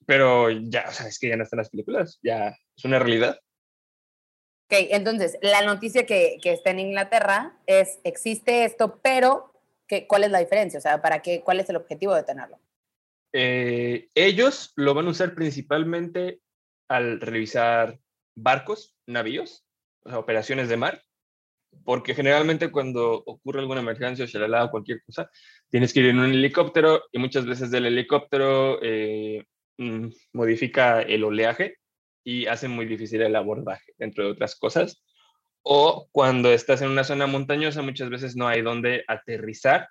pero 0.05 0.49
ya, 0.49 0.85
o 0.87 0.91
sea, 0.91 1.07
es 1.07 1.19
que 1.19 1.29
ya 1.29 1.35
no 1.35 1.43
están 1.43 1.57
las 1.57 1.69
películas, 1.69 2.19
ya 2.21 2.55
es 2.75 2.85
una 2.85 2.99
realidad. 2.99 3.39
Ok, 4.65 4.87
entonces, 4.91 5.37
la 5.41 5.63
noticia 5.63 6.05
que, 6.05 6.37
que 6.41 6.53
está 6.53 6.69
en 6.69 6.79
Inglaterra 6.79 7.57
es, 7.65 7.99
existe 8.03 8.65
esto, 8.65 8.99
pero 9.01 9.51
¿qué, 9.87 10.05
¿cuál 10.05 10.23
es 10.23 10.31
la 10.31 10.39
diferencia? 10.39 10.77
O 10.77 10.81
sea, 10.81 11.01
¿para 11.01 11.23
qué, 11.23 11.41
¿cuál 11.41 11.59
es 11.59 11.69
el 11.69 11.75
objetivo 11.75 12.13
de 12.13 12.23
tenerlo? 12.23 12.59
Eh, 13.33 14.09
ellos 14.13 14.73
lo 14.75 14.93
van 14.93 15.07
a 15.07 15.11
usar 15.11 15.33
principalmente 15.33 16.39
al 16.87 17.19
revisar 17.19 17.99
barcos, 18.41 18.95
navíos, 19.05 19.65
operaciones 20.03 20.69
de 20.69 20.77
mar, 20.77 21.03
porque 21.83 22.15
generalmente 22.15 22.71
cuando 22.71 23.13
ocurre 23.25 23.59
alguna 23.59 23.81
emergencia 23.81 24.25
shalala, 24.25 24.65
o 24.65 24.71
cualquier 24.71 25.03
cosa, 25.03 25.29
tienes 25.69 25.93
que 25.93 25.99
ir 26.01 26.07
en 26.07 26.19
un 26.19 26.31
helicóptero 26.31 27.03
y 27.11 27.19
muchas 27.19 27.45
veces 27.45 27.71
del 27.71 27.85
helicóptero 27.85 28.79
eh, 28.81 29.45
mm, 29.77 30.07
modifica 30.33 31.01
el 31.01 31.23
oleaje 31.23 31.77
y 32.23 32.47
hace 32.47 32.67
muy 32.67 32.85
difícil 32.85 33.21
el 33.21 33.35
abordaje, 33.35 33.93
entre 33.99 34.25
otras 34.25 34.55
cosas. 34.55 35.03
O 35.61 36.07
cuando 36.11 36.51
estás 36.51 36.81
en 36.81 36.89
una 36.89 37.03
zona 37.03 37.27
montañosa, 37.27 37.81
muchas 37.81 38.09
veces 38.09 38.35
no 38.35 38.47
hay 38.47 38.61
donde 38.61 39.03
aterrizar 39.07 39.89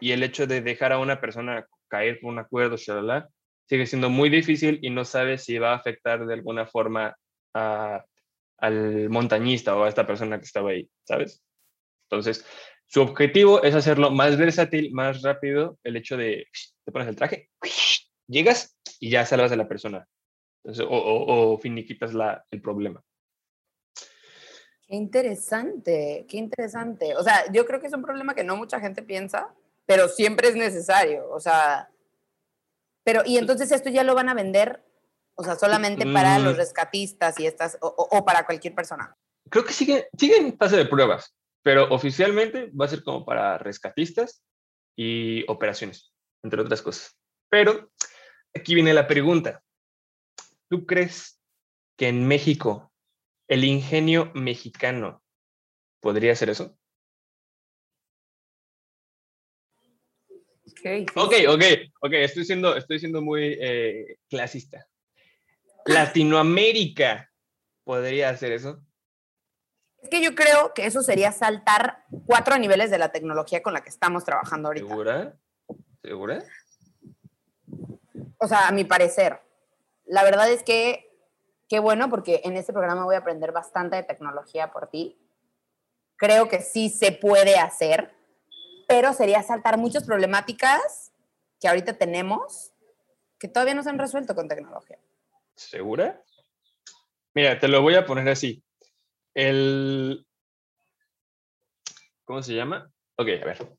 y 0.00 0.12
el 0.12 0.22
hecho 0.22 0.46
de 0.46 0.60
dejar 0.60 0.92
a 0.92 0.98
una 0.98 1.20
persona 1.20 1.66
caer 1.88 2.20
por 2.20 2.32
un 2.32 2.38
acuerdo, 2.38 2.76
shalala, 2.76 3.28
sigue 3.68 3.86
siendo 3.86 4.10
muy 4.10 4.28
difícil 4.28 4.78
y 4.82 4.90
no 4.90 5.04
sabes 5.04 5.44
si 5.44 5.58
va 5.58 5.72
a 5.72 5.76
afectar 5.76 6.26
de 6.26 6.34
alguna 6.34 6.66
forma 6.66 7.16
al 7.56 9.10
montañista 9.10 9.76
o 9.76 9.84
a 9.84 9.88
esta 9.88 10.06
persona 10.06 10.38
que 10.38 10.44
estaba 10.44 10.70
ahí, 10.70 10.88
¿sabes? 11.04 11.42
Entonces, 12.08 12.44
su 12.86 13.00
objetivo 13.00 13.62
es 13.62 13.74
hacerlo 13.74 14.10
más 14.10 14.36
versátil, 14.36 14.92
más 14.92 15.22
rápido, 15.22 15.78
el 15.82 15.96
hecho 15.96 16.16
de, 16.16 16.46
te 16.84 16.92
pones 16.92 17.08
el 17.08 17.16
traje, 17.16 17.50
llegas 18.28 18.76
y 19.00 19.10
ya 19.10 19.26
salvas 19.26 19.52
a 19.52 19.56
la 19.56 19.68
persona. 19.68 20.06
o, 20.64 21.58
finiquitas 21.60 22.14
la, 22.14 22.44
el 22.50 22.60
problema. 22.60 23.02
Qué 24.86 24.94
interesante, 24.94 26.26
qué 26.28 26.36
interesante. 26.36 27.16
O 27.16 27.22
sea, 27.22 27.50
yo 27.52 27.66
creo 27.66 27.80
que 27.80 27.88
es 27.88 27.92
un 27.92 28.02
problema 28.02 28.34
que 28.34 28.44
no 28.44 28.56
mucha 28.56 28.78
gente 28.78 29.02
piensa, 29.02 29.52
pero 29.84 30.08
siempre 30.08 30.48
es 30.48 30.54
necesario. 30.54 31.28
O 31.30 31.40
sea, 31.40 31.90
pero, 33.02 33.22
y 33.24 33.36
entonces 33.38 33.72
esto 33.72 33.90
ya 33.90 34.04
lo 34.04 34.14
van 34.14 34.28
a 34.28 34.34
vender, 34.34 34.82
o 35.36 35.44
sea, 35.44 35.54
solamente 35.56 36.06
para 36.10 36.38
los 36.38 36.54
mm. 36.54 36.56
rescatistas 36.56 37.38
y 37.38 37.46
estas, 37.46 37.78
o, 37.80 38.24
para 38.24 38.46
cualquier 38.46 38.74
persona. 38.74 39.14
Creo 39.50 39.64
que 39.64 39.72
sigue, 39.72 40.08
sigue 40.18 40.38
en 40.38 40.56
fase 40.56 40.76
de 40.76 40.86
pruebas, 40.86 41.36
pero 41.62 41.92
oficialmente 41.94 42.70
va 42.70 42.86
a 42.86 42.88
ser 42.88 43.04
como 43.04 43.24
para 43.24 43.58
rescatistas 43.58 44.42
y 44.96 45.44
operaciones, 45.48 46.12
entre 46.42 46.62
otras 46.62 46.80
cosas. 46.80 47.18
Pero 47.50 47.90
aquí 48.54 48.74
viene 48.74 48.94
la 48.94 49.06
pregunta. 49.06 49.62
¿Tú 50.68 50.86
crees 50.86 51.38
que 51.96 52.08
en 52.08 52.26
México 52.26 52.92
el 53.46 53.64
ingenio 53.64 54.32
mexicano 54.34 55.22
podría 56.00 56.32
hacer 56.32 56.50
eso? 56.50 56.76
Ok, 61.14 61.32
ok, 61.48 61.62
ok, 62.00 62.12
estoy 62.12 62.44
siendo, 62.44 62.76
estoy 62.76 62.98
siendo 62.98 63.20
muy 63.20 63.56
eh, 63.60 64.18
clasista. 64.28 64.86
¿Latinoamérica 65.86 67.30
podría 67.84 68.30
hacer 68.30 68.52
eso? 68.52 68.80
Es 70.02 70.08
que 70.08 70.22
yo 70.22 70.34
creo 70.34 70.74
que 70.74 70.86
eso 70.86 71.02
sería 71.02 71.32
saltar 71.32 72.04
cuatro 72.26 72.58
niveles 72.58 72.90
de 72.90 72.98
la 72.98 73.10
tecnología 73.10 73.62
con 73.62 73.72
la 73.72 73.82
que 73.82 73.88
estamos 73.88 74.24
trabajando 74.24 74.68
ahorita. 74.68 74.86
¿Segura? 74.86 75.36
¿Segura? 76.02 76.44
O 78.38 78.46
sea, 78.46 78.68
a 78.68 78.72
mi 78.72 78.84
parecer. 78.84 79.40
La 80.04 80.22
verdad 80.22 80.50
es 80.50 80.62
que 80.62 81.10
qué 81.68 81.78
bueno 81.80 82.08
porque 82.08 82.42
en 82.44 82.56
este 82.56 82.72
programa 82.72 83.04
voy 83.04 83.16
a 83.16 83.18
aprender 83.18 83.52
bastante 83.52 83.96
de 83.96 84.02
tecnología 84.02 84.70
por 84.70 84.88
ti. 84.88 85.18
Creo 86.16 86.48
que 86.48 86.62
sí 86.62 86.88
se 86.88 87.12
puede 87.12 87.56
hacer, 87.56 88.14
pero 88.88 89.12
sería 89.12 89.42
saltar 89.42 89.78
muchas 89.78 90.04
problemáticas 90.04 91.12
que 91.60 91.68
ahorita 91.68 91.94
tenemos 91.94 92.72
que 93.38 93.48
todavía 93.48 93.74
no 93.74 93.82
se 93.82 93.90
han 93.90 93.98
resuelto 93.98 94.34
con 94.34 94.48
tecnología. 94.48 94.98
¿Segura? 95.56 96.22
Mira, 97.34 97.58
te 97.58 97.68
lo 97.68 97.82
voy 97.82 97.94
a 97.94 98.04
poner 98.04 98.28
así. 98.28 98.62
El... 99.34 100.26
¿Cómo 102.24 102.42
se 102.42 102.54
llama? 102.54 102.90
Ok, 103.16 103.28
a 103.42 103.44
ver. 103.44 103.76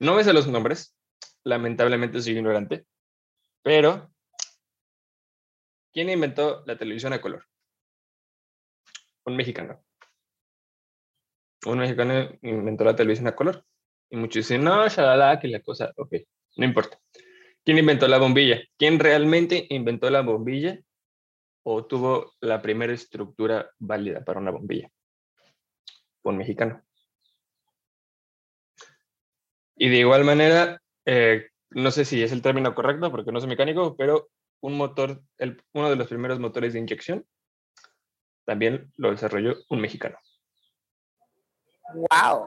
No 0.00 0.14
me 0.14 0.24
sé 0.24 0.32
los 0.32 0.48
nombres. 0.48 0.96
Lamentablemente 1.44 2.20
soy 2.20 2.36
ignorante. 2.36 2.86
Pero, 3.62 4.12
¿quién 5.92 6.10
inventó 6.10 6.64
la 6.66 6.76
televisión 6.76 7.12
a 7.12 7.20
color? 7.20 7.46
Un 9.24 9.36
mexicano. 9.36 9.84
Un 11.66 11.78
mexicano 11.78 12.30
inventó 12.42 12.84
la 12.84 12.96
televisión 12.96 13.28
a 13.28 13.36
color. 13.36 13.64
Y 14.10 14.16
muchos 14.16 14.34
dicen, 14.36 14.64
no, 14.64 14.86
shalala, 14.88 15.38
que 15.40 15.48
la 15.48 15.60
cosa, 15.60 15.92
ok, 15.96 16.14
no 16.56 16.66
importa. 16.66 17.00
¿Quién 17.64 17.78
inventó 17.78 18.06
la 18.06 18.18
bombilla? 18.18 18.60
¿Quién 18.76 18.98
realmente 18.98 19.66
inventó 19.70 20.10
la 20.10 20.20
bombilla 20.20 20.78
o 21.62 21.86
tuvo 21.86 22.34
la 22.40 22.60
primera 22.60 22.92
estructura 22.92 23.70
válida 23.78 24.22
para 24.22 24.38
una 24.38 24.50
bombilla? 24.50 24.90
Un 26.24 26.36
mexicano. 26.36 26.82
Y 29.76 29.88
de 29.88 29.96
igual 29.96 30.24
manera, 30.24 30.80
eh, 31.06 31.48
no 31.70 31.90
sé 31.90 32.04
si 32.04 32.22
es 32.22 32.32
el 32.32 32.42
término 32.42 32.74
correcto 32.74 33.10
porque 33.10 33.32
no 33.32 33.40
soy 33.40 33.48
mecánico, 33.48 33.96
pero 33.96 34.28
un 34.60 34.76
motor, 34.76 35.22
el, 35.38 35.62
uno 35.72 35.88
de 35.88 35.96
los 35.96 36.08
primeros 36.08 36.38
motores 36.38 36.74
de 36.74 36.80
inyección, 36.80 37.26
también 38.44 38.92
lo 38.96 39.10
desarrolló 39.10 39.56
un 39.70 39.80
mexicano. 39.80 40.18
¡Wow! 41.94 42.46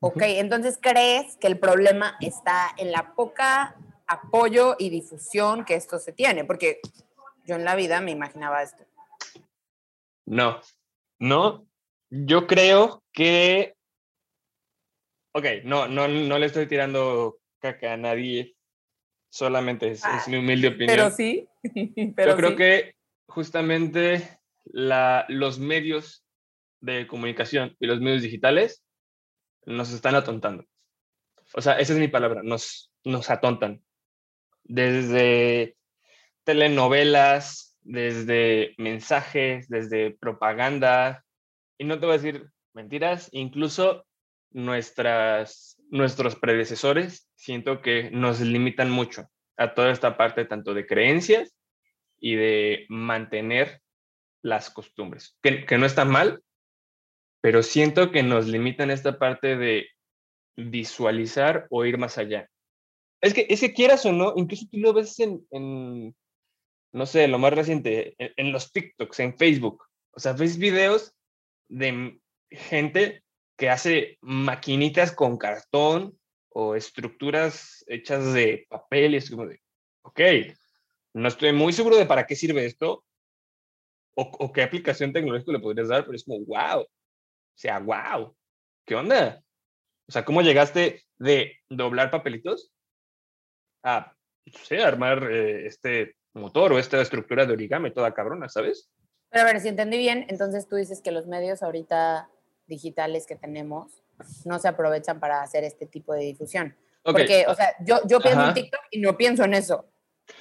Ok, 0.00 0.22
entonces 0.22 0.78
crees 0.80 1.36
que 1.36 1.46
el 1.46 1.58
problema 1.58 2.16
está 2.20 2.74
en 2.76 2.90
la 2.92 3.14
poca 3.14 3.76
apoyo 4.14 4.76
y 4.78 4.90
difusión 4.90 5.64
que 5.64 5.74
esto 5.74 5.98
se 5.98 6.12
tiene, 6.12 6.44
porque 6.44 6.80
yo 7.46 7.56
en 7.56 7.64
la 7.64 7.76
vida 7.76 8.00
me 8.00 8.10
imaginaba 8.10 8.62
esto. 8.62 8.84
No, 10.26 10.60
no, 11.18 11.66
yo 12.10 12.46
creo 12.46 13.02
que, 13.12 13.76
ok, 15.32 15.44
no, 15.64 15.86
no, 15.88 16.08
no 16.08 16.38
le 16.38 16.46
estoy 16.46 16.66
tirando 16.66 17.38
caca 17.60 17.92
a 17.92 17.96
nadie, 17.96 18.56
solamente 19.30 19.90
es, 19.90 20.02
mi 20.28 20.36
humilde 20.36 20.68
opinión. 20.68 20.88
Pero 20.88 21.10
sí, 21.10 21.48
pero 22.16 22.32
yo 22.32 22.36
creo 22.36 22.56
que 22.56 22.94
justamente 23.26 24.40
la, 24.64 25.26
los 25.28 25.58
medios 25.58 26.24
de 26.80 27.06
comunicación 27.06 27.76
y 27.80 27.86
los 27.86 28.00
medios 28.00 28.22
digitales 28.22 28.84
nos 29.66 29.92
están 29.92 30.14
atontando. 30.14 30.64
O 31.54 31.60
sea, 31.60 31.78
esa 31.78 31.92
es 31.94 31.98
mi 31.98 32.08
palabra, 32.08 32.42
nos, 32.42 32.92
nos 33.04 33.30
atontan. 33.30 33.82
Desde 34.64 35.76
telenovelas, 36.44 37.78
desde 37.82 38.74
mensajes, 38.78 39.68
desde 39.68 40.12
propaganda, 40.12 41.24
y 41.78 41.84
no 41.84 41.98
te 41.98 42.06
voy 42.06 42.14
a 42.14 42.18
decir 42.18 42.50
mentiras, 42.72 43.28
incluso 43.32 44.06
nuestras, 44.50 45.76
nuestros 45.90 46.36
predecesores 46.36 47.28
siento 47.34 47.82
que 47.82 48.10
nos 48.10 48.40
limitan 48.40 48.90
mucho 48.90 49.28
a 49.56 49.74
toda 49.74 49.90
esta 49.90 50.16
parte 50.16 50.44
tanto 50.44 50.74
de 50.74 50.86
creencias 50.86 51.56
y 52.18 52.36
de 52.36 52.86
mantener 52.88 53.80
las 54.42 54.70
costumbres, 54.70 55.38
que, 55.42 55.64
que 55.64 55.78
no 55.78 55.86
está 55.86 56.04
mal, 56.04 56.42
pero 57.40 57.62
siento 57.62 58.10
que 58.10 58.22
nos 58.22 58.46
limitan 58.46 58.90
esta 58.90 59.18
parte 59.18 59.56
de 59.56 59.88
visualizar 60.56 61.66
o 61.70 61.84
ir 61.84 61.98
más 61.98 62.18
allá. 62.18 62.48
Es 63.24 63.32
que, 63.32 63.46
es 63.48 63.60
que 63.60 63.72
quieras 63.72 64.04
o 64.04 64.12
no, 64.12 64.34
incluso 64.36 64.66
tú 64.70 64.76
lo 64.76 64.92
ves 64.92 65.18
en, 65.18 66.14
no 66.92 67.06
sé, 67.06 67.26
lo 67.26 67.38
más 67.38 67.54
reciente, 67.54 68.14
en, 68.18 68.52
los 68.52 68.70
TikToks, 68.70 69.18
en 69.20 69.38
Facebook. 69.38 69.82
O 70.10 70.20
sea, 70.20 70.34
ves 70.34 70.58
videos 70.58 71.16
de 71.70 72.20
gente 72.50 73.24
que 73.56 73.70
hace 73.70 74.18
maquinitas 74.20 75.10
con 75.10 75.38
cartón 75.38 76.18
o 76.50 76.74
estructuras 76.74 77.82
hechas 77.88 78.34
de 78.34 78.66
papel 78.68 79.14
y 79.14 79.16
es 79.16 79.30
como 79.30 79.46
de, 79.46 79.58
ok, 80.02 80.20
no 81.14 81.28
estoy 81.28 81.52
muy 81.54 81.72
seguro 81.72 81.96
de 81.96 82.04
para 82.04 82.26
qué 82.26 82.36
sirve 82.36 82.66
esto 82.66 83.06
o, 84.16 84.22
o 84.38 84.52
qué 84.52 84.64
aplicación 84.64 85.14
tecnológica 85.14 85.52
le 85.52 85.60
podrías 85.60 85.88
dar, 85.88 86.04
pero 86.04 86.14
es 86.14 86.24
como, 86.24 86.44
wow, 86.44 86.82
o 86.82 86.88
sea, 87.54 87.78
wow, 87.78 88.36
¿qué 88.84 88.94
onda? 88.94 89.42
O 90.06 90.12
sea, 90.12 90.26
¿cómo 90.26 90.42
llegaste 90.42 91.02
de 91.16 91.56
doblar 91.70 92.10
papelitos 92.10 92.73
a, 93.84 94.12
no 94.70 94.84
armar 94.84 95.30
eh, 95.30 95.66
este 95.66 96.16
motor 96.32 96.72
o 96.72 96.78
esta 96.78 97.00
estructura 97.00 97.46
de 97.46 97.52
origami 97.52 97.92
toda 97.92 98.12
cabrona, 98.12 98.48
¿sabes? 98.48 98.90
Pero 99.30 99.42
a 99.42 99.46
ver, 99.46 99.60
si 99.60 99.68
entendí 99.68 99.98
bien, 99.98 100.26
entonces 100.28 100.66
tú 100.68 100.76
dices 100.76 101.00
que 101.00 101.12
los 101.12 101.26
medios 101.26 101.62
ahorita 101.62 102.28
digitales 102.66 103.26
que 103.26 103.36
tenemos 103.36 103.92
no 104.44 104.58
se 104.58 104.68
aprovechan 104.68 105.20
para 105.20 105.42
hacer 105.42 105.64
este 105.64 105.86
tipo 105.86 106.14
de 106.14 106.22
difusión. 106.22 106.76
Porque, 107.02 107.44
o 107.46 107.54
sea, 107.54 107.74
yo, 107.84 108.00
yo 108.06 108.20
pienso 108.20 108.46
en 108.46 108.54
TikTok 108.54 108.80
y 108.90 109.00
no 109.00 109.16
pienso 109.16 109.44
en 109.44 109.54
eso. 109.54 109.90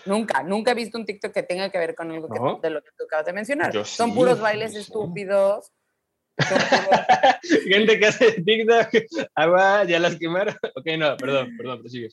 Nunca, 0.06 0.44
nunca 0.44 0.72
he 0.72 0.76
visto 0.76 0.98
un 0.98 1.06
TikTok 1.06 1.34
que 1.34 1.44
tenga 1.44 1.70
que 1.70 1.78
ver 1.78 1.94
con 1.94 2.10
algo 2.12 2.60
de 2.62 2.70
lo 2.70 2.82
que 2.82 2.90
tú 2.98 3.04
acabas 3.04 3.26
de 3.26 3.34
mencionar. 3.34 3.86
Son 3.86 4.14
puros 4.14 4.40
bailes 4.40 4.74
estúpidos 4.76 5.72
Gente 7.68 8.00
que 8.00 8.06
hace 8.08 8.32
TikTok, 8.42 8.90
agua, 9.36 9.84
ya 9.86 10.00
las 10.00 10.16
quemaron. 10.18 10.56
Ok, 10.76 10.86
no, 10.98 11.16
perdón, 11.18 11.56
perdón, 11.58 11.82
prosigue. 11.82 12.10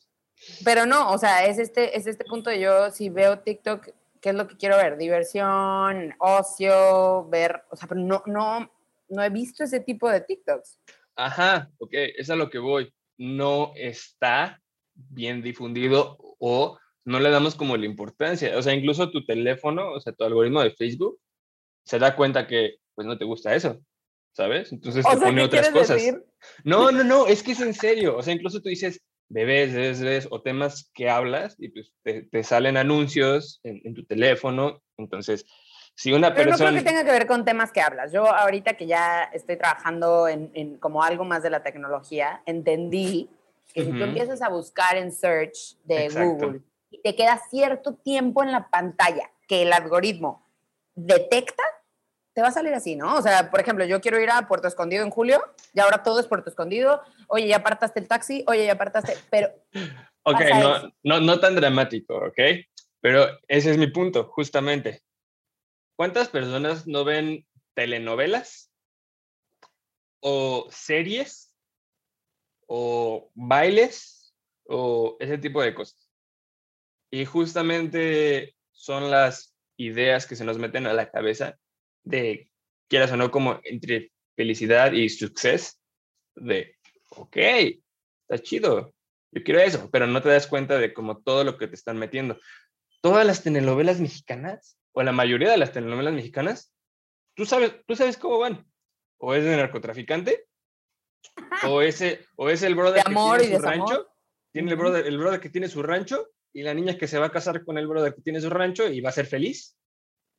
Pero 0.64 0.86
no, 0.86 1.12
o 1.12 1.18
sea, 1.18 1.46
es 1.46 1.58
este, 1.58 1.96
es 1.96 2.06
este 2.06 2.24
punto 2.24 2.50
de 2.50 2.60
yo, 2.60 2.90
si 2.90 3.10
veo 3.10 3.40
TikTok, 3.40 3.88
¿qué 4.20 4.30
es 4.30 4.34
lo 4.34 4.46
que 4.46 4.56
quiero 4.56 4.76
ver? 4.76 4.96
Diversión, 4.96 6.14
ocio, 6.18 7.28
ver, 7.28 7.62
o 7.70 7.76
sea, 7.76 7.88
pero 7.88 8.00
no, 8.00 8.22
no, 8.26 8.70
no 9.08 9.22
he 9.22 9.30
visto 9.30 9.64
ese 9.64 9.80
tipo 9.80 10.08
de 10.08 10.20
TikToks. 10.20 10.78
Ajá, 11.16 11.70
ok, 11.78 11.90
es 11.92 12.30
a 12.30 12.36
lo 12.36 12.48
que 12.48 12.58
voy. 12.58 12.92
No 13.18 13.72
está 13.76 14.60
bien 14.94 15.42
difundido 15.42 16.16
o 16.38 16.78
no 17.04 17.20
le 17.20 17.30
damos 17.30 17.54
como 17.54 17.76
la 17.76 17.86
importancia. 17.86 18.56
O 18.56 18.62
sea, 18.62 18.74
incluso 18.74 19.10
tu 19.10 19.24
teléfono, 19.24 19.92
o 19.92 20.00
sea, 20.00 20.12
tu 20.12 20.24
algoritmo 20.24 20.62
de 20.62 20.70
Facebook, 20.70 21.20
se 21.84 21.98
da 21.98 22.16
cuenta 22.16 22.46
que 22.46 22.76
pues 22.94 23.06
no 23.06 23.18
te 23.18 23.24
gusta 23.24 23.54
eso, 23.54 23.80
¿sabes? 24.32 24.72
Entonces 24.72 25.04
te 25.04 25.16
pone 25.16 25.42
otras 25.42 25.70
cosas. 25.70 26.02
No, 26.64 26.90
no, 26.90 27.04
no, 27.04 27.26
es 27.26 27.42
que 27.42 27.52
es 27.52 27.60
en 27.60 27.74
serio. 27.74 28.16
O 28.16 28.22
sea, 28.22 28.34
incluso 28.34 28.60
tú 28.62 28.68
dices 28.68 29.02
bebés, 29.30 29.72
bebés, 29.72 30.00
bebés 30.00 30.28
o 30.30 30.42
temas 30.42 30.90
que 30.92 31.08
hablas 31.08 31.56
y 31.58 31.68
pues 31.70 31.94
te, 32.02 32.44
salen 32.44 32.76
anuncios 32.76 33.60
en, 33.62 33.94
tu 33.94 34.04
teléfono. 34.04 34.82
Entonces, 34.98 35.46
si 35.94 36.12
una 36.12 36.34
Pero 36.34 36.50
persona... 36.50 36.70
no 36.70 36.74
creo 36.74 36.84
que 36.84 36.90
tenga 36.90 37.04
que 37.04 37.18
ver 37.18 37.26
con 37.26 37.44
temas 37.44 37.72
que 37.72 37.80
hablas. 37.80 38.12
Yo 38.12 38.26
ahorita 38.26 38.74
que 38.74 38.86
ya 38.86 39.22
estoy 39.32 39.56
trabajando 39.56 40.28
en, 40.28 40.76
como 40.78 41.02
algo 41.02 41.24
más 41.24 41.42
de 41.42 41.50
la 41.50 41.62
tecnología, 41.62 42.42
entendí 42.44 43.30
que 43.72 43.84
si 43.84 43.92
tú 43.92 44.02
empiezas 44.02 44.42
a 44.42 44.48
buscar 44.48 44.96
en 44.96 45.12
search 45.12 45.76
de 45.84 46.08
Google 46.08 46.60
y 46.90 47.00
te 47.00 47.14
queda 47.14 47.40
cierto 47.50 47.94
tiempo 47.94 48.42
en 48.42 48.50
la 48.50 48.68
pantalla 48.68 49.30
que 49.46 49.62
el 49.62 49.72
algoritmo 49.72 50.44
detecta, 50.96 51.62
te 52.32 52.42
va 52.42 52.48
a 52.48 52.52
salir 52.52 52.74
así, 52.74 52.96
¿no? 52.96 53.16
O 53.16 53.22
sea, 53.22 53.50
por 53.50 53.60
ejemplo, 53.60 53.84
yo 53.84 54.00
quiero 54.00 54.20
ir 54.20 54.30
a 54.30 54.46
Puerto 54.46 54.68
Escondido 54.68 55.04
en 55.04 55.10
julio 55.10 55.42
y 55.74 55.80
ahora 55.80 56.02
todo 56.02 56.20
es 56.20 56.26
Puerto 56.26 56.50
Escondido. 56.50 57.02
Oye, 57.28 57.48
ya 57.48 57.56
apartaste 57.56 58.00
el 58.00 58.08
taxi, 58.08 58.44
oye, 58.46 58.66
ya 58.66 58.72
apartaste, 58.72 59.16
pero... 59.30 59.48
Ok, 60.22 60.38
no, 60.60 60.92
no, 61.02 61.20
no 61.20 61.40
tan 61.40 61.56
dramático, 61.56 62.14
¿ok? 62.14 62.38
Pero 63.00 63.26
ese 63.48 63.70
es 63.70 63.78
mi 63.78 63.86
punto, 63.86 64.24
justamente. 64.24 65.02
¿Cuántas 65.96 66.28
personas 66.28 66.86
no 66.86 67.04
ven 67.04 67.46
telenovelas 67.74 68.70
o 70.20 70.68
series 70.70 71.56
o 72.66 73.30
bailes 73.34 74.34
o 74.66 75.16
ese 75.20 75.38
tipo 75.38 75.62
de 75.62 75.74
cosas? 75.74 76.10
Y 77.10 77.24
justamente 77.24 78.54
son 78.72 79.10
las 79.10 79.56
ideas 79.78 80.26
que 80.26 80.36
se 80.36 80.44
nos 80.44 80.58
meten 80.58 80.86
a 80.86 80.92
la 80.92 81.10
cabeza 81.10 81.58
de, 82.04 82.50
quieras 82.88 83.12
o 83.12 83.16
no, 83.16 83.30
como 83.30 83.60
entre 83.64 84.12
felicidad 84.36 84.92
y 84.92 85.08
suceso, 85.08 85.72
de, 86.34 86.76
ok, 87.10 87.36
está 87.36 88.42
chido, 88.42 88.94
yo 89.32 89.42
quiero 89.44 89.60
eso, 89.60 89.88
pero 89.90 90.06
no 90.06 90.22
te 90.22 90.28
das 90.28 90.46
cuenta 90.46 90.78
de 90.78 90.92
como 90.92 91.18
todo 91.22 91.44
lo 91.44 91.56
que 91.56 91.68
te 91.68 91.74
están 91.74 91.98
metiendo. 91.98 92.38
Todas 93.00 93.26
las 93.26 93.42
telenovelas 93.42 94.00
mexicanas, 94.00 94.78
o 94.92 95.02
la 95.02 95.12
mayoría 95.12 95.50
de 95.50 95.56
las 95.56 95.72
telenovelas 95.72 96.14
mexicanas, 96.14 96.74
tú 97.34 97.46
sabes, 97.46 97.74
tú 97.86 97.94
sabes 97.94 98.16
cómo 98.16 98.38
van. 98.38 98.66
O 99.18 99.34
es 99.34 99.44
de 99.44 99.56
narcotraficante, 99.56 100.46
o, 101.66 101.82
ese, 101.82 102.24
o 102.36 102.48
es 102.48 102.62
el 102.62 102.74
brother 102.74 103.04
que 103.04 103.14
tiene 103.14 103.56
su 103.56 103.62
rancho, 103.62 104.08
tiene 104.52 104.70
el 104.70 104.76
brother, 104.76 105.06
el 105.06 105.18
brother 105.18 105.40
que 105.40 105.50
tiene 105.50 105.68
su 105.68 105.82
rancho, 105.82 106.28
y 106.52 106.62
la 106.62 106.74
niña 106.74 106.98
que 106.98 107.06
se 107.06 107.18
va 107.18 107.26
a 107.26 107.32
casar 107.32 107.64
con 107.64 107.78
el 107.78 107.86
brother 107.86 108.14
que 108.14 108.22
tiene 108.22 108.40
su 108.40 108.50
rancho 108.50 108.88
y 108.88 109.00
va 109.00 109.10
a 109.10 109.12
ser 109.12 109.26
feliz 109.26 109.76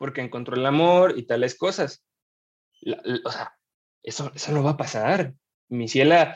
porque 0.01 0.21
encontró 0.21 0.55
el 0.55 0.65
amor 0.65 1.13
y 1.15 1.27
tales 1.27 1.53
cosas. 1.53 2.03
o 3.23 3.31
sea, 3.31 3.55
eso, 4.01 4.31
eso 4.33 4.51
no 4.51 4.63
va 4.63 4.71
a 4.71 4.77
pasar. 4.77 5.35
Mi 5.69 5.87
ciela, 5.87 6.35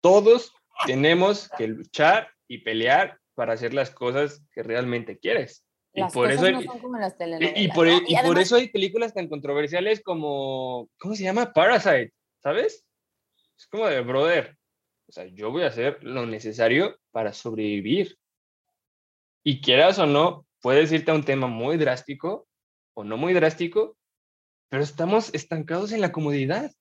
todos 0.00 0.54
tenemos 0.86 1.50
que 1.58 1.66
luchar 1.66 2.30
y 2.46 2.58
pelear 2.58 3.18
para 3.34 3.54
hacer 3.54 3.74
las 3.74 3.90
cosas 3.90 4.44
que 4.52 4.62
realmente 4.62 5.18
quieres. 5.18 5.66
y 5.92 6.04
por 6.04 6.30
eso 6.30 6.46
y, 6.50 7.68
por, 7.72 7.88
y 7.88 8.16
por 8.24 8.38
eso 8.38 8.54
hay 8.54 8.68
películas 8.68 9.12
tan 9.12 9.28
controversiales 9.28 10.00
como, 10.04 10.88
¿cómo 11.00 11.16
se 11.16 11.24
llama? 11.24 11.52
Parasite, 11.52 12.12
¿sabes? 12.40 12.86
Es 13.58 13.66
como 13.66 13.88
de 13.88 14.02
brother. 14.02 14.56
O 15.08 15.12
sea, 15.12 15.24
yo 15.24 15.50
voy 15.50 15.64
a 15.64 15.66
hacer 15.66 15.98
lo 16.04 16.26
necesario 16.26 16.96
para 17.10 17.32
sobrevivir. 17.32 18.16
Y 19.42 19.60
quieras 19.60 19.98
o 19.98 20.06
no, 20.06 20.46
puedes 20.62 20.92
irte 20.92 21.10
a 21.10 21.14
un 21.14 21.24
tema 21.24 21.48
muy 21.48 21.76
drástico 21.76 22.46
o 22.94 23.04
no 23.04 23.16
muy 23.16 23.32
drástico, 23.32 23.96
pero 24.68 24.82
estamos 24.82 25.32
estancados 25.34 25.92
en 25.92 26.00
la 26.00 26.12
comodidad. 26.12 26.72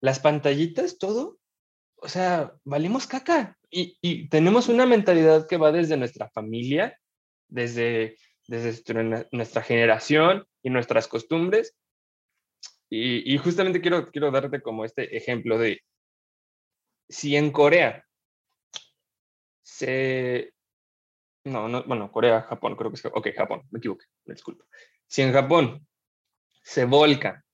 Las 0.00 0.18
pantallitas, 0.18 0.98
todo, 0.98 1.38
o 1.96 2.08
sea, 2.08 2.54
valemos 2.64 3.06
caca. 3.06 3.56
Y, 3.70 4.28
tenemos 4.28 4.68
una 4.68 4.84
mentalidad 4.86 5.46
que 5.46 5.56
va 5.56 5.70
desde 5.70 5.96
nuestra 5.96 6.28
familia, 6.30 6.98
desde, 7.48 8.16
desde 8.48 8.82
nuestra 9.30 9.62
generación 9.62 10.44
y 10.62 10.70
nuestras 10.70 11.06
costumbres. 11.06 11.76
Y, 12.88 13.32
y, 13.32 13.38
justamente 13.38 13.80
quiero, 13.80 14.10
quiero 14.10 14.30
darte 14.32 14.60
como 14.60 14.84
este 14.84 15.16
ejemplo 15.16 15.56
de 15.58 15.80
si 17.08 17.36
en 17.36 17.52
Corea 17.52 18.04
se... 19.62 20.52
No, 21.44 21.68
no, 21.68 21.82
bueno, 21.84 22.10
Corea, 22.12 22.42
Japón, 22.42 22.76
creo 22.76 22.90
que 22.90 22.96
es... 22.96 23.04
Ok, 23.06 23.28
Japón, 23.34 23.62
me 23.70 23.78
equivoqué, 23.78 24.06
me 24.26 24.34
disculpo. 24.34 24.64
Si 25.10 25.22
en 25.22 25.32
Japón 25.32 25.84
se 26.62 26.84
volca 26.84 27.44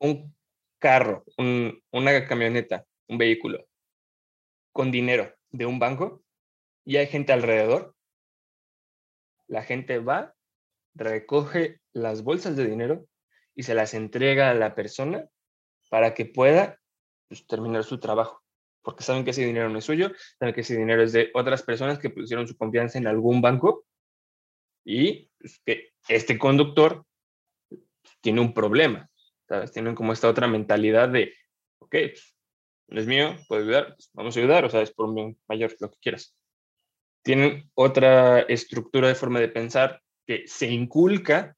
un 0.00 0.34
carro, 0.80 1.24
una 1.36 2.26
camioneta, 2.26 2.84
un 3.06 3.16
vehículo 3.16 3.64
con 4.72 4.90
dinero 4.90 5.32
de 5.50 5.66
un 5.66 5.78
banco 5.78 6.24
y 6.84 6.96
hay 6.96 7.06
gente 7.06 7.32
alrededor, 7.32 7.94
la 9.46 9.62
gente 9.62 10.00
va, 10.00 10.34
recoge 10.94 11.80
las 11.92 12.24
bolsas 12.24 12.56
de 12.56 12.66
dinero 12.66 13.06
y 13.54 13.62
se 13.62 13.76
las 13.76 13.94
entrega 13.94 14.50
a 14.50 14.54
la 14.54 14.74
persona 14.74 15.28
para 15.90 16.12
que 16.12 16.26
pueda 16.26 16.80
pues, 17.28 17.46
terminar 17.46 17.84
su 17.84 18.00
trabajo. 18.00 18.42
Porque 18.82 19.04
saben 19.04 19.24
que 19.24 19.30
ese 19.30 19.46
dinero 19.46 19.68
no 19.68 19.78
es 19.78 19.84
suyo, 19.84 20.10
saben 20.40 20.56
que 20.56 20.62
ese 20.62 20.76
dinero 20.76 21.04
es 21.04 21.12
de 21.12 21.30
otras 21.34 21.62
personas 21.62 22.00
que 22.00 22.10
pusieron 22.10 22.48
su 22.48 22.56
confianza 22.56 22.98
en 22.98 23.06
algún 23.06 23.40
banco 23.40 23.86
y 24.84 25.30
que 25.64 25.92
este 26.08 26.38
conductor 26.38 27.04
tiene 28.20 28.40
un 28.40 28.54
problema, 28.54 29.08
¿sabes? 29.48 29.72
Tienen 29.72 29.94
como 29.94 30.12
esta 30.12 30.28
otra 30.28 30.46
mentalidad 30.46 31.08
de, 31.08 31.34
ok, 31.78 31.90
pues, 31.90 32.36
no 32.88 33.00
es 33.00 33.06
mío, 33.06 33.36
puedo 33.48 33.62
ayudar, 33.62 33.94
pues, 33.94 34.10
vamos 34.12 34.36
a 34.36 34.40
ayudar, 34.40 34.64
o 34.64 34.70
sea, 34.70 34.82
es 34.82 34.92
por 34.92 35.12
bien 35.14 35.38
mayor, 35.48 35.74
lo 35.80 35.90
que 35.90 35.98
quieras. 36.00 36.34
Tienen 37.24 37.70
otra 37.74 38.40
estructura 38.40 39.08
de 39.08 39.14
forma 39.14 39.40
de 39.40 39.48
pensar 39.48 40.02
que 40.26 40.46
se 40.46 40.66
inculca 40.68 41.56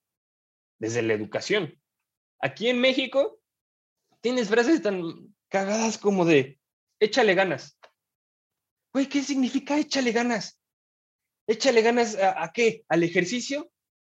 desde 0.78 1.02
la 1.02 1.14
educación. 1.14 1.80
Aquí 2.40 2.68
en 2.68 2.80
México 2.80 3.40
tienes 4.20 4.48
frases 4.48 4.82
tan 4.82 5.34
cagadas 5.48 5.98
como 5.98 6.24
de, 6.24 6.58
échale 7.00 7.34
ganas. 7.34 7.78
Güey, 8.92 9.08
¿qué 9.08 9.22
significa 9.22 9.78
échale 9.78 10.12
ganas? 10.12 10.60
Échale 11.46 11.82
ganas 11.82 12.16
a, 12.16 12.50
qué? 12.52 12.84
¿Al 12.88 13.02
ejercicio? 13.02 13.70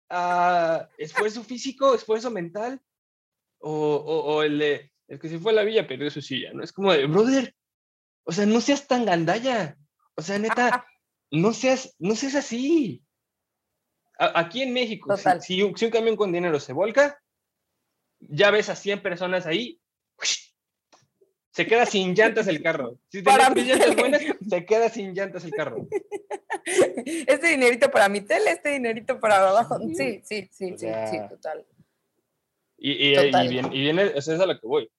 ¿A 0.09 0.88
esfuerzo 0.97 1.43
físico? 1.43 1.93
¿Esfuerzo 1.93 2.32
mental? 2.32 2.82
¿O, 3.59 4.43
el, 4.43 4.59
de, 4.59 4.91
el 5.07 5.19
que 5.19 5.30
se 5.30 5.39
fue 5.39 5.51
a 5.51 5.55
la 5.55 5.63
villa 5.63 5.88
pero 5.88 6.05
eso 6.05 6.21
sí, 6.21 6.43
ya 6.43 6.53
¿no? 6.53 6.63
Es 6.63 6.71
como 6.71 6.93
de, 6.93 7.05
brother, 7.05 7.55
o 8.23 8.32
sea, 8.32 8.45
no 8.45 8.61
seas 8.61 8.88
tan 8.88 9.05
gandalla. 9.05 9.78
O 10.15 10.21
sea, 10.21 10.38
neta, 10.39 10.86
no 11.32 11.53
seas, 11.53 11.95
no 11.99 12.15
seas 12.15 12.36
así. 12.36 13.03
aquí 14.17 14.63
en 14.63 14.73
México, 14.73 15.15
si, 15.41 15.61
un, 15.61 15.73
camión 15.73 16.15
con 16.15 16.32
dinero 16.32 16.59
se 16.59 16.73
volca, 16.73 17.21
ya 18.19 18.51
ves 18.51 18.69
a 18.69 18.75
100 18.75 19.01
personas 19.01 19.45
ahí, 19.45 19.80
se 21.51 21.65
queda 21.65 21.86
sin 21.86 22.13
llantas 22.13 22.47
el 22.47 22.61
carro. 22.61 22.99
Si 23.09 23.21
llantas 23.21 23.95
buenas, 23.95 24.21
se 24.47 24.65
queda 24.65 24.89
sin 24.89 25.13
llantas 25.13 25.45
el 25.45 25.51
carro. 25.51 25.88
Este 27.05 27.47
dinerito 27.47 27.89
para 27.89 28.09
mi 28.09 28.22
tele, 28.22 28.51
este 28.51 28.70
dinerito 28.70 29.20
para 29.20 29.49
abajo. 29.49 29.80
Sí, 29.95 30.22
sí, 30.24 30.49
sí, 30.51 30.78
sí, 30.78 30.88
sí, 31.09 31.18
total. 31.30 31.65
Y, 32.78 32.91
y, 32.91 33.18
y, 33.18 33.47
viene, 33.47 33.70
y 33.72 33.82
viene, 33.82 34.11
eso 34.15 34.34
es 34.34 34.39
a 34.39 34.45
lo 34.45 34.59
que 34.59 34.68
voy. 34.68 34.89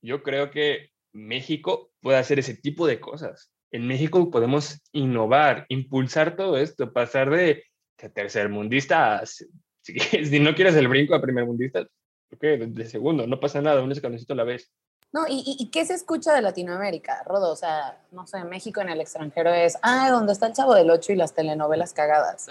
Yo 0.00 0.22
creo 0.22 0.50
que 0.50 0.90
México 1.12 1.92
puede 2.00 2.18
hacer 2.18 2.38
ese 2.38 2.54
tipo 2.54 2.86
de 2.86 2.98
cosas. 2.98 3.52
En 3.70 3.86
México 3.86 4.30
podemos 4.30 4.82
innovar, 4.92 5.66
impulsar 5.68 6.36
todo 6.36 6.58
esto, 6.58 6.92
pasar 6.92 7.30
de, 7.30 7.64
tercermundista 8.08 9.18
a, 9.18 9.26
si, 9.26 9.46
si, 9.82 10.40
no 10.40 10.54
quieres 10.54 10.74
el 10.74 10.88
brinco 10.88 11.14
a 11.14 11.22
primermundista, 11.22 11.86
okay, 12.32 12.58
de, 12.58 12.66
de 12.66 12.84
segundo, 12.86 13.26
no 13.26 13.40
pasa 13.40 13.60
nada, 13.60 13.82
un 13.82 13.92
escaloncito 13.92 14.32
a 14.32 14.36
la 14.36 14.44
vez. 14.44 14.72
No, 15.12 15.26
¿y, 15.28 15.68
qué 15.70 15.84
se 15.84 15.92
escucha 15.92 16.32
de 16.32 16.40
Latinoamérica, 16.40 17.22
Rodo? 17.24 17.52
O 17.52 17.56
sea, 17.56 18.00
no 18.12 18.26
sé, 18.26 18.42
México 18.44 18.80
en 18.80 18.88
el 18.88 19.00
extranjero 19.00 19.52
es, 19.52 19.76
ah, 19.82 20.10
donde 20.10 20.32
está 20.32 20.46
el 20.46 20.54
Chavo 20.54 20.74
del 20.74 20.90
Ocho 20.90 21.12
y 21.12 21.16
las 21.16 21.34
telenovelas 21.34 21.92
cagadas. 21.92 22.46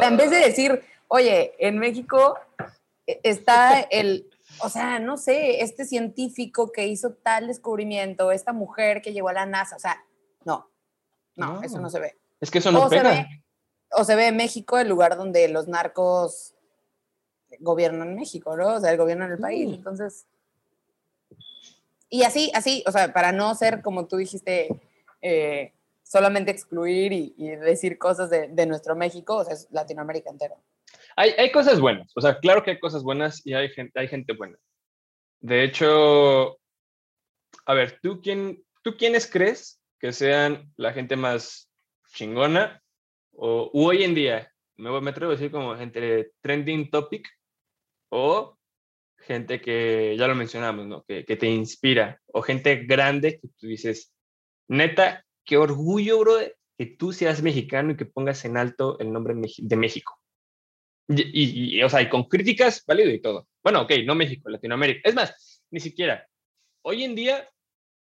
en 0.00 0.16
vez 0.16 0.30
de 0.30 0.38
decir, 0.38 0.82
oye, 1.06 1.54
en 1.60 1.78
México 1.78 2.36
eh, 3.06 3.20
está 3.22 3.80
el, 3.80 4.28
o 4.60 4.68
sea, 4.68 4.98
no 4.98 5.16
sé, 5.18 5.62
este 5.62 5.84
científico 5.84 6.72
que 6.72 6.88
hizo 6.88 7.12
tal 7.12 7.46
descubrimiento, 7.46 8.32
esta 8.32 8.52
mujer 8.52 9.02
que 9.02 9.12
llegó 9.12 9.28
a 9.28 9.34
la 9.34 9.46
NASA, 9.46 9.76
o 9.76 9.80
sea, 9.80 10.04
no, 10.44 10.68
no, 11.36 11.62
eso 11.62 11.78
no 11.78 11.90
se 11.90 12.00
ve. 12.00 12.18
Es 12.40 12.50
que 12.50 12.58
eso 12.58 12.72
no 12.72 12.88
pega. 12.88 13.28
o 13.92 14.02
se 14.02 14.16
ve 14.16 14.32
México 14.32 14.78
el 14.78 14.88
lugar 14.88 15.16
donde 15.16 15.46
los 15.48 15.68
narcos 15.68 16.54
gobiernan 17.60 18.16
México, 18.16 18.56
¿no? 18.56 18.74
O 18.74 18.80
sea, 18.80 18.90
el 18.90 18.98
gobierno 18.98 19.28
del 19.28 19.38
país. 19.38 19.72
Entonces, 19.72 20.26
Y 22.10 22.24
así, 22.24 22.50
así, 22.54 22.82
o 22.86 22.92
sea, 22.92 23.12
para 23.12 23.30
no 23.30 23.54
ser 23.54 23.82
como 23.82 24.08
tú 24.08 24.16
dijiste, 24.16 24.68
eh, 25.22 25.72
solamente 26.02 26.50
excluir 26.50 27.12
y, 27.12 27.50
decir 27.56 27.96
cosas 27.96 28.28
de, 28.30 28.66
nuestro 28.66 28.96
México, 28.96 29.36
o 29.36 29.44
sea, 29.44 29.54
es 29.54 29.68
Latinoamérica 29.70 30.28
entero. 30.28 30.56
Hay, 31.14 31.30
hay, 31.38 31.52
cosas 31.52 31.80
buenas, 31.80 32.10
o 32.16 32.20
sea, 32.20 32.38
claro 32.40 32.64
que 32.64 32.72
hay 32.72 32.80
cosas 32.80 33.04
buenas 33.04 33.46
y 33.46 33.54
hay 33.54 33.68
gente, 33.68 33.98
hay 34.00 34.08
gente 34.08 34.32
buena. 34.32 34.58
De 35.38 35.62
hecho, 35.62 36.58
a 37.64 37.74
ver, 37.74 38.00
¿tú, 38.02 38.20
quién, 38.20 38.64
¿tú 38.82 38.96
quiénes 38.96 39.30
crees 39.30 39.80
que 40.00 40.12
sean 40.12 40.72
la 40.76 40.92
gente 40.92 41.14
más 41.14 41.70
chingona 42.12 42.82
o 43.32 43.70
hoy 43.72 44.02
en 44.02 44.14
día, 44.14 44.52
me, 44.76 45.00
me 45.00 45.10
atrevo 45.10 45.30
a 45.30 45.36
decir 45.36 45.52
como 45.52 45.76
gente 45.76 46.32
trending 46.40 46.90
topic 46.90 47.28
o 48.08 48.58
gente 49.20 49.60
que 49.60 50.16
ya 50.18 50.26
lo 50.26 50.34
mencionamos, 50.34 50.86
¿no? 50.86 51.04
Que, 51.04 51.24
que, 51.24 51.36
te 51.36 51.46
inspira, 51.46 52.20
o 52.26 52.42
gente 52.42 52.84
grande 52.84 53.38
que 53.40 53.48
tú 53.58 53.66
dices, 53.66 54.12
neta, 54.68 55.24
qué 55.44 55.56
orgullo, 55.56 56.18
bro, 56.20 56.38
que 56.78 56.86
tú 56.86 57.12
seas 57.12 57.42
mexicano 57.42 57.92
y 57.92 57.96
que 57.96 58.06
pongas 58.06 58.44
en 58.44 58.56
alto 58.56 58.98
el 58.98 59.12
nombre 59.12 59.34
de 59.34 59.76
México. 59.76 60.18
Y, 61.08 61.76
y, 61.76 61.82
o 61.82 61.88
sea, 61.88 62.02
y 62.02 62.08
con 62.08 62.24
críticas, 62.24 62.84
válido 62.86 63.10
y 63.10 63.20
todo. 63.20 63.48
Bueno, 63.62 63.82
ok, 63.82 63.92
no 64.06 64.14
México, 64.14 64.48
Latinoamérica. 64.48 65.08
Es 65.08 65.14
más, 65.14 65.62
ni 65.70 65.80
siquiera. 65.80 66.26
Hoy 66.82 67.04
en 67.04 67.14
día, 67.14 67.48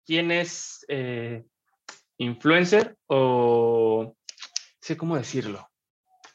¿quién 0.05 0.31
es 0.31 0.85
eh, 0.89 1.43
influencer 2.17 2.95
o, 3.07 4.15
sé 4.79 4.97
cómo 4.97 5.17
decirlo, 5.17 5.67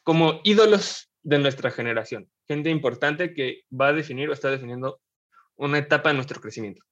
como 0.03 0.41
ídolos 0.43 1.09
de 1.21 1.39
nuestra 1.39 1.71
generación? 1.71 2.29
Gente 2.47 2.69
importante 2.69 3.33
que 3.33 3.61
va 3.69 3.87
a 3.87 3.93
definir 3.93 4.29
o 4.29 4.33
está 4.33 4.49
definiendo 4.49 4.99
una 5.55 5.77
etapa 5.77 6.09
de 6.09 6.15
nuestro 6.15 6.41
crecimiento. 6.41 6.83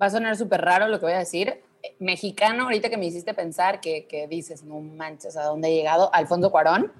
Va 0.00 0.06
a 0.06 0.10
sonar 0.10 0.36
súper 0.36 0.60
raro 0.60 0.88
lo 0.88 0.98
que 0.98 1.06
voy 1.06 1.14
a 1.14 1.18
decir. 1.18 1.62
Mexicano, 1.98 2.64
ahorita 2.64 2.88
que 2.88 2.96
me 2.96 3.06
hiciste 3.06 3.34
pensar 3.34 3.80
que, 3.80 4.06
que 4.06 4.26
dices, 4.26 4.64
no 4.64 4.80
manches, 4.80 5.36
¿a 5.36 5.44
dónde 5.44 5.68
he 5.68 5.74
llegado? 5.74 6.12
Alfonso 6.14 6.50
Cuarón. 6.50 6.92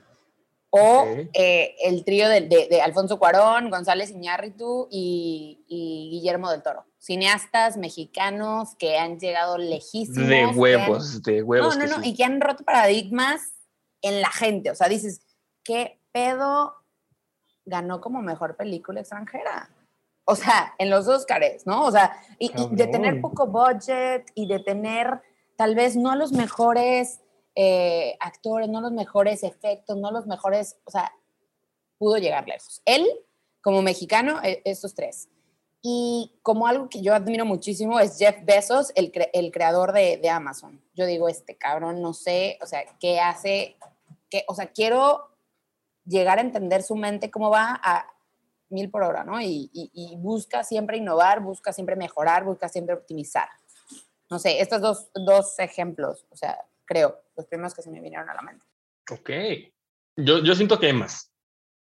O 0.77 1.07
eh, 1.35 1.77
el 1.85 2.05
trío 2.05 2.29
de, 2.29 2.41
de, 2.41 2.83
Alfonso 2.83 3.21
Cuarón, 3.21 3.71
González 3.71 4.11
Iñárritu 4.11 4.89
y, 4.91 5.65
y, 5.69 6.11
Guillermo 6.11 6.51
del 6.51 6.65
Toro. 6.65 6.85
Cineastas 6.99 7.77
mexicanos 7.77 8.75
que 8.77 8.99
han 8.99 9.21
llegado 9.21 9.57
lejísimos. 9.57 10.29
De 10.29 10.47
huevos, 10.47 11.23
de 11.23 11.45
huevos. 11.45 11.77
No, 11.77 11.87
no, 11.87 11.99
no, 11.99 12.05
y 12.05 12.17
que 12.17 12.25
han 12.25 12.41
roto 12.41 12.65
paradigmas 12.65 13.53
en 14.03 14.21
la 14.21 14.31
gente. 14.31 14.73
O 14.73 14.75
sea, 14.75 14.89
dices, 14.89 15.21
¿qué 15.63 16.01
pedo 16.11 16.75
ganó 17.65 18.01
como 18.01 18.23
mejor 18.23 18.57
película 18.57 19.01
extranjera. 19.01 19.71
O 20.25 20.37
sea, 20.37 20.75
en 20.79 20.91
los 20.91 21.07
Oscars, 21.07 21.67
¿no? 21.67 21.85
O 21.85 21.91
sea, 21.91 22.17
y, 22.39 22.51
de 22.71 22.87
tener 22.87 23.21
poco 23.21 23.47
budget 23.47 24.31
y 24.35 24.47
de 24.47 24.59
tener 24.59 25.21
tal 25.57 25.75
vez 25.75 25.97
no 25.97 26.15
los 26.17 26.33
mejores 26.33 27.21
eh, 27.55 28.17
actores, 28.21 28.69
no 28.69 28.81
los 28.81 28.93
mejores 28.93 29.43
efectos, 29.43 29.97
no 29.97 30.11
los 30.11 30.27
mejores, 30.27 30.77
o 30.85 30.91
sea, 30.91 31.13
pudo 31.99 32.17
llegar 32.19 32.49
lejos. 32.49 32.83
Él, 32.85 33.07
como 33.61 33.83
mexicano, 33.83 34.41
e, 34.43 34.63
estos 34.65 34.95
tres. 34.95 35.29
Y 35.83 36.33
como 36.43 36.67
algo 36.67 36.89
que 36.89 37.03
yo 37.03 37.15
admiro 37.15 37.45
muchísimo 37.45 38.01
es 38.01 38.19
Jeff 38.19 38.37
Bezos, 38.45 38.93
el, 38.95 39.13
el 39.35 39.53
creador 39.53 39.93
de, 39.93 40.17
de, 40.17 40.31
Amazon. 40.31 40.83
Yo 40.95 41.05
digo, 41.05 41.29
este 41.29 41.57
cabrón, 41.57 42.01
no 42.01 42.15
sé, 42.15 42.59
o 42.63 42.67
sea, 42.67 42.83
¿qué 42.99 43.21
hace? 43.21 43.77
¿Qué, 44.31 44.45
o 44.49 44.55
sea, 44.55 44.69
quiero 44.73 45.34
llegar 46.07 46.39
a 46.39 46.43
entender 46.43 46.83
su 46.83 46.97
mente 46.97 47.31
cómo 47.31 47.51
va 47.51 47.81
a 47.83 48.07
mil 48.71 48.91
por 48.91 49.03
hora, 49.03 49.25
¿no? 49.25 49.41
Y, 49.41 49.71
busca 50.19 50.65
siempre 50.65 50.97
innovar, 50.97 51.41
busca 51.41 51.73
siempre 51.73 51.97
mejorar, 51.97 52.45
busca 52.45 52.69
siempre 52.69 52.95
optimizar. 52.95 53.49
No 54.31 54.39
sé, 54.39 54.61
estos 54.61 54.81
dos, 54.81 55.11
dos 55.15 55.59
ejemplos, 55.59 56.27
o 56.31 56.37
sea, 56.37 56.59
creo, 56.85 57.21
los 57.37 57.47
primeros 57.47 57.75
que 57.75 57.83
se 57.83 57.91
me 57.91 58.01
vinieron 58.01 58.29
a 58.29 58.35
la 58.35 58.43
mente. 58.43 58.65
Ok. 59.11 59.31
Yo, 60.17 60.43
yo 60.43 60.55
siento 60.55 60.79
que 60.79 60.87
hay 60.87 60.93
más. 60.93 61.31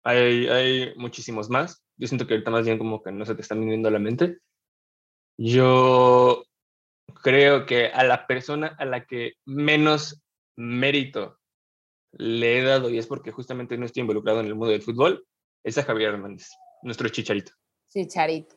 Hay, 0.03 0.47
hay 0.47 0.93
muchísimos 0.95 1.49
más. 1.49 1.83
Yo 1.97 2.07
siento 2.07 2.27
que 2.27 2.33
ahorita 2.33 2.51
más 2.51 2.65
bien 2.65 2.77
como 2.77 3.01
que 3.01 3.11
no 3.11 3.25
se 3.25 3.35
te 3.35 3.41
están 3.41 3.59
viniendo 3.59 3.87
a 3.87 3.91
la 3.91 3.99
mente. 3.99 4.39
Yo 5.37 6.43
creo 7.23 7.65
que 7.65 7.87
a 7.87 8.03
la 8.03 8.27
persona 8.27 8.75
a 8.77 8.85
la 8.85 9.05
que 9.05 9.33
menos 9.45 10.21
mérito 10.55 11.39
le 12.13 12.59
he 12.59 12.63
dado, 12.63 12.89
y 12.89 12.97
es 12.97 13.07
porque 13.07 13.31
justamente 13.31 13.77
no 13.77 13.85
estoy 13.85 14.01
involucrado 14.01 14.39
en 14.39 14.47
el 14.47 14.55
mundo 14.55 14.71
del 14.71 14.81
fútbol, 14.81 15.25
es 15.63 15.77
a 15.77 15.83
Javier 15.83 16.13
Hernández, 16.13 16.49
nuestro 16.81 17.09
chicharito. 17.09 17.51
Chicharito. 17.89 18.55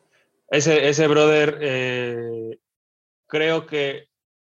Ese, 0.49 0.87
ese 0.87 1.07
brother, 1.07 1.57
eh, 1.61 2.59
creo 3.27 3.65
que 3.65 4.07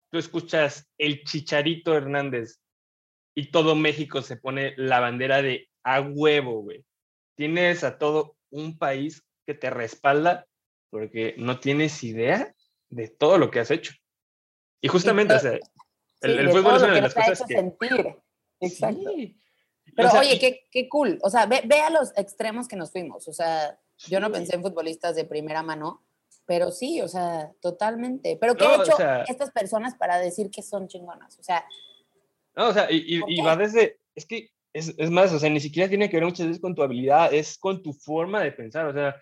tú 0.10 0.18
escuchas 0.18 0.88
el 0.98 1.24
chicharito 1.24 1.96
Hernández 1.96 2.60
y 3.36 3.52
todo 3.52 3.76
México 3.76 4.22
se 4.22 4.38
pone 4.38 4.74
la 4.78 5.00
bandera 5.00 5.42
de 5.42 5.70
a 5.84 6.02
huevo, 6.02 6.62
güey. 6.62 6.84
Tienes 7.36 7.84
a 7.84 7.98
todo 7.98 8.36
un 8.50 8.78
país 8.78 9.24
que 9.46 9.54
te 9.54 9.70
respalda 9.70 10.46
porque 10.90 11.36
no 11.38 11.60
tienes 11.60 12.04
idea 12.04 12.54
de 12.90 13.08
todo 13.08 13.38
lo 13.38 13.52
que 13.52 13.60
has 13.60 13.72
hecho. 13.72 13.94
Y 14.82 14.88
justamente, 14.88 15.34
o 15.34 15.40
sea, 15.40 15.60
el, 16.22 16.50
fútbol 16.50 16.76
es 16.76 16.84
una 16.84 16.94
de 16.94 17.02
las 17.02 17.14
cosas 17.14 17.44
que... 17.48 17.56
Sentir. 17.56 18.18
Exacto. 18.60 19.12
Pero 19.96 20.10
oye, 20.20 20.38
qué, 20.40 20.68
qué, 20.72 20.88
cool. 20.90 21.18
O 21.24 21.30
sea, 21.30 21.46
ve, 21.46 21.62
ve, 21.66 21.82
a 21.82 21.90
los 21.90 22.16
extremos 22.18 22.68
que 22.68 22.76
nos 22.76 22.92
fuimos. 22.92 23.28
O 23.28 23.34
sea, 23.34 23.80
yo 24.08 24.20
no 24.20 24.32
pensé 24.32 24.56
en 24.56 24.62
futbolistas 24.62 25.16
de 25.16 25.26
primera 25.26 25.64
mano, 25.64 26.06
pero 26.46 26.72
sí, 26.72 27.02
o 27.02 27.08
sea, 27.08 27.52
totalmente. 27.62 28.38
Pero 28.40 28.56
¿qué 28.56 28.66
han 28.66 28.82
hecho 28.82 28.96
estas 29.28 29.52
personas 29.52 29.96
para 29.96 30.20
decir 30.20 30.52
que 30.52 30.62
son 30.62 30.88
chingonas? 30.88 31.40
O 31.40 31.44
sea. 31.44 31.66
No, 32.56 32.70
o 32.70 32.74
sea, 32.74 32.92
y, 32.92 33.22
y, 33.28 33.42
va 33.42 33.56
desde. 33.56 34.00
Es 34.14 34.26
que 34.26 34.52
es, 34.74 34.94
es, 34.98 35.10
más, 35.10 35.32
o 35.34 35.40
sea, 35.40 35.50
ni 35.50 35.60
siquiera 35.60 35.90
tiene 35.90 36.10
que 36.10 36.18
ver 36.18 36.26
muchas 36.26 36.48
veces 36.48 36.62
con 36.62 36.76
tu 36.76 36.84
habilidad, 36.84 37.34
es 37.34 37.58
con 37.58 37.82
tu 37.82 37.94
forma 37.94 38.42
de 38.42 38.52
pensar. 38.52 38.86
O 38.88 38.94
sea, 38.94 39.16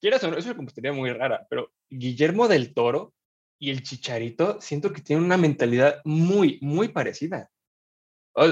quieras 0.00 0.22
o 0.24 0.30
no, 0.30 0.36
es 0.36 0.44
una 0.44 0.56
compostería 0.56 0.92
muy 0.92 1.12
rara, 1.12 1.46
pero 1.48 1.72
Guillermo 1.88 2.48
del 2.48 2.74
Toro 2.74 3.14
y 3.58 3.70
el 3.70 3.82
Chicharito 3.82 4.60
siento 4.60 4.92
que 4.92 5.02
tienen 5.02 5.24
una 5.24 5.36
mentalidad 5.36 6.00
muy, 6.04 6.58
muy 6.62 6.88
parecida. 6.88 7.50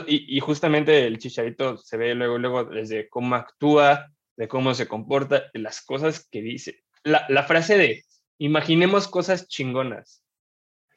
Y, 0.07 0.41
justamente 0.41 1.07
el 1.07 1.19
chicharito 1.19 1.77
se 1.77 1.97
ve 1.97 2.15
luego, 2.15 2.39
luego 2.39 2.65
desde 2.65 3.09
cómo 3.09 3.35
actúa, 3.35 4.13
de 4.37 4.49
cómo 4.49 4.75
se 4.75 4.89
comporta, 4.89 5.45
de 5.53 5.61
las 5.61 5.83
cosas 5.83 6.27
que 6.31 6.43
dice. 6.43 6.83
La, 7.05 7.25
la 7.29 7.45
frase 7.45 7.79
de, 7.79 8.05
imaginemos 8.39 9.09
cosas 9.09 9.49
chingonas. 9.49 10.23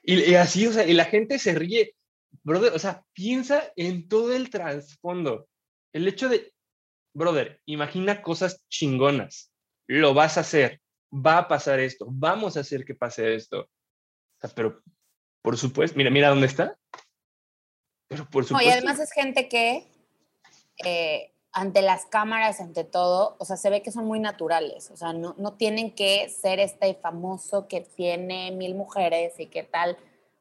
Y, 0.02 0.34
así, 0.36 0.66
o 0.66 0.72
sea, 0.72 0.88
y 0.88 0.94
la 0.94 1.06
gente 1.06 1.40
se 1.40 1.54
ríe, 1.54 1.96
brother, 2.44 2.74
o 2.74 2.80
sea, 2.80 3.04
piensa 3.14 3.72
en 3.76 4.08
todo 4.08 4.34
el 4.34 4.50
trasfondo. 4.50 5.48
El 5.94 6.08
hecho 6.08 6.30
de, 6.30 6.54
brother, 7.14 7.62
imagina 7.66 8.22
cosas 8.22 8.64
chingonas, 8.70 9.52
lo 9.88 10.14
vas 10.14 10.38
a 10.38 10.42
hacer, 10.42 10.82
va 11.14 11.40
a 11.40 11.48
pasar 11.48 11.80
esto, 11.80 12.08
vamos 12.10 12.58
a 12.58 12.62
hacer 12.62 12.86
que 12.86 12.96
pase 12.96 13.36
esto. 13.36 13.70
Pero, 14.56 14.82
por 15.42 15.58
supuesto, 15.58 15.98
mira, 15.98 16.10
mira 16.10 16.30
dónde 16.30 16.48
está. 16.48 16.78
Pero 18.10 18.26
por 18.30 18.43
supuesto. 18.43 18.68
y 18.68 18.72
además 18.72 18.99
es 18.99 19.12
gente 19.12 19.47
que 19.47 19.88
eh, 20.84 21.32
ante 21.51 21.82
las 21.82 22.05
cámaras, 22.05 22.60
ante 22.60 22.84
todo, 22.84 23.36
o 23.39 23.45
sea, 23.45 23.55
se 23.55 23.70
ve 23.70 23.82
que 23.82 23.91
son 23.91 24.05
muy 24.05 24.20
naturales. 24.20 24.91
O 24.91 24.97
sea, 24.97 25.14
no, 25.14 25.36
no 25.38 25.53
tienen 25.53 25.95
que 25.95 26.28
ser 26.30 26.60
este 26.60 26.93
famoso 26.95 27.68
que 27.68 27.82
tiene 27.82 28.51
mil 28.51 28.76
mujeres 28.76 29.39
y 29.39 29.45
qué 29.45 29.64
tal. 29.64 29.97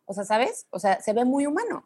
O 0.07 0.15
sea, 0.15 0.25
¿sabes? 0.25 0.67
O 0.71 0.79
sea, 0.79 1.01
se 1.01 1.13
ve 1.13 1.25
muy 1.25 1.47
humano. 1.47 1.85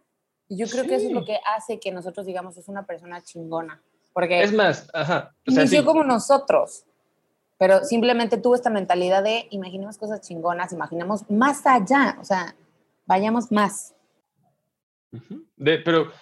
Y 0.49 0.57
yo 0.57 0.67
creo 0.69 0.85
que 0.85 0.97
eso 0.97 1.07
es 1.07 1.13
lo 1.13 1.25
que 1.25 1.39
hace 1.57 1.81
que 1.81 1.91
nosotros 1.91 2.27
digamos 2.27 2.57
es 2.57 2.69
una 2.69 2.87
persona 2.87 3.23
chingona. 3.23 3.83
Porque 4.13 4.43
es 4.43 4.53
más, 4.53 4.89
ajá. 4.93 5.35
O 5.49 5.51
inició 5.51 5.85
como 5.85 6.05
nosotros, 6.05 6.85
pero 7.59 7.85
simplemente 7.85 8.37
tuvo 8.37 8.55
esta 8.55 8.69
mentalidad 8.69 9.23
de 9.23 9.47
imaginemos 9.51 9.97
cosas 9.97 10.21
chingonas, 10.21 10.73
imaginemos 10.73 11.31
más 11.31 11.65
allá, 11.65 12.19
o 12.21 12.25
sea, 12.25 12.55
vayamos 13.07 13.51
más 13.51 13.95
pero, 15.57 16.13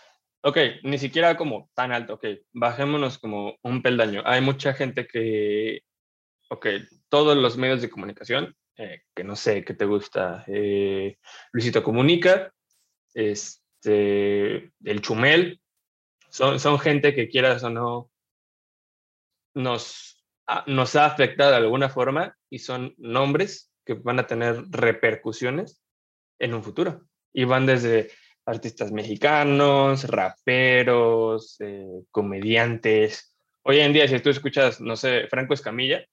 ok, 0.43 0.59
ni 0.85 0.99
siquiera 0.99 1.37
como 1.37 1.71
tan 1.75 1.93
alto, 1.93 2.15
ok, 2.15 2.27
bajémonos 2.53 3.19
como 3.19 3.57
un 3.63 3.83
peldaño. 3.83 4.23
Hay 4.25 4.41
mucha 4.41 4.75
gente 4.75 5.07
que, 5.07 5.83
ok, 6.49 6.67
todos 7.09 7.37
los 7.37 7.57
medios 7.57 7.83
de 7.83 7.91
comunicación, 7.91 8.57
eh, 8.77 9.03
que 9.15 9.25
no 9.25 9.37
sé, 9.37 9.65
qué 9.65 9.75
te 9.75 9.85
gusta, 9.85 10.45
eh, 10.47 11.19
Luisito 11.53 11.83
Comunica, 11.83 12.53
este, 13.15 14.73
el 14.85 15.01
Chumel, 15.01 15.61
son, 16.31 16.61
son 16.61 16.79
gente 16.79 17.15
que 17.15 17.29
quieras 17.29 17.63
o 17.65 17.71
no, 17.71 18.11
nos, 19.55 20.25
nos 20.67 20.97
ha 20.97 21.07
afectado 21.07 21.51
de 21.51 21.57
alguna 21.57 21.89
forma 21.89 22.37
y 22.49 22.61
son 22.61 22.95
nombres 22.99 23.73
que 23.85 23.95
van 23.95 24.19
a 24.19 24.27
tener 24.27 24.65
repercusiones 24.71 25.83
en 26.39 26.55
un 26.55 26.63
futuro. 26.63 27.03
Y 27.33 27.45
van 27.45 27.67
desde 27.67 28.11
artistas 28.51 28.91
mexicanos, 28.91 30.05
raperos, 30.05 31.57
eh, 31.61 32.03
comediantes. 32.11 33.37
Hoy 33.63 33.81
en 33.81 33.93
día, 33.93 34.09
si 34.09 34.19
tú 34.21 34.31
escuchas, 34.31 34.81
no 34.81 34.97
sé, 34.97 35.29
Franco 35.29 35.55
Escamilla, 35.55 36.05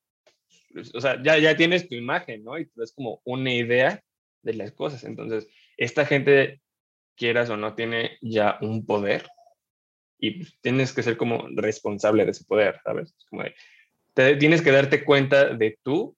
pues, 0.74 0.94
o 0.94 1.02
sea, 1.02 1.22
ya, 1.24 1.38
ya 1.38 1.56
tienes 1.58 1.90
tu 1.90 1.96
imagen, 1.96 2.44
¿no? 2.44 2.58
Y 2.58 2.68
tú 2.68 2.84
es 2.84 2.94
como 2.94 3.22
una 3.24 3.54
idea 3.54 4.02
de 4.44 4.54
las 4.54 4.72
cosas. 4.72 5.04
Entonces, 5.04 5.48
esta 5.78 6.06
gente, 6.06 6.62
quieras 7.16 7.50
o 7.50 7.58
no, 7.58 7.74
tiene 7.74 8.18
ya 8.22 8.58
un 8.62 8.86
poder 8.86 9.26
y 10.20 10.46
tienes 10.62 10.94
que 10.94 11.04
ser 11.04 11.18
como 11.18 11.48
responsable 11.56 12.26
de 12.26 12.32
ese 12.32 12.46
poder, 12.46 12.80
¿sabes? 12.84 13.16
Como 13.30 13.44
te, 14.14 14.36
tienes 14.36 14.62
que 14.62 14.72
darte 14.72 15.04
cuenta 15.04 15.56
de 15.56 15.80
tú 15.84 16.16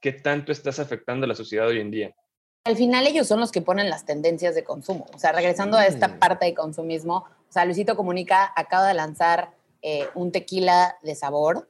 qué 0.00 0.12
tanto 0.12 0.52
estás 0.52 0.78
afectando 0.78 1.24
a 1.24 1.28
la 1.28 1.34
sociedad 1.34 1.68
hoy 1.68 1.80
en 1.80 1.90
día. 1.90 2.14
Al 2.64 2.76
final 2.76 3.06
ellos 3.06 3.26
son 3.26 3.40
los 3.40 3.52
que 3.52 3.62
ponen 3.62 3.88
las 3.88 4.04
tendencias 4.04 4.54
de 4.54 4.64
consumo. 4.64 5.06
O 5.14 5.18
sea, 5.18 5.32
regresando 5.32 5.78
a 5.78 5.86
esta 5.86 6.18
parte 6.18 6.44
de 6.44 6.54
consumismo, 6.54 7.24
o 7.48 7.52
sea, 7.52 7.64
Luisito 7.64 7.96
Comunica 7.96 8.52
acaba 8.54 8.86
de 8.86 8.94
lanzar 8.94 9.54
eh, 9.82 10.08
un 10.14 10.30
tequila 10.30 10.96
de 11.02 11.14
sabor 11.14 11.68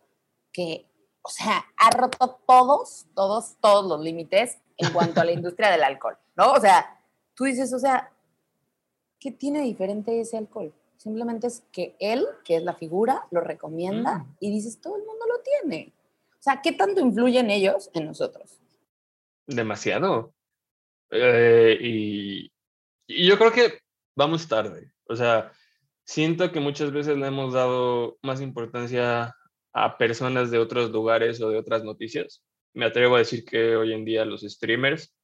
que, 0.53 0.87
o 1.23 1.29
sea, 1.29 1.65
ha 1.77 1.91
roto 1.91 2.41
todos, 2.47 3.07
todos, 3.15 3.57
todos 3.61 3.87
los 3.87 4.01
límites 4.01 4.59
en 4.77 4.93
cuanto 4.93 5.21
a 5.21 5.25
la 5.25 5.33
industria 5.39 5.71
del 5.71 5.85
alcohol, 5.85 6.19
¿no? 6.37 6.53
O 6.53 6.61
sea, 6.61 6.99
tú 7.35 7.45
dices, 7.45 7.73
o 7.73 7.79
sea, 7.79 8.13
¿qué 9.21 9.31
tiene 9.31 9.61
diferente 9.61 10.21
ese 10.21 10.37
alcohol? 10.37 10.75
Simplemente 10.97 11.47
es 11.47 11.63
que 11.73 11.97
él, 11.99 12.27
que 12.45 12.57
es 12.57 12.63
la 12.63 12.75
figura, 12.75 13.27
lo 13.31 13.41
recomienda 13.41 14.19
mm. 14.19 14.37
y 14.41 14.51
dices, 14.51 14.81
todo 14.81 14.97
el 14.97 15.05
mundo 15.05 15.25
lo 15.27 15.41
tiene. 15.41 15.95
O 16.33 16.43
sea, 16.43 16.61
¿qué 16.63 16.73
tanto 16.73 17.01
influyen 17.01 17.49
ellos 17.51 17.91
en 17.95 18.07
nosotros? 18.07 18.59
Demasiado. 19.47 20.33
Eh, 21.11 21.79
y, 21.81 22.53
y, 23.07 23.27
yo 23.27 23.37
creo 23.39 23.53
que 23.53 23.79
vamos 24.17 24.49
tarde. 24.49 24.93
O 25.05 25.17
sea, 25.17 25.53
siento 26.05 26.53
que 26.53 26.61
muchas 26.61 26.93
veces 26.93 27.17
le 27.17 27.27
hemos 27.27 27.53
dado 27.55 28.19
más 28.23 28.41
importancia 28.41 29.35
a 29.73 29.99
personas 29.99 30.51
de 30.51 30.59
otros 30.59 30.91
lugares 30.91 31.41
o 31.41 31.51
de 31.51 31.59
otras 31.59 31.85
noticias. 31.85 32.43
Me 32.75 32.85
atrevo 32.85 33.17
a 33.17 33.21
decir 33.21 33.45
que 33.45 33.77
hoy 33.77 33.93
en 33.93 34.05
día 34.05 34.25
los 34.25 34.43
streamers 34.43 35.15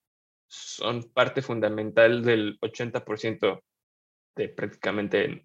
son 0.49 1.03
parte 1.13 1.43
fundamental 1.43 2.25
del 2.25 2.59
80% 2.61 3.63
de 4.37 4.49
prácticamente 4.49 5.43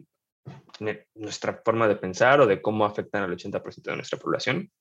nuestra 1.15 1.61
forma 1.63 1.87
de 1.87 1.95
pensar 1.95 2.41
o 2.41 2.47
de 2.47 2.61
cómo 2.61 2.85
afectan 2.85 3.23
al 3.23 3.35
80% 3.35 3.81
de 3.83 3.95
nuestra 3.95 4.19
población. 4.19 4.71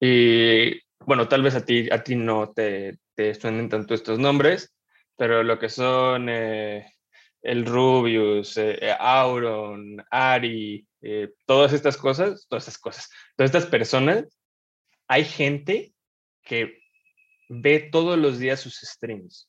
Y 0.00 0.80
bueno, 1.06 1.28
tal 1.28 1.42
vez 1.42 1.54
a 1.54 1.64
ti, 1.64 1.88
a 1.90 2.02
ti 2.02 2.16
no 2.16 2.52
te, 2.52 2.98
te 3.14 3.34
suenen 3.34 3.68
tanto 3.68 3.94
estos 3.94 4.18
nombres, 4.18 4.74
pero 5.16 5.42
lo 5.42 5.58
que 5.58 5.68
son 5.68 6.28
eh, 6.28 6.92
el 7.42 7.66
Rubius, 7.66 8.56
eh, 8.56 8.78
eh, 8.80 8.96
Auron, 8.98 10.04
Ari, 10.10 10.86
todas 11.46 11.72
estas 11.72 11.96
cosas, 11.96 12.46
todas 12.48 12.64
estas 12.64 12.78
cosas, 12.78 13.10
todas 13.36 13.50
estas 13.50 13.66
personas, 13.66 14.24
hay 15.06 15.24
gente 15.24 15.92
que 16.42 16.78
ve 17.48 17.88
todos 17.92 18.18
los 18.18 18.38
días 18.38 18.60
sus 18.60 18.76
streams, 18.80 19.48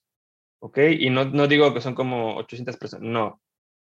¿ok? 0.60 0.80
Y 1.00 1.10
no, 1.10 1.26
no 1.26 1.48
digo 1.48 1.74
que 1.74 1.82
son 1.82 1.96
como 1.96 2.36
800 2.36 2.78
personas, 2.78 3.10
no, 3.10 3.42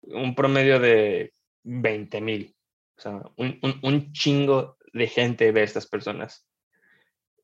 un 0.02 0.34
promedio 0.34 0.80
de 0.80 1.32
20 1.64 2.20
mil. 2.20 2.56
O 2.96 3.00
sea, 3.00 3.22
un, 3.36 3.58
un, 3.82 4.12
chingo 4.12 4.76
de 4.92 5.06
gente 5.06 5.52
ve 5.52 5.62
estas 5.62 5.86
personas. 5.86 6.46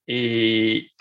Y 0.07 0.93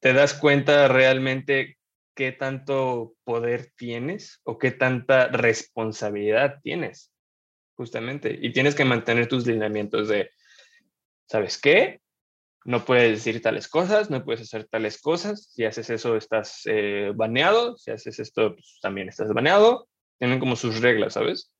te 0.00 0.12
das 0.12 0.34
cuenta 0.34 0.88
realmente 0.88 1.76
qué 2.14 2.32
tanto 2.32 3.14
poder 3.24 3.72
tienes 3.76 4.40
o 4.44 4.58
qué 4.58 4.70
tanta 4.70 5.28
responsabilidad 5.28 6.60
tienes, 6.62 7.12
justamente. 7.74 8.38
Y 8.40 8.52
tienes 8.52 8.74
que 8.74 8.84
mantener 8.84 9.28
tus 9.28 9.46
lineamientos 9.46 10.08
de, 10.08 10.30
¿sabes 11.26 11.60
qué? 11.60 12.00
No 12.64 12.84
puedes 12.84 13.24
decir 13.24 13.40
tales 13.42 13.68
cosas, 13.68 14.10
no 14.10 14.24
puedes 14.24 14.42
hacer 14.42 14.66
tales 14.68 15.00
cosas. 15.00 15.50
Si 15.52 15.64
haces 15.64 15.90
eso, 15.90 16.16
estás 16.16 16.62
eh, 16.66 17.12
baneado. 17.14 17.76
Si 17.78 17.90
haces 17.90 18.18
esto, 18.18 18.54
pues, 18.54 18.78
también 18.82 19.08
estás 19.08 19.32
baneado 19.32 19.88
tienen 20.18 20.40
como 20.40 20.56
sus 20.56 20.80
reglas, 20.80 21.14
¿sabes? 21.14 21.52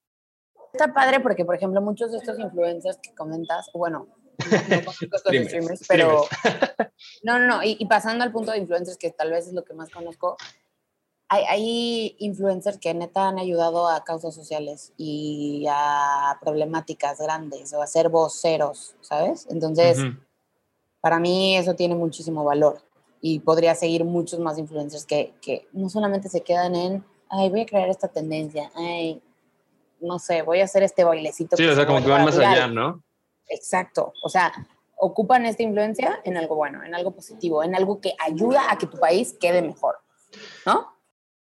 Está 0.72 0.92
padre 0.92 1.20
porque, 1.20 1.44
por 1.44 1.54
ejemplo, 1.54 1.80
muchos 1.80 2.12
de 2.12 2.18
estos 2.18 2.38
influencers 2.38 2.98
que 3.02 3.14
comentas, 3.14 3.70
bueno, 3.72 4.08
no, 4.38 4.92
streamers, 5.18 5.84
pero 5.88 6.24
no, 7.22 7.38
no, 7.38 7.46
no, 7.46 7.64
y, 7.64 7.84
pasando 7.86 8.24
al 8.24 8.32
punto 8.32 8.52
de 8.52 8.58
influencers, 8.58 8.96
que 8.96 9.10
tal 9.10 9.30
vez 9.30 9.46
es 9.46 9.52
lo 9.52 9.64
que 9.64 9.74
más 9.74 9.90
conozco, 9.90 10.36
hay, 11.28 11.44
hay, 11.44 12.16
influencers 12.18 12.78
que 12.78 12.94
neta 12.94 13.28
han 13.28 13.38
ayudado 13.38 13.88
a 13.88 14.02
causas 14.04 14.34
sociales 14.34 14.92
y 14.96 15.66
a 15.70 16.38
problemáticas 16.40 17.18
grandes 17.18 17.72
o 17.74 17.82
a 17.82 17.86
ser 17.86 18.08
voceros, 18.08 18.94
¿sabes? 19.02 19.46
Entonces, 19.50 19.98
para 21.00 21.18
mí 21.18 21.56
eso 21.56 21.74
tiene 21.74 21.94
muchísimo 21.94 22.44
valor 22.44 22.80
y 23.20 23.40
podría 23.40 23.74
seguir 23.74 24.04
muchos 24.04 24.40
más 24.40 24.58
influencers 24.58 25.04
que, 25.04 25.34
que 25.42 25.68
no 25.72 25.90
solamente 25.90 26.30
se 26.30 26.40
quedan 26.40 26.74
en 26.74 27.04
ay, 27.30 27.50
voy 27.50 27.60
a 27.62 27.66
crear 27.66 27.88
esta 27.88 28.08
tendencia, 28.08 28.70
ay, 28.74 29.20
no 30.00 30.18
sé, 30.18 30.42
voy 30.42 30.60
a 30.60 30.64
hacer 30.64 30.82
este 30.82 31.04
bailecito. 31.04 31.56
Sí, 31.56 31.66
o 31.66 31.74
sea, 31.74 31.86
como 31.86 32.02
que 32.02 32.10
van 32.10 32.24
más 32.24 32.38
allá, 32.38 32.68
¿no? 32.68 33.02
Exacto, 33.48 34.12
o 34.22 34.28
sea, 34.28 34.52
ocupan 34.98 35.46
esta 35.46 35.62
influencia 35.62 36.20
en 36.24 36.36
algo 36.36 36.56
bueno, 36.56 36.84
en 36.84 36.94
algo 36.94 37.14
positivo, 37.14 37.62
en 37.62 37.74
algo 37.74 38.00
que 38.00 38.14
ayuda 38.18 38.70
a 38.70 38.78
que 38.78 38.86
tu 38.86 38.98
país 38.98 39.36
quede 39.40 39.62
mejor, 39.62 39.96
¿no? 40.66 40.92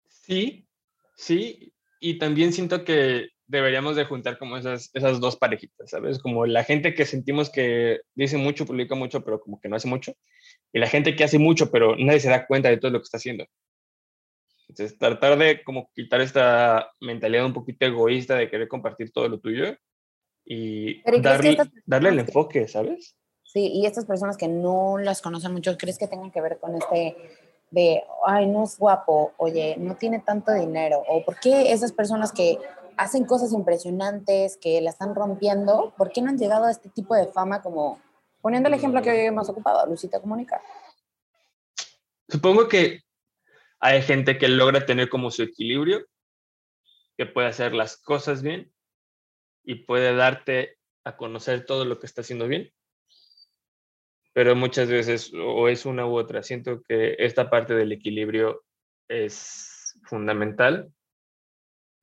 Sí, 0.07 0.67
sí, 1.15 1.73
y 1.99 2.19
también 2.19 2.53
siento 2.53 2.83
que 2.83 3.29
deberíamos 3.47 3.95
de 3.95 4.05
juntar 4.05 4.37
como 4.37 4.57
esas, 4.57 4.91
esas 4.93 5.19
dos 5.19 5.37
parejitas, 5.37 5.89
¿sabes? 5.89 6.19
Como 6.19 6.45
la 6.45 6.63
gente 6.63 6.93
que 6.93 7.05
sentimos 7.05 7.49
que 7.49 8.01
dice 8.13 8.37
mucho, 8.37 8.65
publica 8.65 8.93
mucho, 8.93 9.23
pero 9.23 9.39
como 9.39 9.59
que 9.59 9.69
no 9.69 9.75
hace 9.75 9.87
mucho, 9.87 10.13
y 10.71 10.79
la 10.79 10.87
gente 10.87 11.15
que 11.15 11.23
hace 11.23 11.39
mucho, 11.39 11.71
pero 11.71 11.95
nadie 11.97 12.19
se 12.19 12.29
da 12.29 12.45
cuenta 12.45 12.69
de 12.69 12.77
todo 12.77 12.91
lo 12.91 12.99
que 12.99 13.05
está 13.05 13.17
haciendo. 13.17 13.45
Entonces, 14.69 14.97
tratar 14.97 15.37
de 15.37 15.63
como 15.63 15.89
quitar 15.95 16.21
esta 16.21 16.91
mentalidad 16.99 17.45
un 17.45 17.53
poquito 17.53 17.85
egoísta 17.85 18.35
de 18.35 18.49
querer 18.49 18.67
compartir 18.67 19.11
todo 19.11 19.29
lo 19.29 19.39
tuyo 19.39 19.77
y 20.49 21.01
darle, 21.21 21.57
darle 21.85 22.09
el 22.09 22.19
enfoque, 22.19 22.67
¿sabes? 22.67 23.15
Sí, 23.43 23.67
y 23.73 23.85
estas 23.85 24.05
personas 24.05 24.37
que 24.37 24.47
no 24.47 24.97
las 24.97 25.21
conocen 25.21 25.51
mucho, 25.51 25.77
¿crees 25.77 25.97
que 25.97 26.07
tengan 26.07 26.31
que 26.31 26.41
ver 26.41 26.57
con 26.59 26.75
este 26.75 27.17
de, 27.69 28.03
ay, 28.25 28.47
no 28.47 28.63
es 28.63 28.77
guapo, 28.77 29.33
oye, 29.37 29.75
no 29.77 29.95
tiene 29.95 30.19
tanto 30.19 30.53
dinero? 30.53 31.03
¿O 31.07 31.23
por 31.25 31.37
qué 31.39 31.73
esas 31.73 31.91
personas 31.91 32.31
que 32.31 32.57
hacen 32.95 33.25
cosas 33.25 33.51
impresionantes, 33.51 34.57
que 34.57 34.79
la 34.79 34.89
están 34.89 35.15
rompiendo, 35.15 35.93
por 35.97 36.11
qué 36.11 36.21
no 36.21 36.29
han 36.29 36.37
llegado 36.37 36.65
a 36.65 36.71
este 36.71 36.89
tipo 36.89 37.13
de 37.13 37.27
fama 37.27 37.61
como, 37.61 38.01
poniendo 38.41 38.69
el 38.69 38.75
ejemplo 38.75 39.01
que 39.01 39.11
hoy 39.11 39.19
hemos 39.19 39.49
ocupado, 39.49 39.85
Lucita 39.85 40.21
Comunica? 40.21 40.61
Supongo 42.29 42.69
que 42.69 43.01
hay 43.79 44.01
gente 44.01 44.37
que 44.37 44.47
logra 44.47 44.85
tener 44.85 45.09
como 45.09 45.29
su 45.29 45.43
equilibrio, 45.43 46.05
que 47.17 47.25
puede 47.25 47.47
hacer 47.47 47.73
las 47.73 47.97
cosas 47.97 48.41
bien 48.41 48.71
y 49.68 49.76
puede 49.76 50.15
darte 50.15 50.78
a 51.03 51.18
conocer 51.18 51.65
todo 51.65 51.84
lo 51.84 51.99
que 51.99 52.05
está 52.05 52.22
haciendo 52.22 52.47
bien. 52.47 52.72
Pero 54.34 54.55
muchas 54.55 54.88
veces 54.88 55.34
o 55.34 55.68
es 55.68 55.86
una 55.86 56.07
u 56.07 56.18
otra. 56.18 56.41
Siento 56.41 56.82
que 56.88 57.18
esta 57.20 57.49
parte 57.49 57.76
del 57.76 57.91
equilibrio 57.91 58.63
es 59.09 59.99
fundamental 60.05 60.89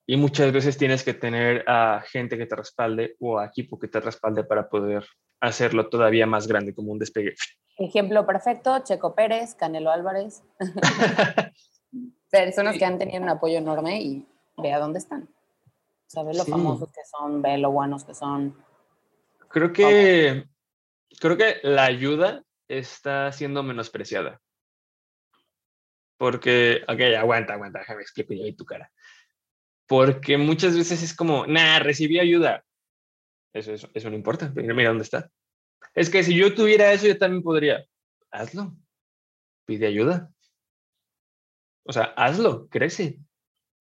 y 0.06 0.18
muchas 0.18 0.52
veces 0.52 0.76
tienes 0.76 1.04
que 1.04 1.14
tener 1.14 1.64
a 1.66 2.04
gente 2.06 2.36
que 2.36 2.44
te 2.44 2.54
respalde 2.54 3.16
o 3.18 3.38
a 3.38 3.46
equipo 3.46 3.78
que 3.78 3.88
te 3.88 3.98
respalde 3.98 4.44
para 4.44 4.68
poder 4.68 5.06
hacerlo 5.40 5.88
todavía 5.88 6.26
más 6.26 6.46
grande, 6.46 6.74
como 6.74 6.92
un 6.92 6.98
despegue. 6.98 7.34
Ejemplo 7.78 8.26
perfecto, 8.26 8.78
Checo 8.80 9.14
Pérez, 9.14 9.54
Canelo 9.54 9.90
Álvarez. 9.90 10.42
Personas 12.30 12.76
que 12.76 12.84
han 12.84 12.98
tenido 12.98 13.22
un 13.22 13.30
apoyo 13.30 13.56
enorme 13.56 14.02
y 14.02 14.26
ve 14.58 14.72
a 14.72 14.78
dónde 14.78 14.98
están. 14.98 15.30
Ve 16.22 16.34
lo 16.34 16.44
famosos 16.44 16.90
que 16.92 17.00
son, 17.04 17.42
ve 17.42 17.58
lo 17.58 17.70
buenos 17.70 18.04
que 18.04 18.14
son. 18.14 18.56
Creo 19.48 19.72
que, 19.72 20.44
creo 21.20 21.36
que 21.36 21.60
la 21.62 21.84
ayuda 21.84 22.44
está 22.68 23.32
siendo 23.32 23.62
menospreciada. 23.62 24.40
Porque, 26.16 26.82
ok, 26.88 27.00
aguanta, 27.18 27.54
aguanta, 27.54 27.80
déjame 27.80 28.02
explicar 28.02 28.36
yo 28.36 28.44
ahí 28.44 28.52
tu 28.54 28.64
cara. 28.64 28.90
Porque 29.86 30.38
muchas 30.38 30.76
veces 30.76 31.02
es 31.02 31.14
como, 31.14 31.46
nah, 31.46 31.78
recibí 31.78 32.18
ayuda. 32.18 32.64
Eso, 33.52 33.72
eso, 33.72 33.88
eso 33.94 34.10
no 34.10 34.16
importa, 34.16 34.52
mira 34.54 34.88
dónde 34.88 35.04
está. 35.04 35.30
Es 35.94 36.10
que 36.10 36.22
si 36.22 36.34
yo 36.36 36.54
tuviera 36.54 36.92
eso, 36.92 37.06
yo 37.06 37.18
también 37.18 37.42
podría. 37.42 37.84
Hazlo. 38.30 38.74
Pide 39.64 39.86
ayuda. 39.86 40.30
O 41.84 41.92
sea, 41.92 42.14
hazlo, 42.16 42.68
crece. 42.68 43.20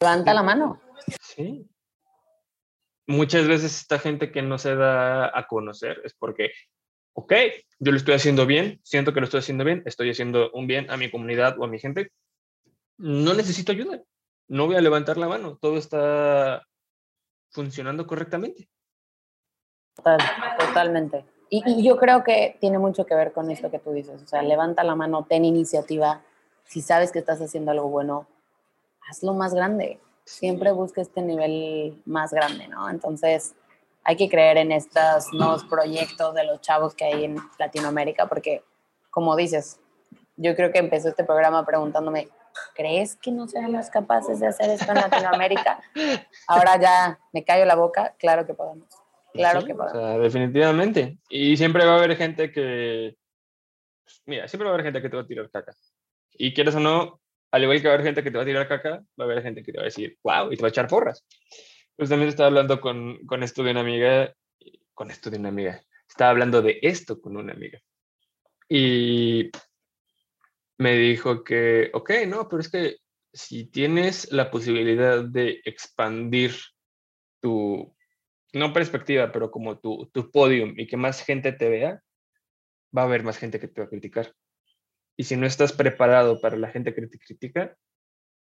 Levanta 0.02 0.34
la 0.34 0.44
mano. 0.44 0.82
Sí. 1.22 1.68
Muchas 3.08 3.47
veces 3.47 3.82
esta 3.82 3.99
gente 3.99 4.32
que 4.32 4.41
no 4.41 4.58
se 4.58 4.76
da 4.76 5.38
a 5.38 5.47
conocer 5.47 6.01
es 6.06 6.14
porque, 6.14 6.51
ok, 7.14 7.34
yo 7.80 7.91
lo 7.91 7.97
estoy 7.97 8.16
haciendo 8.16 8.45
bien, 8.45 8.80
siento 8.84 9.14
que 9.14 9.20
lo 9.20 9.26
estoy 9.26 9.39
haciendo 9.39 9.66
bien, 9.66 9.84
estoy 9.86 10.10
haciendo 10.10 10.51
un 10.51 10.68
bien 10.68 10.89
a 10.89 10.97
mi 10.97 11.12
comunidad 11.12 11.60
o 11.60 11.66
a 11.66 11.68
mi 11.68 11.80
gente. 11.80 12.12
No 12.97 13.34
necesito 13.34 13.72
ayuda. 13.72 14.01
No 14.47 14.68
voy 14.68 14.76
a 14.76 14.82
levantar 14.82 15.18
la 15.18 15.28
mano. 15.28 15.58
Todo 15.60 15.78
está 15.78 16.66
funcionando 17.51 18.08
correctamente. 18.08 18.70
Total, 19.95 20.20
totalmente. 20.58 21.26
Y, 21.49 21.84
yo 21.84 21.97
creo 21.97 22.24
que 22.24 22.58
tiene 22.60 22.80
mucho 22.80 23.06
que 23.06 23.14
ver 23.14 23.32
con 23.32 23.51
esto 23.51 23.70
que 23.70 23.78
tú 23.78 23.91
dices, 23.91 24.22
o 24.24 24.28
sea, 24.28 24.41
levanta 24.41 24.84
la 24.84 24.95
mano, 24.95 25.26
ten 25.30 25.45
iniciativa, 25.45 26.24
si 26.64 26.82
sabes 26.82 27.12
que 27.12 27.20
estás 27.20 27.39
haciendo 27.41 27.70
algo 27.70 27.89
bueno, 27.89 28.28
hazlo 29.08 29.36
más 29.36 29.54
grande, 29.54 29.99
siempre 30.26 30.71
busca 30.71 31.01
este 31.01 31.21
nivel 31.21 32.01
más 32.05 32.32
grande, 32.32 32.67
¿no? 32.67 32.89
Entonces, 32.89 33.55
hay 34.03 34.15
que 34.15 34.30
creer 34.30 34.57
en 34.57 34.71
estos 34.71 35.32
nuevos 35.34 35.63
proyectos 35.65 36.34
de 36.34 36.45
los 36.45 36.61
chavos 36.61 36.93
que 36.93 37.05
hay 37.05 37.26
en 37.26 37.38
Latinoamérica, 37.57 38.28
porque, 38.28 38.63
como 39.09 39.36
dices, 39.36 39.80
yo 40.36 40.55
creo 40.55 40.71
que 40.71 40.80
empezó 40.80 41.09
este 41.09 41.24
programa 41.24 41.65
preguntándome, 41.65 42.30
¿crees 42.76 43.15
que 43.15 43.32
no 43.32 43.47
seremos 43.47 43.89
capaces 43.89 44.39
de 44.39 44.47
hacer 44.47 44.69
esto 44.69 44.91
en 44.91 44.97
Latinoamérica? 44.97 45.82
Ahora 46.47 46.80
ya 46.80 47.19
me 47.32 47.43
callo 47.43 47.65
la 47.65 47.76
boca, 47.76 48.15
claro 48.17 48.45
que 48.45 48.53
podemos. 48.53 48.88
Claro 49.34 49.65
que 49.65 49.74
podemos. 49.74 50.21
definitivamente. 50.21 51.17
Y 51.30 51.57
siempre 51.57 51.86
va 51.86 51.93
a 51.93 51.97
haber 51.97 52.15
gente 52.15 52.51
que, 52.51 53.15
mira, 54.26 54.47
siempre 54.47 54.65
va 54.65 54.71
a 54.71 54.74
haber 54.76 54.86
gente 54.86 55.01
que 55.01 55.09
te 55.09 55.15
va 55.15 55.24
a 55.24 55.28
tirar 55.28 55.49
caca. 55.49 55.74
Y 56.34 56.53
quieres 56.53 56.76
o 56.76 56.80
no, 56.80 57.19
al 57.54 57.62
igual 57.62 57.80
que 57.80 57.88
va 57.88 57.91
a 57.91 57.93
haber 57.93 58.08
gente 58.08 58.24
que 58.24 58.32
te 58.32 58.38
va 58.38 58.41
a 58.41 58.47
tirar 58.47 58.68
caca, 58.68 58.89
va 58.89 59.06
a 59.20 59.24
haber 59.26 59.43
gente 59.43 59.62
que 59.62 59.72
te 59.72 59.78
va 59.78 59.84
a 59.84 59.86
decir, 59.86 60.18
wow, 60.24 60.51
y 60.51 60.56
te 60.56 60.64
va 60.64 60.70
a 60.70 60.72
echar 60.72 60.88
porras. 60.88 61.24
Pues 61.95 62.10
también 62.10 62.30
estaba 62.30 62.47
hablando 62.47 62.82
con, 62.82 63.24
con 63.28 63.43
esto 63.43 63.62
de 63.62 63.70
una 63.70 63.82
amiga, 63.82 64.34
con 64.95 65.12
esto 65.12 65.30
de 65.30 65.38
una 65.38 65.49
amiga, 65.49 65.80
estaba 66.10 66.32
hablando 66.32 66.64
de 66.64 66.80
esto 66.82 67.22
con 67.22 67.38
una 67.38 67.54
amiga. 67.54 67.80
Y 68.68 69.51
me 70.80 70.97
dijo 70.97 71.43
que, 71.43 71.91
ok, 71.93 72.12
no, 72.26 72.49
pero 72.49 72.60
es 72.60 72.72
que 72.72 72.97
si 73.32 73.66
tienes 73.66 74.32
la 74.32 74.49
posibilidad 74.49 75.24
de 75.24 75.62
expandir 75.64 76.56
tu, 77.39 77.95
no 78.54 78.74
perspectiva, 78.74 79.32
pero 79.32 79.51
como 79.51 79.78
tu, 79.78 80.10
tu 80.12 80.32
podium 80.32 80.74
y 80.76 80.88
que 80.88 80.97
más 80.97 81.24
gente 81.24 81.51
te 81.51 81.70
vea, 81.70 82.01
va 82.97 83.04
a 83.04 83.06
haber 83.06 83.22
más 83.22 83.38
gente 83.38 83.60
que 83.60 83.68
te 83.68 83.80
va 83.80 83.86
a 83.86 83.89
criticar. 83.89 84.34
Y 85.18 85.24
si 85.26 85.36
no 85.36 85.45
estás 85.45 85.74
preparado 85.74 86.41
para 86.41 86.57
la 86.57 86.70
gente 86.70 86.93
que 86.93 87.07
te 87.07 87.20
critica, 87.20 87.78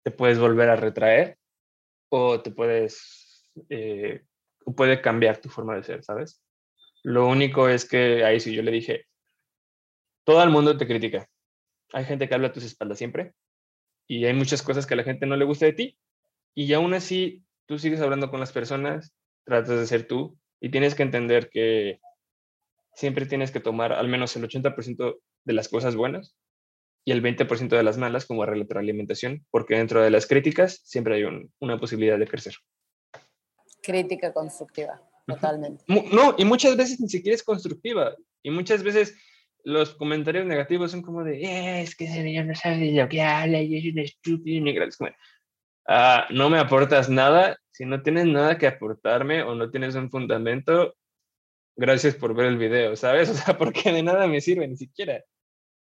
te 0.03 0.11
puedes 0.11 0.39
volver 0.39 0.69
a 0.69 0.75
retraer 0.75 1.37
o 2.09 2.41
te 2.41 2.51
puedes, 2.51 3.49
eh, 3.69 4.23
puede 4.75 5.01
cambiar 5.01 5.37
tu 5.37 5.49
forma 5.49 5.75
de 5.75 5.83
ser, 5.83 6.03
¿sabes? 6.03 6.41
Lo 7.03 7.27
único 7.27 7.69
es 7.69 7.87
que 7.87 8.23
ahí 8.23 8.39
sí 8.39 8.53
yo 8.53 8.61
le 8.61 8.71
dije, 8.71 9.05
todo 10.25 10.43
el 10.43 10.49
mundo 10.49 10.77
te 10.77 10.87
critica, 10.87 11.27
hay 11.93 12.05
gente 12.05 12.27
que 12.27 12.35
habla 12.35 12.49
a 12.49 12.53
tus 12.53 12.63
espaldas 12.63 12.97
siempre 12.97 13.33
y 14.07 14.25
hay 14.25 14.33
muchas 14.33 14.61
cosas 14.61 14.85
que 14.85 14.93
a 14.93 14.97
la 14.97 15.03
gente 15.03 15.25
no 15.25 15.35
le 15.35 15.45
gusta 15.45 15.65
de 15.65 15.73
ti 15.73 15.97
y 16.55 16.71
aún 16.73 16.93
así 16.93 17.43
tú 17.67 17.79
sigues 17.79 18.01
hablando 18.01 18.29
con 18.29 18.39
las 18.39 18.51
personas, 18.51 19.13
tratas 19.43 19.79
de 19.79 19.87
ser 19.87 20.07
tú 20.07 20.37
y 20.59 20.69
tienes 20.69 20.93
que 20.93 21.03
entender 21.03 21.49
que 21.49 21.99
siempre 22.93 23.25
tienes 23.25 23.51
que 23.51 23.59
tomar 23.59 23.93
al 23.93 24.07
menos 24.07 24.35
el 24.35 24.43
80% 24.43 25.19
de 25.45 25.53
las 25.53 25.69
cosas 25.69 25.95
buenas 25.95 26.35
y 27.09 27.11
el 27.11 27.23
20% 27.23 27.69
de 27.69 27.81
las 27.81 27.97
malas 27.97 28.27
como 28.27 28.45
retroalimentación, 28.45 29.43
porque 29.49 29.75
dentro 29.75 29.99
de 29.99 30.11
las 30.11 30.27
críticas 30.27 30.79
siempre 30.83 31.15
hay 31.15 31.23
una 31.59 31.79
posibilidad 31.79 32.19
de 32.19 32.27
crecer. 32.27 32.53
Crítica 33.81 34.31
constructiva, 34.31 35.01
totalmente. 35.25 35.83
No, 35.87 36.35
y 36.37 36.45
muchas 36.45 36.77
veces 36.77 36.99
ni 36.99 37.09
siquiera 37.09 37.33
es 37.33 37.41
constructiva. 37.41 38.15
Y 38.43 38.51
muchas 38.51 38.83
veces 38.83 39.17
los 39.63 39.95
comentarios 39.95 40.45
negativos 40.45 40.91
son 40.91 41.01
como 41.01 41.23
de, 41.23 41.41
eh, 41.41 41.81
es 41.81 41.95
que 41.95 42.05
ese 42.05 42.21
niño 42.21 42.45
no 42.45 42.53
sabe 42.53 42.77
de 42.77 42.91
lo 42.91 43.09
que 43.09 43.23
habla 43.23 43.59
y 43.59 43.75
es 43.75 43.91
un 43.91 43.97
estúpido 43.97 44.69
y 44.69 44.89
ah, 45.87 46.27
no 46.29 46.51
me 46.51 46.59
aportas 46.59 47.09
nada, 47.09 47.57
si 47.71 47.87
no 47.87 48.03
tienes 48.03 48.27
nada 48.27 48.59
que 48.59 48.67
aportarme 48.67 49.41
o 49.41 49.55
no 49.55 49.71
tienes 49.71 49.95
un 49.95 50.11
fundamento, 50.11 50.93
gracias 51.75 52.13
por 52.13 52.35
ver 52.35 52.45
el 52.45 52.59
video, 52.59 52.95
¿sabes? 52.95 53.29
O 53.31 53.33
sea, 53.33 53.57
porque 53.57 53.91
de 53.91 54.03
nada 54.03 54.27
me 54.27 54.41
sirve 54.41 54.67
ni 54.67 54.77
siquiera. 54.77 55.23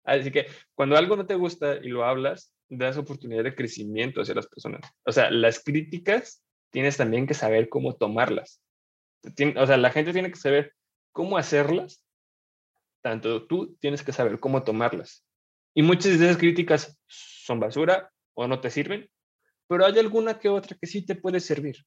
Así 0.05 0.31
que 0.31 0.47
cuando 0.73 0.95
algo 0.95 1.15
no 1.15 1.25
te 1.25 1.35
gusta 1.35 1.77
y 1.77 1.89
lo 1.89 2.05
hablas, 2.05 2.53
das 2.69 2.97
oportunidad 2.97 3.43
de 3.43 3.55
crecimiento 3.55 4.21
hacia 4.21 4.35
las 4.35 4.47
personas. 4.47 4.81
O 5.03 5.11
sea, 5.11 5.29
las 5.31 5.63
críticas 5.63 6.43
tienes 6.71 6.97
también 6.97 7.27
que 7.27 7.33
saber 7.33 7.69
cómo 7.69 7.95
tomarlas. 7.95 8.61
O 9.57 9.67
sea, 9.67 9.77
la 9.77 9.91
gente 9.91 10.13
tiene 10.13 10.31
que 10.31 10.37
saber 10.37 10.73
cómo 11.11 11.37
hacerlas 11.37 12.05
tanto 13.05 13.45
tú 13.45 13.75
tienes 13.75 14.01
que 14.01 14.11
saber 14.11 14.39
cómo 14.39 14.63
tomarlas. 14.63 15.23
Y 15.75 15.83
muchas 15.83 16.17
de 16.17 16.25
esas 16.25 16.37
críticas 16.37 16.99
son 17.05 17.59
basura 17.59 18.11
o 18.33 18.47
no 18.47 18.59
te 18.59 18.71
sirven, 18.71 19.07
pero 19.67 19.85
hay 19.85 19.99
alguna 19.99 20.39
que 20.39 20.49
otra 20.49 20.75
que 20.75 20.87
sí 20.87 21.05
te 21.05 21.13
puede 21.13 21.39
servir. 21.39 21.85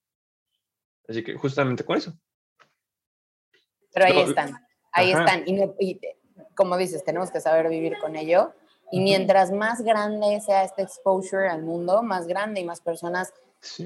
Así 1.08 1.24
que 1.24 1.34
justamente 1.34 1.84
con 1.84 1.96
eso. 1.96 2.16
Pero 3.92 4.06
ahí 4.06 4.20
están, 4.20 4.64
ahí 4.92 5.10
están. 5.10 5.42
Y, 5.44 6.00
como 6.54 6.76
dices, 6.76 7.04
tenemos 7.04 7.30
que 7.30 7.40
saber 7.40 7.68
vivir 7.68 7.98
con 7.98 8.16
ello. 8.16 8.52
Y 8.90 9.00
mientras 9.00 9.52
más 9.52 9.82
grande 9.82 10.40
sea 10.40 10.64
este 10.64 10.82
exposure 10.82 11.48
al 11.48 11.62
mundo, 11.62 12.02
más 12.02 12.26
grande 12.26 12.60
y 12.60 12.64
más 12.64 12.80
personas 12.80 13.32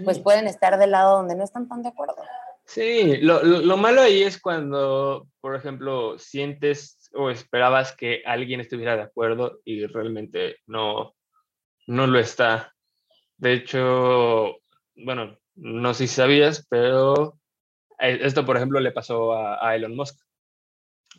pues 0.04 0.18
pueden 0.18 0.46
estar 0.46 0.78
del 0.78 0.90
lado 0.90 1.16
donde 1.16 1.34
no 1.34 1.44
están 1.44 1.68
tan 1.68 1.82
de 1.82 1.88
acuerdo. 1.88 2.16
Sí, 2.64 3.16
lo, 3.18 3.42
lo, 3.42 3.76
malo 3.76 4.02
ahí 4.02 4.22
es 4.22 4.40
cuando, 4.40 5.26
por 5.40 5.56
ejemplo, 5.56 6.18
sientes 6.18 7.10
o 7.14 7.30
esperabas 7.30 7.94
que 7.96 8.22
alguien 8.24 8.60
estuviera 8.60 8.96
de 8.96 9.02
acuerdo 9.02 9.60
y 9.64 9.84
realmente 9.86 10.56
no, 10.66 11.14
no 11.86 12.06
lo 12.06 12.18
está. 12.18 12.72
De 13.36 13.54
hecho, 13.54 14.58
bueno, 14.94 15.38
no 15.56 15.94
sé 15.94 16.06
si 16.06 16.14
sabías, 16.14 16.66
pero 16.68 17.38
e, 17.98 18.24
esto, 18.24 18.46
por 18.46 18.56
ejemplo, 18.56 18.80
le 18.80 18.92
pasó 18.92 19.34
a, 19.34 19.74
Elon 19.74 19.96
Musk. 19.96 20.18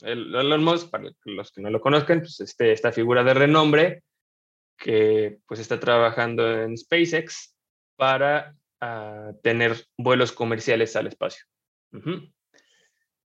Elon 0.02 0.64
Musk, 0.64 0.90
para 0.90 1.06
los 1.26 1.52
que 1.52 1.62
no 1.62 1.70
lo 1.70 1.82
conozcan, 1.82 2.20
pues 2.20 2.40
este, 2.40 2.72
esta 2.72 2.92
figura 2.92 3.24
de 3.24 3.34
renombre 3.34 4.04
que 4.78 5.40
pues 5.48 5.60
está 5.60 5.80
trabajando 5.80 6.62
en 6.62 6.78
SpaceX 6.78 7.56
para 7.96 8.56
ah, 8.82 9.32
tener 9.42 9.86
vuelos 9.98 10.32
comerciales 10.32 10.96
al 10.96 11.08
espacio. 11.08 11.46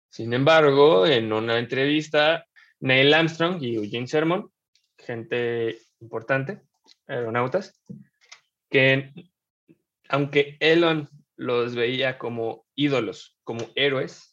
Sin 0.10 0.34
embargo, 0.34 1.06
en 1.06 1.34
una 1.34 1.60
entrevista 1.60 2.46
Neil 2.80 3.14
Armstrong 3.14 3.62
y 3.62 3.76
Eugene 3.76 4.08
Cermon, 4.08 4.52
gente 4.98 5.80
importante, 6.00 6.62
aeronautas, 7.08 7.80
que 8.70 9.12
aunque 10.10 10.58
Elon 10.60 11.10
los 11.36 11.76
veía 11.76 12.18
como 12.18 12.66
ídolos, 12.76 13.38
como 13.44 13.70
héroes, 13.76 14.33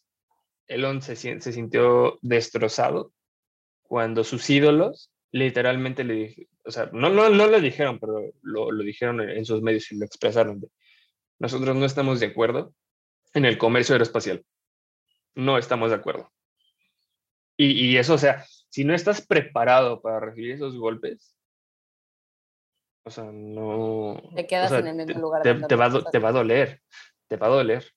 Elon 0.70 1.02
se, 1.02 1.16
se 1.16 1.52
sintió 1.52 2.18
destrozado 2.22 3.12
cuando 3.82 4.24
sus 4.24 4.48
ídolos 4.48 5.10
literalmente 5.32 6.04
le 6.04 6.14
dijeron, 6.14 6.50
o 6.64 6.70
sea, 6.70 6.90
no, 6.92 7.10
no, 7.10 7.28
no 7.28 7.46
lo 7.46 7.60
dijeron, 7.60 7.98
pero 7.98 8.32
lo, 8.42 8.70
lo 8.70 8.84
dijeron 8.84 9.20
en 9.20 9.44
sus 9.44 9.62
medios 9.62 9.90
y 9.92 9.98
lo 9.98 10.04
expresaron. 10.04 10.62
Nosotros 11.38 11.76
no 11.76 11.84
estamos 11.84 12.20
de 12.20 12.26
acuerdo 12.26 12.72
en 13.34 13.44
el 13.44 13.58
comercio 13.58 13.94
aeroespacial. 13.94 14.44
No 15.34 15.58
estamos 15.58 15.90
de 15.90 15.96
acuerdo. 15.96 16.32
Y, 17.56 17.98
eso, 17.98 18.14
o 18.14 18.18
sea, 18.18 18.46
si 18.70 18.84
no 18.84 18.94
estás 18.94 19.26
preparado 19.26 20.00
para 20.00 20.18
recibir 20.18 20.52
esos 20.52 20.78
golpes, 20.78 21.36
o 23.04 23.10
sea, 23.10 23.24
no... 23.24 24.22
Te 24.34 24.46
quedas 24.46 24.72
en 24.72 24.86
el 24.86 25.06
mismo 25.06 25.20
lugar. 25.20 25.42
Te, 25.42 25.54
te, 25.54 25.76
va, 25.76 25.84
a 25.84 25.88
doler, 26.32 26.80
te 27.28 27.36
va 27.36 27.48
a 27.48 27.50
doler. 27.50 27.92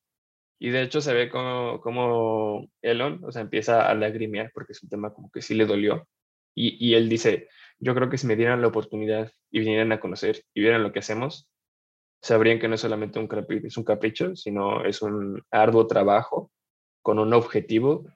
Y 0.59 0.69
de 0.69 0.81
hecho 0.81 1.01
se 1.01 1.13
ve 1.13 1.29
como, 1.29 1.81
como 1.81 2.67
Elon, 2.81 3.23
o 3.23 3.31
sea, 3.31 3.41
empieza 3.41 3.89
a 3.89 3.93
lagrimear 3.95 4.51
porque 4.53 4.73
es 4.73 4.83
un 4.83 4.89
tema 4.89 5.13
como 5.13 5.29
que 5.31 5.41
sí 5.41 5.55
le 5.55 5.65
dolió. 5.65 6.07
Y, 6.55 6.77
y 6.85 6.95
él 6.95 7.09
dice, 7.09 7.49
yo 7.79 7.95
creo 7.95 8.09
que 8.09 8.17
si 8.17 8.27
me 8.27 8.35
dieran 8.35 8.61
la 8.61 8.67
oportunidad 8.67 9.31
y 9.51 9.59
vinieran 9.59 9.91
a 9.91 9.99
conocer 9.99 10.43
y 10.53 10.61
vieran 10.61 10.83
lo 10.83 10.93
que 10.93 10.99
hacemos, 10.99 11.49
sabrían 12.21 12.59
que 12.59 12.67
no 12.67 12.75
es 12.75 12.81
solamente 12.81 13.19
un 13.19 13.27
capricho, 13.27 13.67
es 13.67 13.77
un 13.77 13.83
capricho, 13.83 14.35
sino 14.35 14.85
es 14.85 15.01
un 15.01 15.43
arduo 15.51 15.87
trabajo 15.87 16.51
con 17.01 17.19
un 17.19 17.33
objetivo 17.33 18.07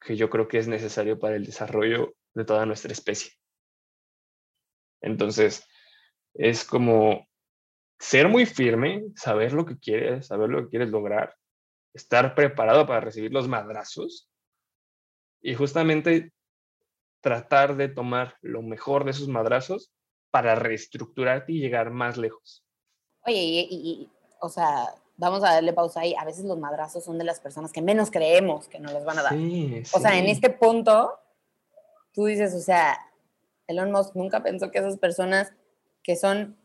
que 0.00 0.16
yo 0.16 0.30
creo 0.30 0.48
que 0.48 0.58
es 0.58 0.68
necesario 0.68 1.18
para 1.18 1.36
el 1.36 1.44
desarrollo 1.44 2.14
de 2.34 2.44
toda 2.44 2.66
nuestra 2.66 2.92
especie. 2.92 3.32
Entonces, 5.00 5.66
es 6.34 6.64
como 6.64 7.26
ser 7.98 8.28
muy 8.28 8.46
firme, 8.46 9.04
saber 9.16 9.52
lo 9.52 9.66
que 9.66 9.78
quieres, 9.78 10.26
saber 10.26 10.48
lo 10.48 10.62
que 10.62 10.70
quieres 10.70 10.90
lograr, 10.90 11.34
estar 11.94 12.34
preparado 12.34 12.86
para 12.86 13.00
recibir 13.00 13.32
los 13.32 13.48
madrazos 13.48 14.28
y 15.40 15.54
justamente 15.54 16.32
tratar 17.20 17.76
de 17.76 17.88
tomar 17.88 18.36
lo 18.40 18.62
mejor 18.62 19.04
de 19.04 19.12
esos 19.12 19.28
madrazos 19.28 19.92
para 20.30 20.54
reestructurarte 20.54 21.52
y 21.52 21.60
llegar 21.60 21.90
más 21.90 22.16
lejos. 22.16 22.64
Oye, 23.24 23.66
y, 23.70 24.08
o 24.40 24.48
sea, 24.48 24.88
vamos 25.16 25.44
a 25.44 25.54
darle 25.54 25.72
pausa 25.72 26.00
ahí, 26.00 26.14
a 26.18 26.24
veces 26.24 26.44
los 26.44 26.58
madrazos 26.58 27.04
son 27.04 27.18
de 27.18 27.24
las 27.24 27.38
personas 27.38 27.72
que 27.72 27.82
menos 27.82 28.10
creemos 28.10 28.66
que 28.68 28.80
nos 28.80 28.92
los 28.92 29.04
van 29.04 29.18
a 29.18 29.22
dar. 29.22 29.34
O 29.34 30.00
sea, 30.00 30.18
en 30.18 30.26
este 30.26 30.50
punto, 30.50 31.12
tú 32.12 32.26
dices, 32.26 32.54
o 32.54 32.60
sea, 32.60 32.98
Elon 33.68 33.92
Musk 33.92 34.16
nunca 34.16 34.42
pensó 34.42 34.70
que 34.70 34.78
esas 34.78 34.98
personas 34.98 35.52
que 36.02 36.16
son... 36.16 36.56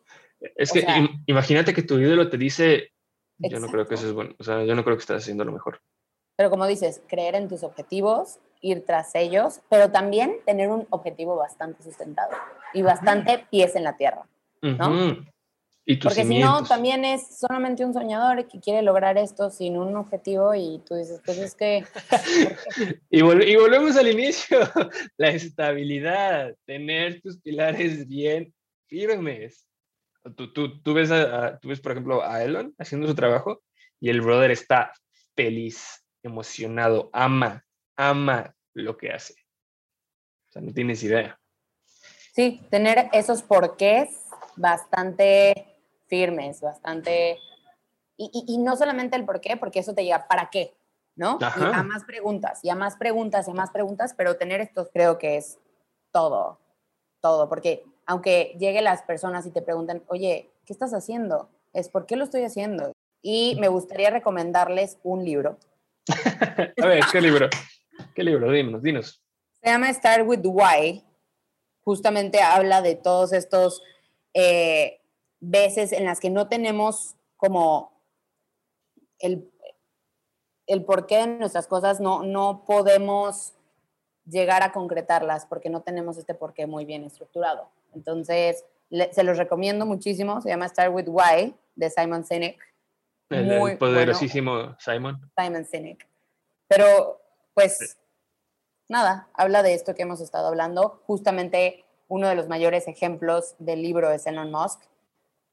Es 0.55 0.71
que 0.71 0.85
imagínate 1.25 1.73
que 1.73 1.83
tu 1.83 1.99
ídolo 1.99 2.29
te 2.29 2.37
dice, 2.37 2.91
yo 3.39 3.59
no 3.59 3.67
creo 3.67 3.87
que 3.87 3.95
eso 3.95 4.07
es 4.07 4.13
bueno, 4.13 4.35
o 4.37 4.43
sea, 4.43 4.63
yo 4.63 4.75
no 4.75 4.83
creo 4.83 4.95
que 4.95 5.01
estés 5.01 5.17
haciendo 5.17 5.45
lo 5.45 5.51
mejor. 5.51 5.81
Pero 6.35 6.49
como 6.49 6.67
dices, 6.67 7.01
creer 7.07 7.35
en 7.35 7.47
tus 7.47 7.63
objetivos 7.63 8.39
ir 8.61 8.85
tras 8.85 9.13
ellos, 9.15 9.61
pero 9.69 9.91
también 9.91 10.37
tener 10.45 10.69
un 10.69 10.87
objetivo 10.89 11.35
bastante 11.35 11.83
sustentado 11.83 12.31
y 12.73 12.81
bastante 12.81 13.45
pies 13.49 13.75
en 13.75 13.83
la 13.83 13.97
tierra, 13.97 14.27
¿no? 14.61 15.25
Y 15.89 15.95
Porque 15.95 16.25
si 16.25 16.39
no, 16.39 16.65
también 16.65 17.05
es 17.05 17.39
solamente 17.39 17.85
un 17.85 17.93
soñador 17.93 18.45
que 18.49 18.59
quiere 18.59 18.81
lograr 18.81 19.17
esto 19.17 19.49
sin 19.49 19.77
un 19.77 19.95
objetivo 19.95 20.53
y 20.53 20.81
tú 20.85 20.95
dices, 20.95 21.21
pues 21.25 21.37
es 21.37 21.55
que... 21.55 21.85
y, 23.09 23.19
y, 23.19 23.55
volvemos 23.55 23.95
al 23.95 24.09
inicio, 24.09 24.59
la 25.17 25.29
estabilidad, 25.29 26.53
tener 26.65 27.21
tus 27.21 27.39
pilares 27.39 28.05
bien 28.05 28.53
firmes. 28.87 29.65
Tú, 30.35 30.51
tú, 30.53 30.81
tú, 30.81 30.93
ves, 30.93 31.11
a, 31.11 31.57
tú 31.59 31.69
ves, 31.69 31.79
por 31.79 31.91
ejemplo, 31.91 32.23
a 32.23 32.43
Elon 32.43 32.73
haciendo 32.77 33.07
su 33.07 33.15
trabajo 33.15 33.61
y 33.99 34.09
el 34.09 34.21
brother 34.21 34.51
está 34.51 34.91
feliz, 35.35 36.05
emocionado, 36.23 37.09
ama, 37.13 37.63
ama 37.95 38.55
lo 38.73 38.97
que 38.97 39.11
hace. 39.11 39.33
O 40.49 40.51
sea, 40.51 40.61
no 40.61 40.73
tienes 40.73 41.03
idea. 41.03 41.39
Sí, 42.33 42.61
tener 42.69 43.09
esos 43.13 43.41
porqués 43.41 44.25
bastante 44.55 45.77
firmes, 46.07 46.61
bastante... 46.61 47.39
Y, 48.19 48.45
y, 48.47 48.57
no 48.57 48.75
solamente 48.75 49.15
el 49.15 49.25
por 49.25 49.41
qué, 49.41 49.57
porque 49.57 49.79
eso 49.79 49.93
te 49.93 50.03
lleva 50.03 50.27
para 50.27 50.49
qué, 50.49 50.75
¿no? 51.15 51.37
Y 51.39 51.63
a 51.63 51.83
más 51.83 52.03
preguntas, 52.03 52.59
y 52.63 52.69
a 52.69 52.75
más 52.75 52.95
preguntas, 52.95 53.47
y 53.47 53.51
a 53.51 53.53
más 53.53 53.69
preguntas, 53.69 54.15
pero 54.17 54.37
tener 54.37 54.59
estos 54.59 54.89
creo 54.91 55.19
que 55.19 55.37
es 55.37 55.59
todo, 56.11 56.59
todo, 57.21 57.47
porque 57.47 57.83
aunque 58.07 58.55
lleguen 58.57 58.85
las 58.85 59.03
personas 59.03 59.45
y 59.45 59.51
te 59.51 59.61
preguntan, 59.61 60.01
oye, 60.07 60.49
¿qué 60.65 60.73
estás 60.73 60.93
haciendo? 60.93 61.49
Es 61.73 61.89
¿por 61.89 62.05
qué 62.05 62.15
lo 62.15 62.23
estoy 62.23 62.43
haciendo? 62.43 62.93
Y 63.21 63.57
me 63.59 63.67
gustaría 63.67 64.09
recomendarles 64.09 64.97
un 65.03 65.25
libro. 65.25 65.57
a 66.81 66.87
ver, 66.87 67.03
¿qué 67.11 67.21
libro? 67.21 67.49
¿Qué 68.15 68.23
libro? 68.23 68.49
Dinos, 68.49 68.81
dinos. 68.81 69.21
Se 69.61 69.69
llama 69.69 69.93
Start 69.93 70.25
with 70.25 70.39
Why. 70.43 71.03
Justamente 71.83 72.41
habla 72.41 72.81
de 72.81 72.95
todos 72.95 73.33
estos 73.33 73.83
eh, 74.33 75.01
veces 75.41 75.91
en 75.91 76.05
las 76.05 76.21
que 76.21 76.29
no 76.29 76.47
tenemos 76.47 77.15
como 77.35 77.91
el, 79.19 79.51
el 80.65 80.85
porqué 80.85 81.17
de 81.17 81.27
nuestras 81.27 81.67
cosas, 81.67 81.99
no, 81.99 82.23
no 82.23 82.63
podemos 82.65 83.53
llegar 84.25 84.63
a 84.63 84.71
concretarlas 84.71 85.45
porque 85.45 85.69
no 85.69 85.81
tenemos 85.81 86.17
este 86.17 86.33
porqué 86.33 86.67
muy 86.67 86.85
bien 86.85 87.03
estructurado. 87.03 87.69
Entonces, 87.97 88.63
se 89.11 89.23
los 89.23 89.37
recomiendo 89.37 89.85
muchísimo. 89.85 90.39
Se 90.41 90.49
llama 90.49 90.69
Start 90.69 90.93
with 90.93 91.07
Why 91.07 91.55
de 91.75 91.89
Simon 91.89 92.23
Sinek. 92.23 92.57
El, 93.29 93.77
poderosísimo 93.77 94.77
Simon. 94.79 95.19
Simon 95.37 95.65
Sinek. 95.65 96.07
Pero, 96.67 97.19
pues, 97.53 97.97
nada, 98.87 99.27
habla 99.33 99.63
de 99.63 99.73
esto 99.73 99.95
que 99.95 100.03
hemos 100.03 100.21
estado 100.21 100.47
hablando. 100.47 101.01
Justamente 101.07 101.83
uno 102.07 102.29
de 102.29 102.35
los 102.35 102.47
mayores 102.47 102.87
ejemplos 102.87 103.55
del 103.59 103.81
libro 103.81 104.11
es 104.11 104.27
Elon 104.27 104.51
Musk. 104.51 104.81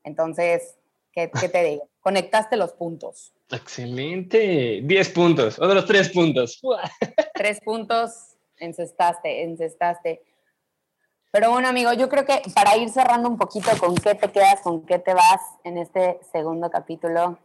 Entonces, 0.04 0.76
¿qué, 1.12 1.28
te 1.28 1.64
digo? 1.64 1.88
Conectaste 2.00 2.56
los 2.56 2.72
puntos. 2.72 3.32
Excelente. 3.50 4.80
Diez 4.84 5.08
puntos, 5.08 5.58
otros 5.58 5.86
tres 5.86 6.10
puntos. 6.10 6.60
Tres 7.34 7.60
puntos, 7.64 8.36
encestaste, 8.58 9.42
encestaste. 9.42 10.22
Pero 11.34 11.50
bueno, 11.50 11.66
amigo, 11.66 11.92
yo 11.94 12.08
creo 12.08 12.24
que 12.24 12.42
para 12.54 12.76
ir 12.76 12.88
cerrando 12.90 13.28
un 13.28 13.36
poquito, 13.36 13.68
¿con 13.80 13.96
qué 13.96 14.14
te 14.14 14.30
quedas, 14.30 14.60
con 14.60 14.86
qué 14.86 15.00
te 15.00 15.14
vas 15.14 15.40
en 15.64 15.78
este 15.78 16.20
segundo 16.30 16.70
capítulo? 16.70 17.40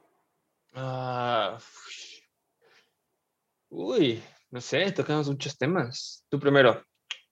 Ah, 0.75 1.57
uy, 3.71 4.23
no 4.51 4.61
sé, 4.61 4.91
tocamos 4.91 5.27
muchos 5.27 5.57
temas. 5.57 6.23
Tú 6.29 6.39
primero. 6.39 6.83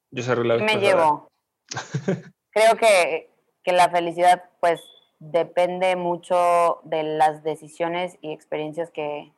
Yo 0.09 0.23
cerré 0.23 0.45
la 0.45 0.57
Me 0.57 0.77
llevo. 0.77 1.27
Creo 2.49 2.75
que, 2.75 3.29
que 3.63 3.71
la 3.71 3.91
felicidad, 3.91 4.49
pues, 4.59 4.81
depende 5.19 5.95
mucho 5.95 6.81
de 6.85 7.03
las 7.03 7.43
decisiones 7.43 8.17
y 8.21 8.31
experiencias 8.31 8.89
que, 8.89 9.31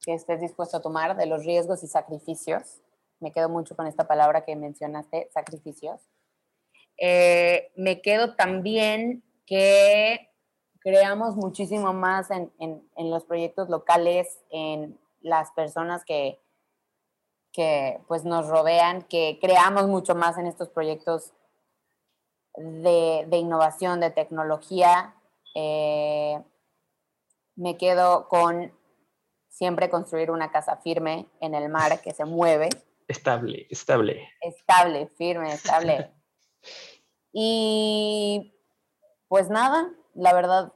que 0.00 0.14
estés 0.14 0.40
dispuesto 0.40 0.78
a 0.78 0.80
tomar, 0.80 1.18
de 1.18 1.26
los 1.26 1.44
riesgos 1.44 1.82
y 1.82 1.86
sacrificios. 1.86 2.80
Me 3.20 3.30
quedo 3.30 3.50
mucho 3.50 3.76
con 3.76 3.86
esta 3.86 4.08
palabra 4.08 4.46
que 4.46 4.56
mencionaste, 4.56 5.28
sacrificios. 5.34 6.00
Eh, 6.98 7.72
me 7.76 8.00
quedo 8.00 8.34
también 8.34 9.22
que 9.46 10.30
creamos 10.80 11.36
muchísimo 11.36 11.92
más 11.92 12.30
en, 12.30 12.52
en, 12.58 12.88
en, 12.96 13.10
los 13.10 13.24
proyectos 13.24 13.68
locales, 13.68 14.40
en 14.50 14.98
las 15.20 15.50
personas 15.52 16.04
que, 16.04 16.40
que 17.52 18.00
pues 18.06 18.24
nos 18.24 18.48
rodean, 18.48 19.02
que 19.02 19.38
creamos 19.40 19.88
mucho 19.88 20.14
más 20.14 20.38
en 20.38 20.46
estos 20.46 20.68
proyectos 20.68 21.32
de, 22.56 23.24
de 23.28 23.36
innovación, 23.36 24.00
de 24.00 24.10
tecnología. 24.10 25.14
Eh, 25.54 26.42
me 27.56 27.76
quedo 27.76 28.28
con 28.28 28.72
siempre 29.48 29.88
construir 29.88 30.30
una 30.30 30.50
casa 30.50 30.76
firme 30.76 31.26
en 31.40 31.54
el 31.54 31.68
mar 31.68 32.00
que 32.02 32.12
se 32.12 32.24
mueve. 32.24 32.68
Estable, 33.08 33.66
estable. 33.70 34.28
Estable, 34.40 35.08
firme, 35.16 35.52
estable. 35.52 36.10
y 37.32 38.54
pues 39.28 39.50
nada, 39.50 39.90
la 40.14 40.32
verdad, 40.32 40.72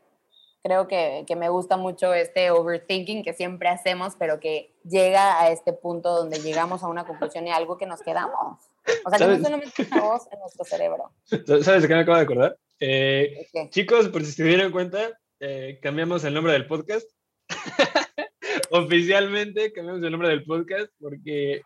creo 0.62 0.88
que, 0.88 1.24
que, 1.26 1.36
me 1.36 1.48
gusta 1.48 1.76
mucho 1.76 2.12
este 2.12 2.50
overthinking 2.50 3.22
que 3.22 3.32
siempre 3.32 3.68
hacemos, 3.68 4.14
pero 4.18 4.40
que 4.40 4.74
llega 4.84 5.40
a 5.40 5.50
este 5.50 5.72
punto 5.72 6.14
donde 6.14 6.40
llegamos 6.40 6.82
a 6.82 6.88
una 6.88 7.06
conclusión 7.06 7.46
y 7.46 7.50
algo 7.50 7.78
que 7.78 7.86
nos 7.86 8.02
quedamos. 8.02 8.58
O 9.04 9.10
sea, 9.10 9.18
que 9.18 9.26
no 9.26 9.42
solamente 9.42 9.86
una 9.90 10.02
voz 10.02 10.28
en 10.32 10.38
nuestro 10.40 10.64
cerebro. 10.64 11.12
¿Sabes 11.24 11.82
de 11.82 11.88
qué 11.88 11.94
me 11.94 12.00
acabo 12.00 12.16
de 12.16 12.22
acordar? 12.22 12.58
Eh, 12.80 13.46
chicos, 13.70 14.08
por 14.08 14.24
si 14.24 14.32
se 14.32 14.44
dieron 14.44 14.72
cuenta, 14.72 15.18
eh, 15.38 15.78
cambiamos 15.82 16.24
el 16.24 16.34
nombre 16.34 16.52
del 16.52 16.66
podcast. 16.66 17.08
Oficialmente 18.70 19.72
cambiamos 19.72 20.02
el 20.02 20.10
nombre 20.10 20.28
del 20.28 20.44
podcast 20.44 20.92
porque, 21.00 21.62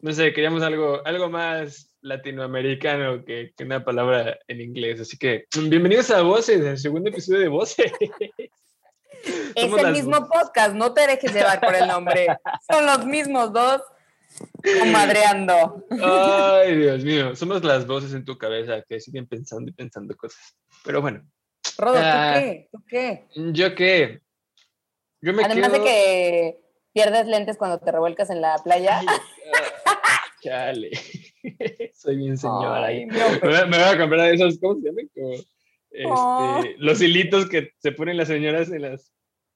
no 0.00 0.12
sé, 0.12 0.32
queríamos 0.32 0.62
algo, 0.62 1.00
algo 1.04 1.28
más 1.30 1.91
latinoamericano 2.02 3.24
que, 3.24 3.52
que 3.56 3.64
una 3.64 3.84
palabra 3.84 4.38
en 4.48 4.60
inglés. 4.60 5.00
Así 5.00 5.16
que, 5.16 5.46
bienvenidos 5.68 6.10
a 6.10 6.22
Voces, 6.22 6.60
el 6.60 6.78
segundo 6.78 7.10
episodio 7.10 7.40
de 7.40 7.48
Voces. 7.48 7.92
Es 9.54 9.72
el 9.72 9.92
mismo 9.92 10.26
podcast, 10.26 10.74
no 10.74 10.92
te 10.94 11.06
dejes 11.06 11.32
llevar 11.32 11.60
por 11.60 11.74
el 11.76 11.86
nombre. 11.86 12.26
Son 12.68 12.84
los 12.84 13.06
mismos 13.06 13.52
dos 13.52 13.80
madreando. 14.90 15.86
Ay, 15.90 16.76
Dios 16.76 17.04
mío, 17.04 17.36
somos 17.36 17.62
las 17.62 17.86
voces 17.86 18.14
en 18.14 18.24
tu 18.24 18.36
cabeza 18.36 18.82
que 18.88 19.00
siguen 19.00 19.26
pensando 19.26 19.70
y 19.70 19.74
pensando 19.74 20.16
cosas. 20.16 20.56
Pero 20.84 21.00
bueno. 21.00 21.22
Rodo, 21.78 21.94
¿tú 21.94 22.00
ah, 22.02 22.34
qué? 22.38 22.68
¿Tú 22.72 22.84
qué? 22.88 23.26
¿Yo 23.34 23.74
qué? 23.74 24.20
Yo 25.20 25.32
me 25.32 25.44
Además 25.44 25.72
de 25.72 25.82
que 25.82 26.60
pierdes 26.92 27.26
lentes 27.26 27.56
cuando 27.56 27.78
te 27.78 27.92
revuelcas 27.92 28.30
en 28.30 28.40
la 28.40 28.56
playa. 28.58 29.02
Ah, 29.86 30.24
chale. 30.40 30.90
Soy 31.94 32.16
bien 32.16 32.38
señora 32.38 32.88
me, 32.88 33.66
voy 33.66 33.78
a 33.78 33.98
comprar 33.98 34.32
esos, 34.32 34.58
¿cómo 34.58 34.80
se 34.80 34.88
llaman? 34.88 35.10
este, 35.90 36.76
Los 36.78 37.00
hilitos 37.02 37.48
que 37.48 37.72
se 37.78 37.92
ponen 37.92 38.16
las 38.16 38.28
señoras 38.28 38.70
en, 38.70 38.82
las, 38.82 39.12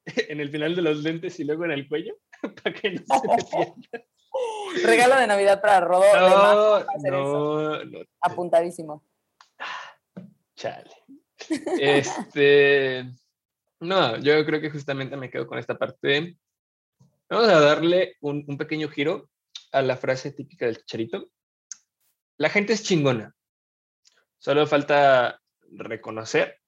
en 0.28 0.40
el 0.40 0.50
final 0.50 0.74
de 0.74 0.82
los 0.82 1.02
lentes 1.02 1.38
y 1.40 1.44
luego 1.44 1.64
en 1.64 1.72
el 1.72 1.88
cuello, 1.88 2.16
para 2.62 2.74
que 2.74 2.92
no 2.92 2.98
se 2.98 3.28
pierdan. 3.28 4.06
Regalo 4.84 5.16
de 5.16 5.26
Navidad 5.26 5.62
para 5.62 5.80
Rodo. 5.80 6.04
No, 7.10 7.84
no, 7.84 8.00
Apuntadísimo. 8.20 9.02
Chale. 10.56 10.90
Este. 11.80 13.06
No, 13.80 14.18
yo 14.18 14.44
creo 14.44 14.60
que 14.60 14.70
justamente 14.70 15.16
me 15.16 15.30
quedo 15.30 15.46
con 15.46 15.58
esta 15.58 15.78
parte. 15.78 16.36
Vamos 17.30 17.48
a 17.48 17.60
darle 17.60 18.16
un, 18.20 18.44
un 18.46 18.58
pequeño 18.58 18.88
giro 18.88 19.30
a 19.72 19.80
la 19.80 19.96
frase 19.96 20.32
típica 20.32 20.66
del 20.66 20.76
chicharito. 20.78 21.30
La 22.38 22.50
gente 22.50 22.72
es 22.72 22.82
chingona. 22.82 23.34
Solo 24.38 24.66
falta 24.66 25.40
reconocer 25.70 26.60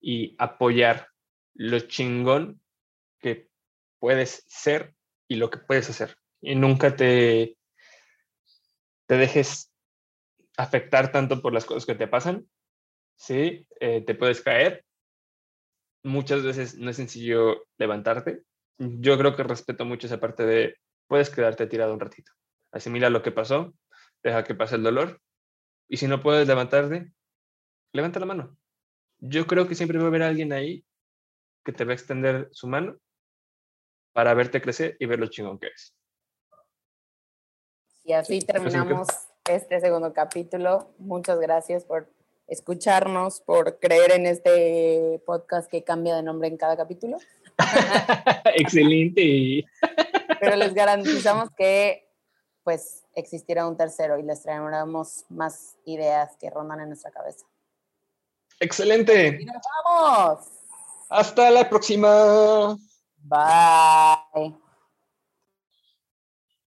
y 0.00 0.36
apoyar 0.38 1.08
lo 1.54 1.80
chingón 1.80 2.60
que 3.20 3.48
puedes 3.98 4.44
ser 4.46 4.94
y 5.28 5.36
lo 5.36 5.50
que 5.50 5.58
puedes 5.58 5.88
hacer 5.88 6.16
y 6.44 6.54
nunca 6.54 6.94
te, 6.94 7.56
te 9.06 9.16
dejes 9.16 9.72
afectar 10.56 11.10
tanto 11.10 11.40
por 11.40 11.54
las 11.54 11.64
cosas 11.64 11.86
que 11.86 11.94
te 11.94 12.06
pasan. 12.06 12.46
Sí, 13.16 13.66
eh, 13.80 14.02
te 14.02 14.14
puedes 14.14 14.42
caer. 14.42 14.84
Muchas 16.02 16.42
veces 16.42 16.76
no 16.76 16.90
es 16.90 16.96
sencillo 16.96 17.64
levantarte. 17.78 18.42
Yo 18.76 19.16
creo 19.16 19.34
que 19.34 19.42
respeto 19.42 19.86
mucho 19.86 20.06
esa 20.06 20.20
parte 20.20 20.44
de 20.44 20.76
puedes 21.06 21.30
quedarte 21.30 21.66
tirado 21.66 21.94
un 21.94 22.00
ratito. 22.00 22.32
Asimila 22.72 23.08
lo 23.08 23.22
que 23.22 23.32
pasó, 23.32 23.72
deja 24.24 24.42
que 24.42 24.54
pase 24.54 24.76
el 24.76 24.82
dolor. 24.82 25.20
Y 25.88 25.98
si 25.98 26.08
no 26.08 26.22
puedes 26.22 26.48
levantarte, 26.48 27.12
levanta 27.92 28.18
la 28.18 28.26
mano. 28.26 28.56
Yo 29.18 29.46
creo 29.46 29.68
que 29.68 29.74
siempre 29.74 29.98
va 29.98 30.04
a 30.04 30.08
haber 30.08 30.22
alguien 30.22 30.52
ahí 30.52 30.84
que 31.64 31.72
te 31.72 31.84
va 31.84 31.92
a 31.92 31.94
extender 31.94 32.48
su 32.52 32.66
mano 32.66 32.98
para 34.12 34.34
verte 34.34 34.60
crecer 34.60 34.96
y 34.98 35.06
ver 35.06 35.20
lo 35.20 35.28
chingón 35.28 35.58
que 35.58 35.68
es. 35.68 35.94
Y 38.04 38.12
así 38.12 38.40
terminamos 38.40 39.08
este 39.48 39.80
segundo 39.80 40.12
capítulo. 40.12 40.94
Muchas 40.98 41.38
gracias 41.38 41.84
por 41.84 42.10
escucharnos, 42.46 43.40
por 43.40 43.78
creer 43.78 44.12
en 44.12 44.26
este 44.26 45.22
podcast 45.24 45.70
que 45.70 45.84
cambia 45.84 46.16
de 46.16 46.22
nombre 46.22 46.48
en 46.48 46.56
cada 46.56 46.76
capítulo. 46.76 47.18
Excelente. 48.56 49.64
Pero 50.40 50.56
les 50.56 50.74
garantizamos 50.74 51.50
que 51.56 52.10
pues 52.62 53.03
existirá 53.14 53.66
un 53.66 53.76
tercero 53.76 54.18
y 54.18 54.22
les 54.22 54.42
traeremos 54.42 55.24
más 55.28 55.76
ideas 55.84 56.36
que 56.38 56.50
rondan 56.50 56.80
en 56.80 56.88
nuestra 56.88 57.10
cabeza. 57.10 57.46
Excelente. 58.60 59.38
Y 59.40 59.44
nos 59.44 59.56
vamos. 59.84 60.46
Hasta 61.08 61.50
la 61.50 61.68
próxima. 61.68 62.76
Bye. 63.22 64.63